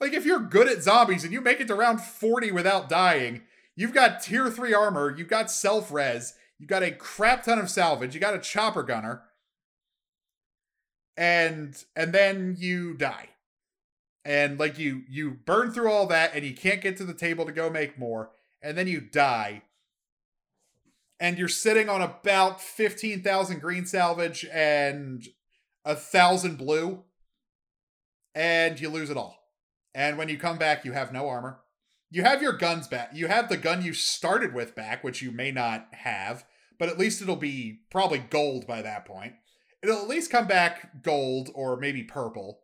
Like, 0.00 0.12
if 0.12 0.24
you're 0.24 0.38
good 0.38 0.68
at 0.68 0.84
zombies 0.84 1.24
and 1.24 1.32
you 1.32 1.40
make 1.40 1.60
it 1.60 1.66
to 1.66 1.74
round 1.74 2.00
40 2.00 2.52
without 2.52 2.88
dying, 2.88 3.42
you've 3.74 3.92
got 3.92 4.22
tier 4.22 4.48
3 4.50 4.72
armor, 4.72 5.12
you've 5.14 5.28
got 5.28 5.50
self 5.50 5.90
res, 5.90 6.34
you 6.58 6.66
got 6.66 6.82
a 6.82 6.90
crap 6.90 7.44
ton 7.44 7.58
of 7.58 7.70
salvage, 7.70 8.14
you 8.14 8.20
got 8.20 8.34
a 8.34 8.38
chopper 8.38 8.82
gunner, 8.82 9.22
and 11.16 11.84
and 11.94 12.12
then 12.12 12.56
you 12.58 12.94
die. 12.94 13.30
And 14.24 14.58
like 14.58 14.78
you 14.78 15.02
you 15.08 15.30
burn 15.30 15.72
through 15.72 15.90
all 15.90 16.06
that 16.06 16.34
and 16.34 16.44
you 16.44 16.54
can't 16.54 16.80
get 16.80 16.96
to 16.96 17.04
the 17.04 17.14
table 17.14 17.44
to 17.44 17.52
go 17.52 17.70
make 17.70 17.98
more, 17.98 18.30
and 18.62 18.76
then 18.76 18.86
you 18.86 19.00
die. 19.00 19.62
And 21.18 21.38
you're 21.38 21.48
sitting 21.48 21.88
on 21.88 22.02
about 22.02 22.60
15,000 22.60 23.58
green 23.58 23.86
salvage 23.86 24.44
and 24.52 25.26
a 25.82 25.94
thousand 25.94 26.58
blue, 26.58 27.04
and 28.34 28.78
you 28.78 28.90
lose 28.90 29.08
it 29.08 29.16
all. 29.16 29.38
And 29.94 30.18
when 30.18 30.28
you 30.28 30.36
come 30.36 30.58
back, 30.58 30.84
you 30.84 30.92
have 30.92 31.14
no 31.14 31.26
armor 31.26 31.60
you 32.10 32.22
have 32.22 32.42
your 32.42 32.52
guns 32.52 32.86
back. 32.88 33.10
You 33.14 33.26
have 33.26 33.48
the 33.48 33.56
gun 33.56 33.82
you 33.82 33.92
started 33.92 34.54
with 34.54 34.74
back, 34.74 35.02
which 35.02 35.22
you 35.22 35.30
may 35.30 35.50
not 35.50 35.88
have, 35.92 36.44
but 36.78 36.88
at 36.88 36.98
least 36.98 37.20
it'll 37.20 37.36
be 37.36 37.80
probably 37.90 38.18
gold 38.18 38.66
by 38.66 38.82
that 38.82 39.04
point. 39.04 39.34
It'll 39.82 40.00
at 40.00 40.08
least 40.08 40.30
come 40.30 40.46
back 40.46 41.02
gold 41.02 41.50
or 41.54 41.76
maybe 41.76 42.02
purple. 42.02 42.60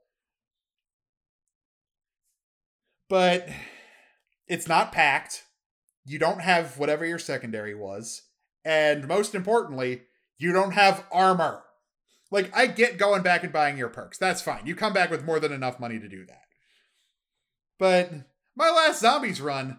But 3.08 3.48
it's 4.48 4.68
not 4.68 4.92
packed. 4.92 5.44
You 6.04 6.18
don't 6.18 6.40
have 6.40 6.78
whatever 6.78 7.04
your 7.04 7.18
secondary 7.18 7.74
was. 7.74 8.22
And 8.64 9.06
most 9.06 9.34
importantly, 9.34 10.02
you 10.38 10.52
don't 10.52 10.72
have 10.72 11.04
armor. 11.12 11.62
Like, 12.30 12.50
I 12.56 12.66
get 12.66 12.96
going 12.96 13.22
back 13.22 13.44
and 13.44 13.52
buying 13.52 13.76
your 13.76 13.90
perks. 13.90 14.16
That's 14.16 14.40
fine. 14.40 14.66
You 14.66 14.74
come 14.74 14.94
back 14.94 15.10
with 15.10 15.24
more 15.24 15.38
than 15.38 15.52
enough 15.52 15.78
money 15.78 15.98
to 15.98 16.08
do 16.08 16.24
that. 16.26 16.44
But 17.78 18.12
my 18.56 18.70
last 18.70 19.00
zombies 19.00 19.40
run, 19.40 19.78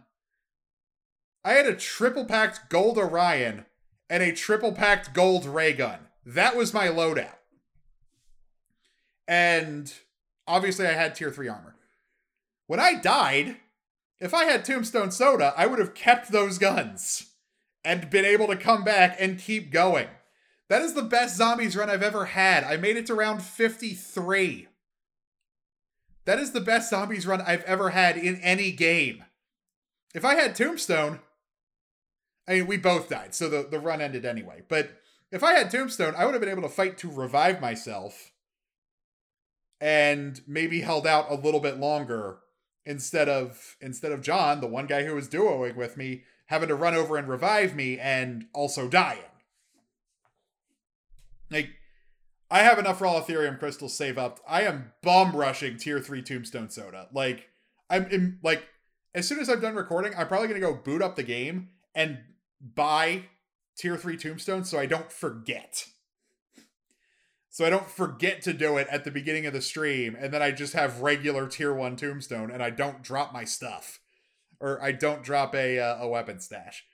I 1.44 1.54
had 1.54 1.66
a 1.66 1.76
triple 1.76 2.26
packed 2.26 2.70
gold 2.70 2.98
Orion 2.98 3.66
and 4.10 4.24
a 4.24 4.32
triple 4.32 4.72
packed 4.72 5.14
gold 5.14 5.46
ray 5.46 5.74
gun. 5.74 6.00
That 6.26 6.56
was 6.56 6.74
my 6.74 6.88
loadout. 6.88 7.36
And 9.28 9.94
obviously, 10.48 10.88
I 10.88 10.94
had 10.94 11.16
tier 11.16 11.32
three 11.32 11.48
armor. 11.48 11.76
When 12.68 12.80
I 12.80 12.96
died, 12.96 13.58
if 14.20 14.34
I 14.34 14.46
had 14.46 14.64
Tombstone 14.64 15.12
Soda, 15.12 15.54
I 15.58 15.66
would 15.66 15.80
have 15.80 15.94
kept 15.94 16.32
those 16.32 16.58
guns 16.58 17.34
and 17.84 18.10
been 18.10 18.26
able 18.26 18.48
to 18.48 18.56
come 18.56 18.84
back 18.84 19.18
and 19.20 19.40
keep 19.40 19.72
going. 19.72 20.08
That 20.70 20.82
is 20.82 20.94
the 20.94 21.04
best 21.04 21.36
zombies 21.36 21.76
run 21.76 21.90
I've 21.90 22.04
ever 22.04 22.26
had. 22.26 22.64
I 22.64 22.78
made 22.78 22.96
it 22.96 23.06
to 23.08 23.16
round 23.16 23.44
53. 23.44 24.68
That 26.26 26.40
is 26.40 26.52
the 26.52 26.62
best 26.62 26.90
zombies 26.90 27.28
run 27.28 27.42
I've 27.42 27.64
ever 27.64 27.90
had 27.90 28.18
in 28.18 28.38
any 28.42 28.72
game. 28.72 29.26
If 30.14 30.24
I 30.24 30.36
had 30.36 30.56
Tombstone, 30.56 31.20
I 32.48 32.56
mean, 32.56 32.68
we 32.68 32.78
both 32.78 33.10
died, 33.10 33.34
so 33.34 33.50
the, 33.50 33.68
the 33.70 33.80
run 33.80 34.02
ended 34.02 34.26
anyway. 34.26 34.64
But 34.68 34.92
if 35.32 35.44
I 35.44 35.54
had 35.54 35.72
Tombstone, 35.72 36.14
I 36.16 36.26
would 36.26 36.34
have 36.34 36.42
been 36.42 36.50
able 36.50 36.62
to 36.64 36.70
fight 36.70 36.98
to 37.00 37.10
revive 37.10 37.60
myself 37.60 38.32
and 39.82 40.40
maybe 40.48 40.82
held 40.82 41.08
out 41.08 41.30
a 41.30 41.36
little 41.36 41.60
bit 41.60 41.78
longer 41.78 42.40
instead 42.86 43.28
of 43.28 43.76
instead 43.82 44.12
of 44.12 44.22
John, 44.22 44.62
the 44.62 44.68
one 44.68 44.88
guy 44.88 45.04
who 45.04 45.16
was 45.16 45.28
duoing 45.28 45.76
with 45.76 45.98
me, 45.98 46.24
having 46.48 46.70
to 46.70 46.76
run 46.76 46.94
over 46.94 47.18
and 47.18 47.28
revive 47.28 47.76
me 47.76 48.00
and 48.00 48.46
also 48.54 48.88
dying. 48.88 49.20
Like 51.50 51.70
I 52.54 52.60
have 52.60 52.78
enough 52.78 53.02
raw 53.02 53.20
Aetherium 53.20 53.58
crystals 53.58 53.98
save 53.98 54.20
up. 54.20 54.40
I 54.48 54.62
am 54.62 54.92
bomb 55.02 55.36
rushing 55.36 55.76
tier 55.76 56.00
three 56.00 56.22
Tombstone 56.22 56.70
Soda. 56.70 57.08
Like 57.12 57.48
I'm 57.90 58.06
in, 58.12 58.38
like 58.44 58.68
as 59.16 59.28
soon 59.28 59.40
as 59.40 59.50
I'm 59.50 59.60
done 59.60 59.74
recording, 59.74 60.14
I'm 60.16 60.28
probably 60.28 60.50
gonna 60.50 60.60
go 60.60 60.76
boot 60.76 61.02
up 61.02 61.16
the 61.16 61.24
game 61.24 61.70
and 61.96 62.20
buy 62.62 63.24
tier 63.76 63.98
three 63.98 64.18
Tombstone 64.18 64.66
so 64.66 64.78
I 64.78 64.86
don't 64.86 65.12
forget. 65.12 65.88
So 67.50 67.66
I 67.66 67.72
don't 67.72 67.90
forget 67.90 68.44
to 68.44 68.54
do 68.54 68.78
it 68.78 68.88
at 68.92 69.04
the 69.04 69.10
beginning 69.10 69.48
of 69.48 69.54
the 69.54 69.62
stream, 69.62 70.16
and 70.20 70.32
then 70.32 70.44
I 70.44 70.52
just 70.52 70.74
have 70.74 71.02
regular 71.02 71.48
tier 71.48 71.74
one 71.74 71.96
Tombstone, 71.96 72.52
and 72.52 72.62
I 72.62 72.70
don't 72.70 73.02
drop 73.02 73.34
my 73.34 73.46
stuff, 73.46 74.00
or 74.60 74.80
I 74.80 74.92
don't 74.92 75.24
drop 75.24 75.56
a 75.56 75.80
uh, 75.80 76.04
a 76.04 76.08
weapon 76.08 76.40
stash. 76.40 76.86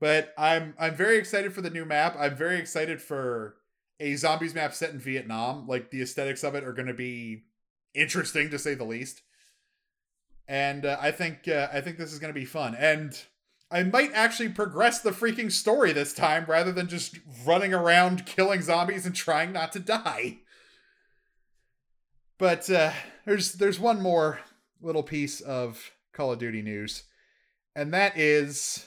But 0.00 0.32
I'm 0.38 0.74
I'm 0.78 0.94
very 0.94 1.18
excited 1.18 1.52
for 1.52 1.60
the 1.60 1.68
new 1.68 1.84
map. 1.84 2.16
I'm 2.18 2.34
very 2.34 2.58
excited 2.58 3.02
for 3.02 3.56
a 4.00 4.16
zombies 4.16 4.54
map 4.54 4.74
set 4.74 4.90
in 4.90 4.98
Vietnam. 4.98 5.66
Like 5.66 5.90
the 5.90 6.02
aesthetics 6.02 6.44
of 6.44 6.54
it 6.54 6.64
are 6.64 6.72
going 6.72 6.88
to 6.88 6.94
be 6.94 7.44
interesting 7.94 8.50
to 8.50 8.58
say 8.58 8.74
the 8.74 8.84
least. 8.84 9.22
And 10.48 10.86
uh, 10.86 10.96
I 11.00 11.10
think 11.10 11.48
uh, 11.48 11.68
I 11.72 11.80
think 11.80 11.98
this 11.98 12.12
is 12.12 12.18
going 12.18 12.32
to 12.32 12.38
be 12.38 12.44
fun. 12.44 12.74
And 12.74 13.18
I 13.70 13.82
might 13.82 14.12
actually 14.12 14.50
progress 14.50 15.00
the 15.00 15.10
freaking 15.10 15.50
story 15.50 15.92
this 15.92 16.12
time 16.12 16.44
rather 16.46 16.70
than 16.70 16.86
just 16.86 17.18
running 17.44 17.74
around 17.74 18.26
killing 18.26 18.62
zombies 18.62 19.06
and 19.06 19.14
trying 19.14 19.52
not 19.52 19.72
to 19.72 19.80
die. 19.80 20.38
But 22.38 22.70
uh, 22.70 22.92
there's 23.24 23.54
there's 23.54 23.80
one 23.80 24.00
more 24.00 24.40
little 24.80 25.02
piece 25.02 25.40
of 25.40 25.90
Call 26.12 26.32
of 26.32 26.38
Duty 26.38 26.62
news, 26.62 27.04
and 27.74 27.92
that 27.92 28.16
is 28.16 28.86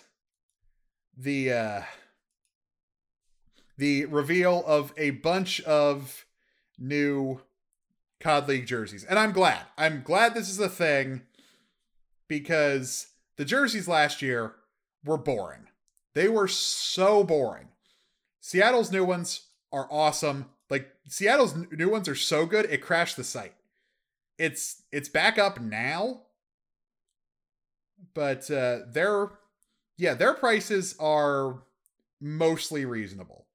the 1.18 1.52
uh, 1.52 1.82
the 3.80 4.04
reveal 4.06 4.62
of 4.68 4.94
a 4.98 5.12
bunch 5.12 5.62
of 5.62 6.26
new 6.78 7.40
COD 8.20 8.50
League 8.50 8.68
jerseys, 8.68 9.06
and 9.06 9.18
I'm 9.18 9.32
glad. 9.32 9.62
I'm 9.78 10.02
glad 10.04 10.34
this 10.34 10.50
is 10.50 10.60
a 10.60 10.68
thing 10.68 11.22
because 12.28 13.08
the 13.38 13.46
jerseys 13.46 13.88
last 13.88 14.22
year 14.22 14.56
were 15.06 15.18
boring. 15.18 15.68
They 16.14 16.28
were 16.28 16.50
so 16.50 17.24
boring. 17.24 17.70
Seattle's 18.42 18.92
new 18.92 19.06
ones 19.06 19.48
are 19.72 19.88
awesome. 19.90 20.48
Like 20.70 20.90
Seattle's 21.08 21.56
new 21.72 21.90
ones 21.90 22.10
are 22.10 22.16
so 22.16 22.46
good 22.46 22.66
it 22.66 22.82
crashed 22.82 23.16
the 23.16 23.24
site. 23.24 23.56
It's 24.38 24.84
it's 24.92 25.08
back 25.08 25.38
up 25.38 25.62
now, 25.62 26.24
but 28.14 28.52
uh, 28.52 28.80
their 28.92 29.30
yeah 29.98 30.16
their 30.16 30.34
prices 30.34 30.96
are 31.00 31.64
mostly 32.20 32.84
reasonable. 32.84 33.46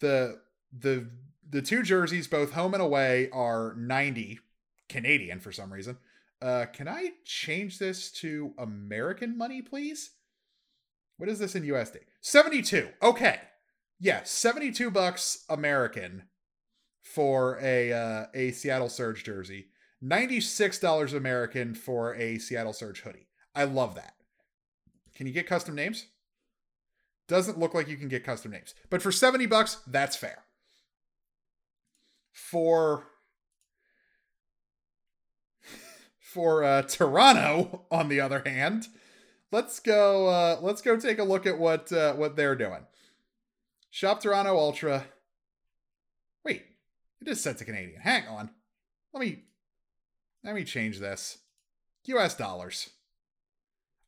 The 0.00 0.40
the 0.76 1.08
The 1.50 1.62
two 1.62 1.82
jerseys, 1.82 2.28
both 2.28 2.52
home 2.52 2.74
and 2.74 2.82
away, 2.82 3.30
are 3.32 3.74
ninety 3.76 4.40
Canadian 4.88 5.40
for 5.40 5.52
some 5.52 5.72
reason. 5.72 5.98
Uh, 6.40 6.66
can 6.72 6.86
I 6.88 7.12
change 7.24 7.78
this 7.78 8.12
to 8.12 8.54
American 8.58 9.36
money, 9.36 9.60
please? 9.60 10.12
What 11.16 11.28
is 11.28 11.40
this 11.40 11.56
in 11.56 11.64
USD? 11.64 11.96
72. 12.20 12.90
Okay. 13.02 13.40
Yeah, 13.98 14.20
72 14.22 14.90
bucks 14.90 15.44
American 15.48 16.24
for 17.02 17.58
a 17.60 17.92
uh, 17.92 18.26
a 18.34 18.52
Seattle 18.52 18.88
Surge 18.88 19.24
jersey. 19.24 19.66
$96 20.04 21.12
American 21.12 21.74
for 21.74 22.14
a 22.14 22.38
Seattle 22.38 22.72
Surge 22.72 23.00
hoodie. 23.00 23.26
I 23.54 23.64
love 23.64 23.96
that. 23.96 24.14
Can 25.16 25.26
you 25.26 25.32
get 25.32 25.48
custom 25.48 25.74
names? 25.74 26.06
Doesn't 27.28 27.58
look 27.58 27.74
like 27.74 27.88
you 27.88 27.96
can 27.96 28.08
get 28.08 28.24
custom 28.24 28.52
names. 28.52 28.74
But 28.88 29.02
for 29.02 29.12
70 29.12 29.46
bucks, 29.46 29.78
that's 29.86 30.16
fair. 30.16 30.44
For 32.32 33.06
for 36.20 36.62
uh, 36.64 36.82
Toronto, 36.82 37.86
on 37.90 38.08
the 38.08 38.20
other 38.20 38.42
hand, 38.44 38.88
let's 39.52 39.80
go 39.80 40.28
uh 40.28 40.58
let's 40.62 40.82
go 40.82 40.96
take 40.96 41.18
a 41.18 41.24
look 41.24 41.46
at 41.46 41.58
what 41.58 41.92
uh 41.92 42.14
what 42.14 42.36
they're 42.36 42.56
doing. 42.56 42.86
Shop 43.90 44.20
Toronto 44.22 44.56
Ultra. 44.56 45.04
Wait, 46.44 46.64
it 47.20 47.28
is 47.28 47.42
set 47.42 47.58
to 47.58 47.64
Canadian. 47.64 48.00
Hang 48.00 48.26
on. 48.28 48.50
Let 49.12 49.20
me 49.20 49.44
let 50.44 50.54
me 50.54 50.64
change 50.64 50.98
this. 50.98 51.38
US 52.04 52.34
dollars. 52.34 52.90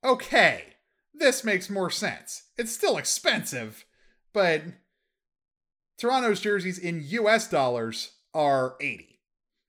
Okay. 0.03 0.65
This 1.13 1.45
makes 1.45 1.69
more 1.69 1.91
sense. 1.91 2.45
It's 2.57 2.73
still 2.73 2.97
expensive, 2.97 3.85
but 4.33 4.63
Toronto's 5.99 6.41
jerseys 6.41 6.79
in 6.79 7.05
US 7.07 7.49
dollars 7.49 8.13
are 8.33 8.77
80, 8.81 9.21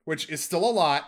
which 0.06 0.30
is 0.30 0.44
still 0.44 0.64
a 0.64 0.72
lot 0.72 1.06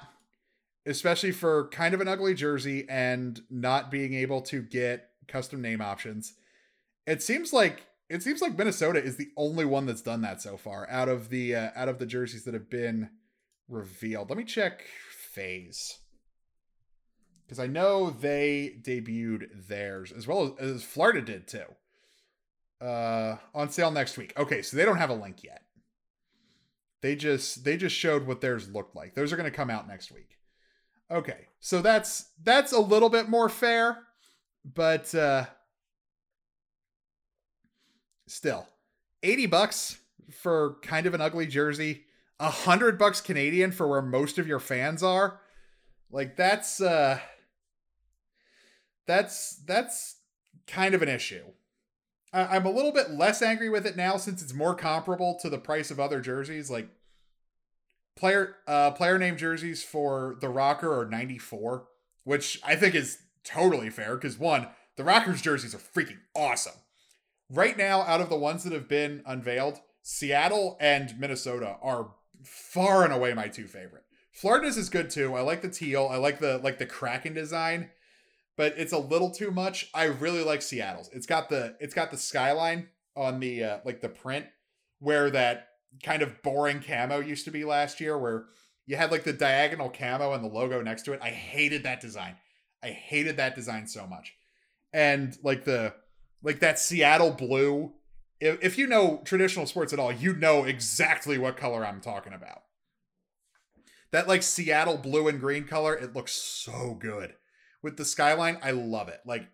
especially 0.85 1.31
for 1.31 1.69
kind 1.69 1.93
of 1.93 2.01
an 2.01 2.07
ugly 2.07 2.33
jersey 2.33 2.85
and 2.89 3.41
not 3.49 3.91
being 3.91 4.13
able 4.13 4.41
to 4.41 4.61
get 4.61 5.09
custom 5.27 5.61
name 5.61 5.81
options. 5.81 6.33
It 7.07 7.21
seems 7.23 7.53
like 7.53 7.83
it 8.09 8.21
seems 8.21 8.41
like 8.41 8.57
Minnesota 8.57 9.01
is 9.01 9.15
the 9.15 9.29
only 9.37 9.65
one 9.65 9.85
that's 9.85 10.01
done 10.01 10.21
that 10.21 10.41
so 10.41 10.57
far 10.57 10.89
out 10.89 11.09
of 11.09 11.29
the 11.29 11.55
uh, 11.55 11.69
out 11.75 11.89
of 11.89 11.99
the 11.99 12.05
jerseys 12.05 12.43
that 12.43 12.53
have 12.53 12.69
been 12.69 13.09
revealed. 13.67 14.29
Let 14.29 14.37
me 14.37 14.43
check 14.43 14.83
FaZe. 15.33 15.99
Cuz 17.49 17.59
I 17.59 17.67
know 17.67 18.09
they 18.09 18.77
debuted 18.81 19.67
theirs 19.67 20.11
as 20.11 20.27
well 20.27 20.55
as, 20.59 20.75
as 20.75 20.83
Florida 20.83 21.21
did 21.21 21.47
too. 21.47 21.65
Uh 22.85 23.37
on 23.53 23.69
sale 23.69 23.91
next 23.91 24.17
week. 24.17 24.33
Okay, 24.37 24.61
so 24.61 24.75
they 24.75 24.85
don't 24.85 24.97
have 24.97 25.09
a 25.09 25.15
link 25.15 25.43
yet. 25.43 25.61
They 27.01 27.15
just 27.17 27.65
they 27.65 27.75
just 27.75 27.95
showed 27.95 28.25
what 28.25 28.39
theirs 28.39 28.69
looked 28.69 28.95
like. 28.95 29.13
Those 29.13 29.33
are 29.33 29.35
going 29.35 29.49
to 29.49 29.55
come 29.55 29.69
out 29.69 29.89
next 29.89 30.09
week. 30.11 30.37
Okay, 31.11 31.47
so 31.59 31.81
that's 31.81 32.29
that's 32.41 32.71
a 32.71 32.79
little 32.79 33.09
bit 33.09 33.27
more 33.27 33.49
fair, 33.49 33.99
but 34.63 35.13
uh 35.13 35.45
still, 38.25 38.69
eighty 39.21 39.45
bucks 39.45 39.97
for 40.31 40.77
kind 40.81 41.05
of 41.05 41.13
an 41.13 41.19
ugly 41.19 41.45
jersey, 41.45 42.05
a 42.39 42.49
hundred 42.49 42.97
bucks 42.97 43.19
Canadian 43.19 43.73
for 43.73 43.85
where 43.87 44.01
most 44.01 44.39
of 44.39 44.47
your 44.47 44.61
fans 44.61 45.03
are. 45.03 45.41
Like 46.09 46.37
that's 46.37 46.79
uh 46.79 47.19
that's 49.05 49.61
that's 49.65 50.17
kind 50.67 50.93
of 50.93 51.01
an 51.01 51.09
issue. 51.09 51.43
I, 52.31 52.55
I'm 52.55 52.65
a 52.65 52.71
little 52.71 52.91
bit 52.91 53.11
less 53.11 53.41
angry 53.41 53.69
with 53.69 53.85
it 53.85 53.95
now 53.95 54.17
since 54.17 54.41
it's 54.41 54.53
more 54.53 54.75
comparable 54.75 55.37
to 55.41 55.49
the 55.49 55.57
price 55.57 55.91
of 55.91 55.99
other 55.99 56.21
jerseys. 56.21 56.69
Like 56.69 56.89
player 58.15 58.55
uh 58.67 58.91
player 58.91 59.17
name 59.17 59.37
jerseys 59.37 59.83
for 59.83 60.35
the 60.39 60.47
Røkkr 60.47 60.83
are 60.83 61.09
94, 61.09 61.87
which 62.23 62.59
I 62.63 62.75
think 62.75 62.95
is 62.95 63.19
totally 63.43 63.89
fair 63.89 64.15
because 64.15 64.37
one, 64.37 64.67
the 64.95 65.03
Røkkrs 65.03 65.41
jerseys 65.41 65.75
are 65.75 65.79
freaking 65.79 66.19
awesome. 66.35 66.73
Right 67.49 67.77
now, 67.77 68.01
out 68.01 68.21
of 68.21 68.29
the 68.29 68.37
ones 68.37 68.63
that 68.63 68.73
have 68.73 68.87
been 68.87 69.21
unveiled, 69.25 69.79
Seattle 70.01 70.77
and 70.79 71.19
Minnesota 71.19 71.77
are 71.81 72.11
far 72.43 73.03
and 73.03 73.13
away 73.13 73.33
my 73.33 73.47
two 73.47 73.67
favorite. 73.67 74.03
Florida's 74.31 74.77
is 74.77 74.89
good 74.89 75.09
too. 75.09 75.35
I 75.35 75.41
like 75.41 75.61
the 75.61 75.69
teal. 75.69 76.09
I 76.11 76.17
like 76.17 76.39
the 76.39 76.57
like 76.57 76.79
the 76.79 76.85
Kraken 76.85 77.33
design, 77.33 77.91
but 78.57 78.73
it's 78.77 78.93
a 78.93 78.97
little 78.97 79.31
too 79.31 79.51
much. 79.51 79.89
I 79.93 80.05
really 80.05 80.43
like 80.43 80.61
Seattle's. 80.61 81.09
It's 81.13 81.25
got 81.25 81.49
the 81.49 81.75
it's 81.79 81.93
got 81.93 82.11
the 82.11 82.17
skyline 82.17 82.89
on 83.15 83.39
the 83.39 83.63
uh, 83.63 83.77
like 83.85 84.01
the 84.01 84.09
print 84.09 84.45
where 84.99 85.29
that 85.31 85.67
kind 86.03 86.21
of 86.21 86.41
boring 86.41 86.81
camo 86.81 87.19
used 87.19 87.45
to 87.45 87.51
be 87.51 87.63
last 87.65 87.99
year 87.99 88.17
where 88.17 88.45
you 88.85 88.95
had 88.95 89.11
like 89.11 89.23
the 89.23 89.33
diagonal 89.33 89.89
camo 89.89 90.33
and 90.33 90.43
the 90.43 90.47
logo 90.49 90.81
next 90.81 91.03
to 91.03 91.13
it. 91.13 91.19
I 91.21 91.29
hated 91.29 91.83
that 91.83 92.01
design. 92.01 92.35
I 92.83 92.87
hated 92.89 93.37
that 93.37 93.55
design 93.55 93.87
so 93.87 94.05
much. 94.07 94.33
and 94.93 95.37
like 95.43 95.63
the 95.65 95.93
like 96.41 96.59
that 96.59 96.79
Seattle 96.79 97.31
blue. 97.31 97.93
If, 98.39 98.61
if 98.61 98.77
you 98.77 98.87
know 98.87 99.21
traditional 99.25 99.65
sports 99.65 99.93
at 99.93 99.99
all, 99.99 100.11
you 100.11 100.33
know 100.35 100.63
exactly 100.65 101.37
what 101.37 101.57
color 101.57 101.85
I'm 101.85 102.01
talking 102.01 102.33
about. 102.33 102.63
That 104.11 104.27
like 104.27 104.43
Seattle 104.43 104.97
blue 104.97 105.27
and 105.27 105.39
green 105.39 105.65
color, 105.65 105.95
it 105.95 106.13
looks 106.15 106.33
so 106.33 106.95
good. 106.99 107.33
With 107.83 107.97
the 107.97 108.05
skyline, 108.05 108.57
I 108.63 108.71
love 108.71 109.09
it. 109.09 109.19
Like 109.25 109.45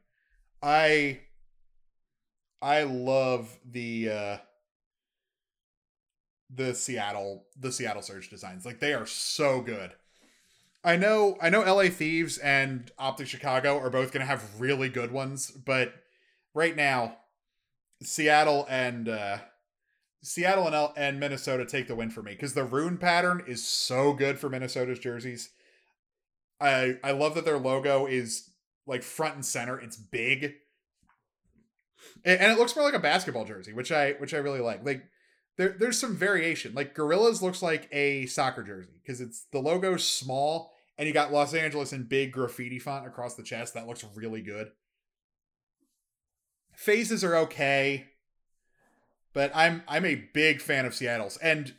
I 0.61 1.19
I 2.61 2.83
love 2.83 3.59
the 3.69 4.09
uh 4.09 4.37
the 6.53 6.73
Seattle 6.73 7.45
the 7.59 7.71
Seattle 7.71 8.01
Surge 8.01 8.29
designs. 8.29 8.65
Like 8.65 8.79
they 8.79 8.93
are 8.93 9.05
so 9.05 9.61
good. 9.61 9.91
I 10.83 10.95
know 10.95 11.37
I 11.41 11.49
know 11.49 11.61
LA 11.61 11.89
Thieves 11.89 12.37
and 12.37 12.91
Optic 12.97 13.27
Chicago 13.27 13.77
are 13.79 13.89
both 13.89 14.11
going 14.11 14.21
to 14.21 14.27
have 14.27 14.59
really 14.61 14.89
good 14.89 15.11
ones, 15.11 15.51
but 15.51 15.93
right 16.53 16.75
now 16.75 17.17
Seattle 18.01 18.65
and 18.69 19.09
uh 19.09 19.39
Seattle 20.21 20.67
and 20.67 20.75
L- 20.75 20.93
and 20.95 21.19
Minnesota 21.19 21.65
take 21.65 21.87
the 21.87 21.95
win 21.95 22.09
for 22.09 22.21
me 22.21 22.35
cuz 22.35 22.53
the 22.53 22.63
rune 22.63 22.97
pattern 22.97 23.43
is 23.47 23.67
so 23.67 24.13
good 24.13 24.37
for 24.37 24.49
Minnesota's 24.49 24.99
jerseys. 24.99 25.49
I 26.59 26.97
I 27.03 27.11
love 27.11 27.35
that 27.35 27.45
their 27.45 27.57
logo 27.57 28.05
is 28.05 28.49
like 28.85 29.03
front 29.03 29.35
and 29.35 29.45
center. 29.45 29.79
It's 29.79 29.97
big. 29.97 30.55
And, 32.25 32.51
it 32.51 32.57
looks 32.57 32.75
more 32.75 32.85
like 32.85 32.93
a 32.93 32.99
basketball 32.99 33.45
jersey, 33.45 33.73
which 33.73 33.91
I 33.91 34.13
which 34.13 34.33
I 34.33 34.37
really 34.37 34.61
like. 34.61 34.85
Like 34.85 35.03
there, 35.57 35.75
there's 35.77 35.99
some 35.99 36.15
variation. 36.15 36.73
Like 36.73 36.95
Guerrillas 36.95 37.41
looks 37.41 37.61
like 37.61 37.87
a 37.91 38.25
soccer 38.25 38.63
jersey 38.63 38.99
because 39.01 39.21
it's 39.21 39.45
the 39.51 39.59
logo's 39.59 40.05
small 40.05 40.73
and 40.97 41.07
you 41.07 41.13
got 41.13 41.31
Los 41.31 41.53
Angeles 41.53 41.93
in 41.93 42.03
big 42.03 42.31
graffiti 42.31 42.79
font 42.79 43.07
across 43.07 43.35
the 43.35 43.43
chest. 43.43 43.73
That 43.73 43.87
looks 43.87 44.03
really 44.15 44.41
good. 44.41 44.71
FaZe's 46.75 47.23
are 47.23 47.35
okay, 47.35 48.07
but 49.33 49.51
I'm 49.53 49.83
I'm 49.87 50.05
a 50.05 50.27
big 50.33 50.61
fan 50.61 50.85
of 50.85 50.95
Seattle's 50.95 51.37
and 51.37 51.75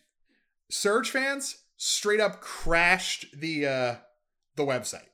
Surge 0.70 1.11
fans 1.11 1.65
straight 1.77 2.20
up 2.20 2.40
crashed 2.40 3.27
the 3.35 3.66
uh 3.66 3.94
the 4.57 4.65
website. 4.65 5.09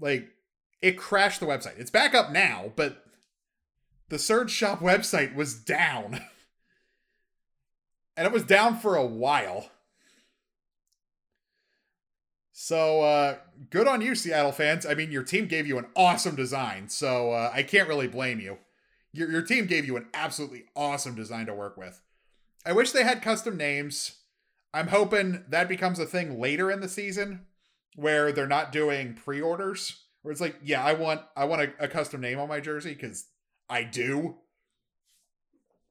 Like 0.00 0.28
it 0.80 0.98
crashed 0.98 1.40
the 1.40 1.46
website. 1.46 1.78
It's 1.78 1.90
back 1.90 2.14
up 2.14 2.32
now, 2.32 2.72
but 2.74 3.04
the 4.08 4.18
Surge 4.18 4.50
Shop 4.50 4.80
website 4.80 5.34
was 5.34 5.54
down. 5.54 6.20
and 8.16 8.26
it 8.26 8.32
was 8.32 8.44
down 8.44 8.78
for 8.78 8.96
a 8.96 9.06
while. 9.06 9.70
So 12.52 13.00
uh, 13.02 13.36
good 13.70 13.88
on 13.88 14.02
you, 14.02 14.14
Seattle 14.14 14.52
fans. 14.52 14.86
I 14.86 14.94
mean, 14.94 15.10
your 15.10 15.24
team 15.24 15.46
gave 15.46 15.66
you 15.66 15.78
an 15.78 15.86
awesome 15.96 16.36
design, 16.36 16.88
so 16.88 17.32
uh, 17.32 17.50
I 17.52 17.62
can't 17.62 17.88
really 17.88 18.08
blame 18.08 18.38
you. 18.38 18.58
Your, 19.12 19.30
your 19.30 19.42
team 19.42 19.66
gave 19.66 19.84
you 19.86 19.96
an 19.96 20.06
absolutely 20.14 20.64
awesome 20.76 21.14
design 21.14 21.46
to 21.46 21.54
work 21.54 21.76
with. 21.76 22.00
I 22.64 22.72
wish 22.72 22.92
they 22.92 23.04
had 23.04 23.22
custom 23.22 23.56
names. 23.56 24.18
I'm 24.74 24.88
hoping 24.88 25.44
that 25.48 25.68
becomes 25.68 25.98
a 25.98 26.06
thing 26.06 26.40
later 26.40 26.70
in 26.70 26.80
the 26.80 26.88
season 26.88 27.46
where 27.94 28.32
they're 28.32 28.46
not 28.46 28.72
doing 28.72 29.14
pre-orders. 29.14 30.04
Where 30.22 30.32
it's 30.32 30.40
like, 30.40 30.56
yeah, 30.62 30.82
I 30.82 30.94
want 30.94 31.20
I 31.36 31.44
want 31.44 31.62
a, 31.62 31.72
a 31.80 31.88
custom 31.88 32.20
name 32.20 32.38
on 32.38 32.48
my 32.48 32.60
jersey 32.60 32.94
because 32.94 33.26
I 33.68 33.82
do. 33.82 34.36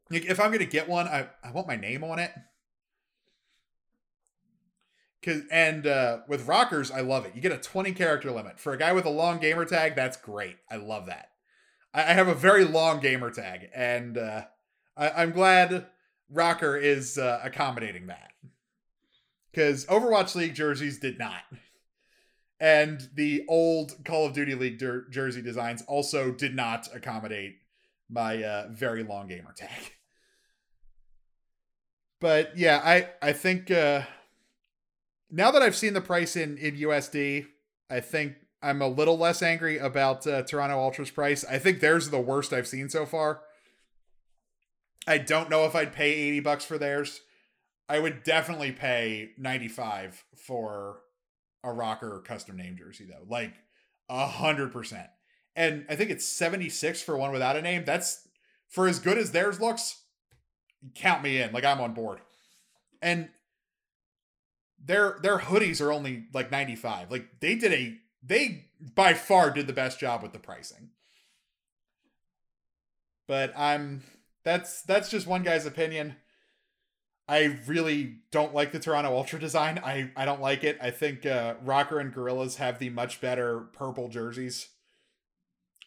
Like, 0.09 0.25
if 0.25 0.39
I'm 0.39 0.51
gonna 0.51 0.65
get 0.65 0.89
one, 0.89 1.07
I, 1.07 1.27
I 1.43 1.51
want 1.51 1.67
my 1.67 1.75
name 1.75 2.03
on 2.03 2.19
it. 2.19 2.31
Cause 5.23 5.43
and 5.51 5.85
uh, 5.85 6.19
with 6.27 6.47
Røkkrs, 6.47 6.91
I 6.91 7.01
love 7.01 7.25
it. 7.25 7.35
You 7.35 7.41
get 7.41 7.51
a 7.51 7.57
20 7.57 7.91
character 7.91 8.31
limit. 8.31 8.59
For 8.59 8.73
a 8.73 8.77
guy 8.77 8.91
with 8.91 9.05
a 9.05 9.09
long 9.09 9.39
gamer 9.39 9.65
tag, 9.65 9.95
that's 9.95 10.17
great. 10.17 10.57
I 10.69 10.77
love 10.77 11.05
that. 11.05 11.29
I, 11.93 12.01
I 12.01 12.13
have 12.13 12.27
a 12.27 12.33
very 12.33 12.65
long 12.65 12.99
gamer 12.99 13.29
tag, 13.29 13.69
and 13.75 14.17
uh, 14.17 14.45
I, 14.97 15.23
am 15.23 15.31
glad 15.31 15.85
Røkkr 16.33 16.81
is 16.81 17.19
uh, 17.19 17.39
accommodating 17.43 18.07
that. 18.07 18.31
Because 19.51 19.85
Overwatch 19.87 20.35
League 20.35 20.55
jerseys 20.55 20.99
did 20.99 21.19
not. 21.19 21.43
And 22.59 23.09
the 23.15 23.43
old 23.49 24.05
Call 24.05 24.25
of 24.27 24.33
Duty 24.33 24.55
League 24.55 24.79
jer- 24.79 25.07
jersey 25.09 25.41
designs 25.41 25.83
also 25.87 26.31
did 26.31 26.55
not 26.55 26.87
accommodate 26.93 27.57
my 28.09 28.43
uh, 28.43 28.67
very 28.71 29.03
long 29.03 29.27
gamer 29.27 29.53
tag. 29.53 29.93
But 32.19 32.55
yeah, 32.55 32.79
I 32.83 33.09
I 33.21 33.33
think 33.33 33.71
uh, 33.71 34.03
now 35.31 35.49
that 35.49 35.63
I've 35.63 35.75
seen 35.75 35.93
the 35.93 36.01
price 36.01 36.35
in 36.35 36.57
in 36.59 36.77
USD, 36.77 37.47
I 37.89 37.99
think 37.99 38.35
I'm 38.61 38.81
a 38.81 38.87
little 38.87 39.17
less 39.17 39.41
angry 39.41 39.79
about 39.79 40.27
uh, 40.27 40.43
Toronto 40.43 40.77
Ultra's 40.77 41.09
price. 41.09 41.43
I 41.49 41.57
think 41.57 41.79
theirs 41.79 42.07
are 42.07 42.11
the 42.11 42.19
worst 42.19 42.53
I've 42.53 42.67
seen 42.67 42.89
so 42.89 43.07
far. 43.07 43.41
I 45.07 45.17
don't 45.17 45.49
know 45.49 45.65
if 45.65 45.75
I'd 45.75 45.93
pay 45.93 46.13
80 46.13 46.41
bucks 46.41 46.63
for 46.63 46.77
theirs. 46.77 47.21
I 47.91 47.99
would 47.99 48.23
definitely 48.23 48.71
pay 48.71 49.31
95 49.37 50.23
for 50.35 51.01
a 51.63 51.67
Røkkr 51.67 52.23
custom 52.23 52.55
name 52.55 52.77
jersey 52.77 53.05
though. 53.05 53.25
Like 53.27 53.53
a 54.09 54.27
hundred 54.27 54.71
percent 54.71 55.07
and 55.55 55.85
I 55.89 55.95
think 55.95 56.09
it's 56.09 56.25
76 56.25 57.01
for 57.01 57.17
one 57.17 57.31
without 57.31 57.57
a 57.57 57.61
name. 57.61 57.83
That's 57.85 58.27
for 58.69 58.87
as 58.87 58.99
good 58.99 59.17
as 59.17 59.31
theirs 59.31 59.59
looks. 59.59 60.03
Count 60.95 61.21
me 61.21 61.41
in. 61.41 61.51
Like 61.51 61.65
I'm 61.65 61.81
on 61.81 61.93
board. 61.93 62.19
And 63.01 63.29
their 64.83 65.19
their 65.21 65.39
hoodies 65.39 65.81
are 65.81 65.91
only 65.91 66.27
like 66.33 66.51
95. 66.51 67.11
Like 67.11 67.41
they 67.41 67.55
did 67.55 67.73
a 67.73 67.97
they 68.23 68.67
by 68.95 69.13
far 69.13 69.51
did 69.51 69.67
the 69.67 69.73
best 69.73 69.99
job 69.99 70.23
with 70.23 70.31
the 70.31 70.39
pricing. 70.39 70.91
But 73.27 73.53
I'm 73.57 74.03
that's 74.43 74.81
that's 74.83 75.09
just 75.09 75.27
one 75.27 75.43
guy's 75.43 75.65
opinion. 75.65 76.15
I 77.31 77.57
really 77.65 78.17
don't 78.31 78.53
like 78.53 78.73
the 78.73 78.79
Toronto 78.79 79.15
Ultra 79.15 79.39
design. 79.39 79.79
I 79.85 80.11
I 80.17 80.25
don't 80.25 80.41
like 80.41 80.65
it. 80.65 80.77
I 80.81 80.91
think 80.91 81.25
uh, 81.25 81.53
Røkkr 81.65 82.01
and 82.01 82.13
Guerrillas 82.13 82.57
have 82.57 82.77
the 82.77 82.89
much 82.89 83.21
better 83.21 83.69
purple 83.71 84.09
jerseys. 84.09 84.67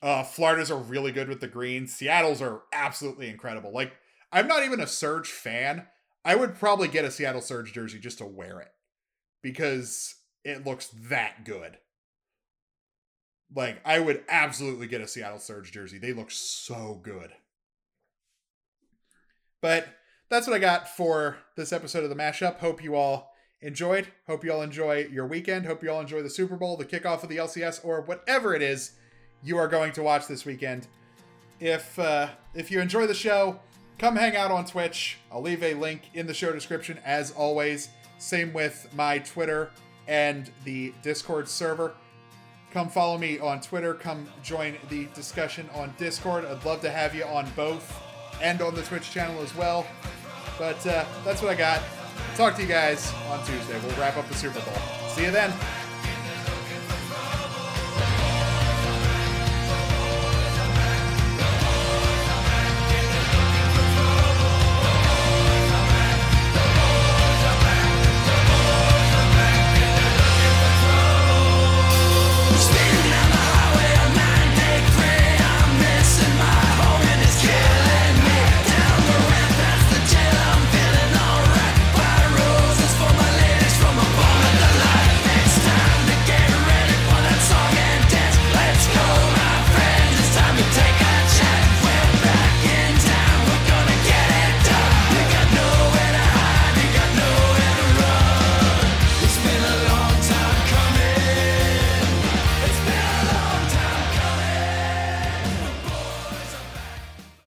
Uh, 0.01 0.23
Florida's 0.23 0.71
are 0.71 0.79
really 0.79 1.13
good 1.13 1.29
with 1.29 1.43
the 1.43 1.47
green. 1.47 1.87
Seattle's 1.87 2.41
are 2.41 2.63
absolutely 2.73 3.29
incredible. 3.29 3.73
Like, 3.73 3.93
I'm 4.33 4.49
not 4.49 4.65
even 4.65 4.81
a 4.81 4.87
Surge 4.87 5.29
fan. 5.29 5.87
I 6.25 6.35
would 6.35 6.55
probably 6.55 6.89
get 6.89 7.05
a 7.05 7.11
Seattle 7.11 7.43
Surge 7.43 7.75
jersey 7.75 7.99
just 7.99 8.19
to 8.19 8.25
wear 8.25 8.61
it 8.61 8.73
because 9.43 10.15
it 10.45 10.65
looks 10.65 10.89
that 11.11 11.45
good. 11.45 11.77
Like, 13.55 13.83
I 13.85 14.01
would 14.01 14.25
absolutely 14.31 14.87
get 14.87 15.03
a 15.03 15.09
Seattle 15.09 15.39
Surge 15.39 15.73
jersey. 15.73 15.99
They 15.99 16.15
look 16.15 16.31
so 16.31 16.99
good. 17.03 17.33
But 19.61 19.89
that's 20.35 20.49
what 20.49 20.57
I 20.57 20.59
got 20.59 20.89
for 20.89 21.37
this 21.55 21.73
episode 21.73 22.03
of 22.03 22.11
the 22.11 22.17
mashup. 22.17 22.59
Hope 22.59 22.83
you 22.83 22.97
all 22.97 23.33
enjoyed. 23.61 24.09
Hope 24.27 24.45
you 24.45 24.53
all 24.53 24.63
enjoy 24.63 25.07
your 25.09 25.29
weekend. 25.29 25.65
Hope 25.65 25.81
you 25.81 25.93
all 25.93 26.01
enjoy 26.01 26.23
the 26.23 26.31
Super 26.31 26.57
Bowl, 26.57 26.77
the 26.77 26.85
kickoff 26.85 27.23
of 27.23 27.29
the 27.29 27.37
LCS, 27.37 27.85
or 27.85 28.01
whatever 28.01 28.53
it 28.53 28.61
is 28.61 28.93
you 29.45 29.57
are 29.57 29.69
going 29.69 29.93
to 29.93 30.03
watch 30.03 30.27
this 30.27 30.45
weekend. 30.45 30.89
If 31.61 31.97
uh, 32.01 32.31
if 32.53 32.73
you 32.73 32.81
enjoy 32.81 33.07
the 33.07 33.15
show, 33.15 33.61
come 34.01 34.17
hang 34.17 34.35
out 34.35 34.51
on 34.51 34.65
Twitch. 34.65 35.19
I'll 35.31 35.41
leave 35.41 35.63
a 35.63 35.75
link 35.75 36.11
in 36.15 36.27
the 36.27 36.35
show 36.35 36.53
description 36.53 36.99
as 37.05 37.31
always. 37.31 37.91
Same 38.19 38.53
with 38.53 38.89
my 38.93 39.19
Twitter 39.21 39.71
and 40.09 40.51
the 40.65 40.93
Discord 41.03 41.49
server. 41.49 41.95
Come 42.73 42.89
follow 42.89 43.19
me 43.19 43.39
on 43.39 43.61
Twitter. 43.61 43.95
Come 43.95 44.27
join 44.43 44.75
the 44.89 45.05
discussion 45.15 45.71
on 45.77 45.95
Discord. 45.97 46.45
I'd 46.45 46.65
love 46.65 46.81
to 46.81 46.91
have 46.91 47.15
you 47.15 47.23
on 47.25 47.49
both 47.55 48.03
and 48.43 48.61
on 48.61 48.75
the 48.75 48.83
Twitch 48.83 49.13
channel 49.13 49.41
as 49.41 49.55
well. 49.55 49.87
But 50.59 50.87
uh, 50.87 51.05
that's 51.25 51.43
what 51.43 51.51
I 51.51 51.55
got. 51.55 51.83
talk 52.37 52.55
to 52.57 52.63
you 52.63 52.69
guys 52.69 53.13
on 53.31 53.45
Tuesday. 53.45 53.79
We'll 53.81 53.97
wrap 53.97 54.17
up 54.17 54.29
the 54.29 54.35
Super 54.35 54.61
Bowl. 54.61 54.75
See 55.09 55.25
you 55.25 55.31
then. 55.31 55.53